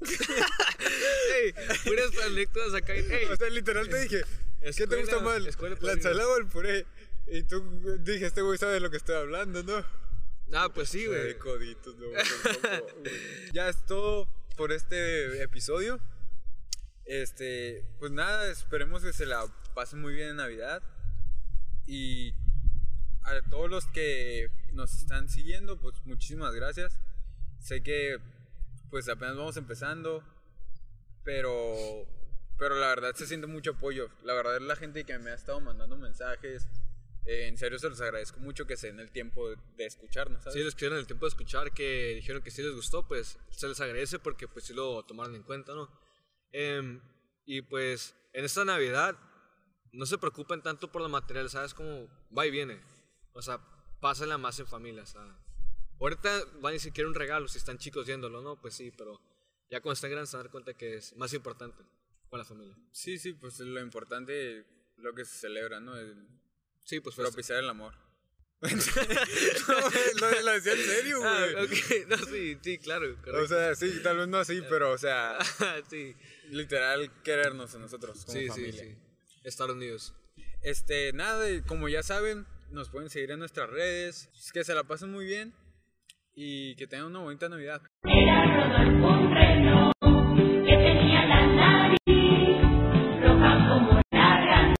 Ey, 1.36 1.52
puras 1.84 2.10
anécdotas 2.24 2.74
acá. 2.74 2.92
Ey, 2.94 3.24
O 3.30 3.36
sea, 3.36 3.50
literal 3.50 3.88
te 3.88 4.00
dije, 4.00 4.22
¿qué 4.74 4.86
te 4.86 5.00
Escuela- 5.00 5.34
gusta 5.34 5.48
escuela 5.48 5.76
¿La 5.80 5.92
ensalada 5.92 6.28
o 6.28 6.36
el 6.38 6.46
puré? 6.46 6.86
Y 7.26 7.42
tú 7.42 7.98
dije, 8.00 8.26
este 8.26 8.42
güey 8.42 8.58
sabe 8.58 8.74
de 8.74 8.80
lo 8.80 8.90
que 8.90 8.96
estoy 8.96 9.16
hablando, 9.16 9.62
¿no? 9.62 9.84
ah, 10.52 10.68
pues 10.72 10.88
sí, 10.90 11.06
güey. 11.06 11.36
Coditos, 11.38 11.96
no, 11.96 12.06
tampoco. 12.52 13.02
Ya 13.52 13.68
es 13.68 13.84
todo 13.86 14.28
por 14.56 14.72
este 14.72 15.42
episodio. 15.42 15.98
Este, 17.04 17.84
pues 17.98 18.12
nada, 18.12 18.48
esperemos 18.50 19.02
que 19.02 19.12
se 19.12 19.26
la 19.26 19.44
pasen 19.74 20.00
muy 20.00 20.14
bien 20.14 20.30
en 20.30 20.36
Navidad. 20.36 20.82
Y 21.86 22.32
a 23.24 23.40
todos 23.50 23.68
los 23.70 23.86
que 23.86 24.48
nos 24.72 24.92
están 24.94 25.28
siguiendo, 25.28 25.80
pues 25.80 25.94
muchísimas 26.04 26.54
gracias. 26.54 26.98
Sé 27.60 27.82
que 27.82 28.18
pues 28.90 29.08
apenas 29.08 29.36
vamos 29.36 29.56
empezando, 29.56 30.22
pero 31.24 32.06
pero 32.58 32.74
la 32.76 32.88
verdad 32.88 33.14
se 33.14 33.26
siente 33.26 33.46
mucho 33.46 33.72
apoyo. 33.72 34.10
La 34.22 34.34
verdad 34.34 34.60
la 34.60 34.76
gente 34.76 35.04
que 35.04 35.18
me 35.18 35.30
ha 35.30 35.34
estado 35.34 35.60
mandando 35.60 35.96
mensajes, 35.96 36.68
eh, 37.26 37.48
en 37.48 37.58
serio 37.58 37.78
se 37.78 37.88
los 37.88 38.00
agradezco 38.00 38.38
mucho 38.40 38.66
que 38.66 38.76
se 38.76 38.86
den 38.86 39.00
el 39.00 39.10
tiempo 39.10 39.50
de, 39.50 39.56
de 39.76 39.86
escucharnos, 39.86 40.42
¿sabes? 40.44 40.54
Sí, 40.54 40.62
les 40.64 40.74
que 40.74 40.86
el 40.86 41.06
tiempo 41.06 41.26
de 41.26 41.30
escuchar, 41.30 41.72
que 41.72 42.14
dijeron 42.14 42.42
que 42.42 42.50
sí 42.50 42.62
les 42.62 42.74
gustó, 42.74 43.06
pues 43.06 43.38
se 43.50 43.68
les 43.68 43.80
agradece 43.80 44.18
porque 44.18 44.48
pues 44.48 44.64
sí 44.64 44.74
lo 44.74 45.04
tomaron 45.04 45.34
en 45.34 45.42
cuenta, 45.42 45.74
¿no? 45.74 45.90
Em, 46.52 47.00
y 47.44 47.62
pues 47.62 48.14
en 48.32 48.44
esta 48.44 48.64
Navidad 48.64 49.16
no 49.92 50.06
se 50.06 50.18
preocupen 50.18 50.62
tanto 50.62 50.92
por 50.92 51.02
lo 51.02 51.08
material, 51.08 51.50
¿sabes? 51.50 51.74
Como 51.74 52.08
va 52.36 52.46
y 52.46 52.50
viene. 52.50 52.80
O 53.32 53.42
sea, 53.42 53.60
pásenla 54.00 54.38
más 54.38 54.58
en 54.60 54.66
familia. 54.66 55.04
Ahorita 55.98 56.30
van 56.60 56.74
y 56.74 56.78
si 56.78 56.92
quieren 56.92 57.08
un 57.08 57.14
regalo, 57.14 57.48
si 57.48 57.58
están 57.58 57.78
chicos 57.78 58.06
viéndolo, 58.06 58.40
¿no? 58.40 58.60
Pues 58.60 58.74
sí, 58.74 58.92
pero 58.96 59.20
ya 59.68 59.80
cuando 59.80 59.94
estén 59.94 60.10
grandes 60.10 60.30
se 60.30 60.36
dar 60.36 60.50
cuenta 60.50 60.74
que 60.74 60.96
es 60.96 61.16
más 61.16 61.32
importante 61.32 61.82
con 62.28 62.38
la 62.38 62.44
familia. 62.44 62.76
Sí, 62.92 63.18
sí, 63.18 63.32
pues 63.32 63.58
lo 63.60 63.80
importante, 63.80 64.64
lo 64.96 65.14
que 65.14 65.24
se 65.24 65.38
celebra, 65.38 65.80
¿no? 65.80 65.96
El 65.96 66.36
Sí, 66.86 67.00
pues 67.00 67.16
fue 67.16 67.24
propiciar 67.24 67.58
el 67.58 67.68
amor. 67.68 67.94
no, 68.62 70.30
lo, 70.30 70.40
lo 70.40 70.52
decía 70.52 70.72
en 70.72 70.78
serio, 70.78 71.18
güey. 71.18 71.30
Ah, 71.30 71.62
ok, 71.64 72.08
no, 72.08 72.16
sí, 72.18 72.56
sí, 72.62 72.78
claro. 72.78 73.16
O 73.42 73.46
sea, 73.46 73.74
sí, 73.74 74.00
tal 74.04 74.18
vez 74.18 74.28
no 74.28 74.38
así, 74.38 74.62
pero, 74.70 74.92
o 74.92 74.98
sea, 74.98 75.36
sí, 75.90 76.14
literal 76.48 77.10
querernos 77.24 77.74
a 77.74 77.78
nosotros 77.80 78.24
como 78.24 78.38
sí, 78.38 78.44
sí, 78.44 78.48
familia. 78.48 78.82
sí. 78.84 78.96
Estados 79.42 79.74
Unidos. 79.74 80.14
Este, 80.62 81.12
nada, 81.12 81.44
como 81.66 81.88
ya 81.88 82.04
saben, 82.04 82.46
nos 82.70 82.88
pueden 82.88 83.10
seguir 83.10 83.32
en 83.32 83.40
nuestras 83.40 83.68
redes. 83.68 84.30
Que 84.52 84.62
se 84.62 84.74
la 84.74 84.84
pasen 84.84 85.10
muy 85.10 85.26
bien 85.26 85.52
y 86.36 86.76
que 86.76 86.86
tengan 86.86 87.08
una 87.08 87.18
bonita 87.18 87.48
Navidad. 87.48 87.82
Era 88.04 88.78
Rodolfo 88.78 89.08
un 89.08 89.34
reno. 89.34 89.85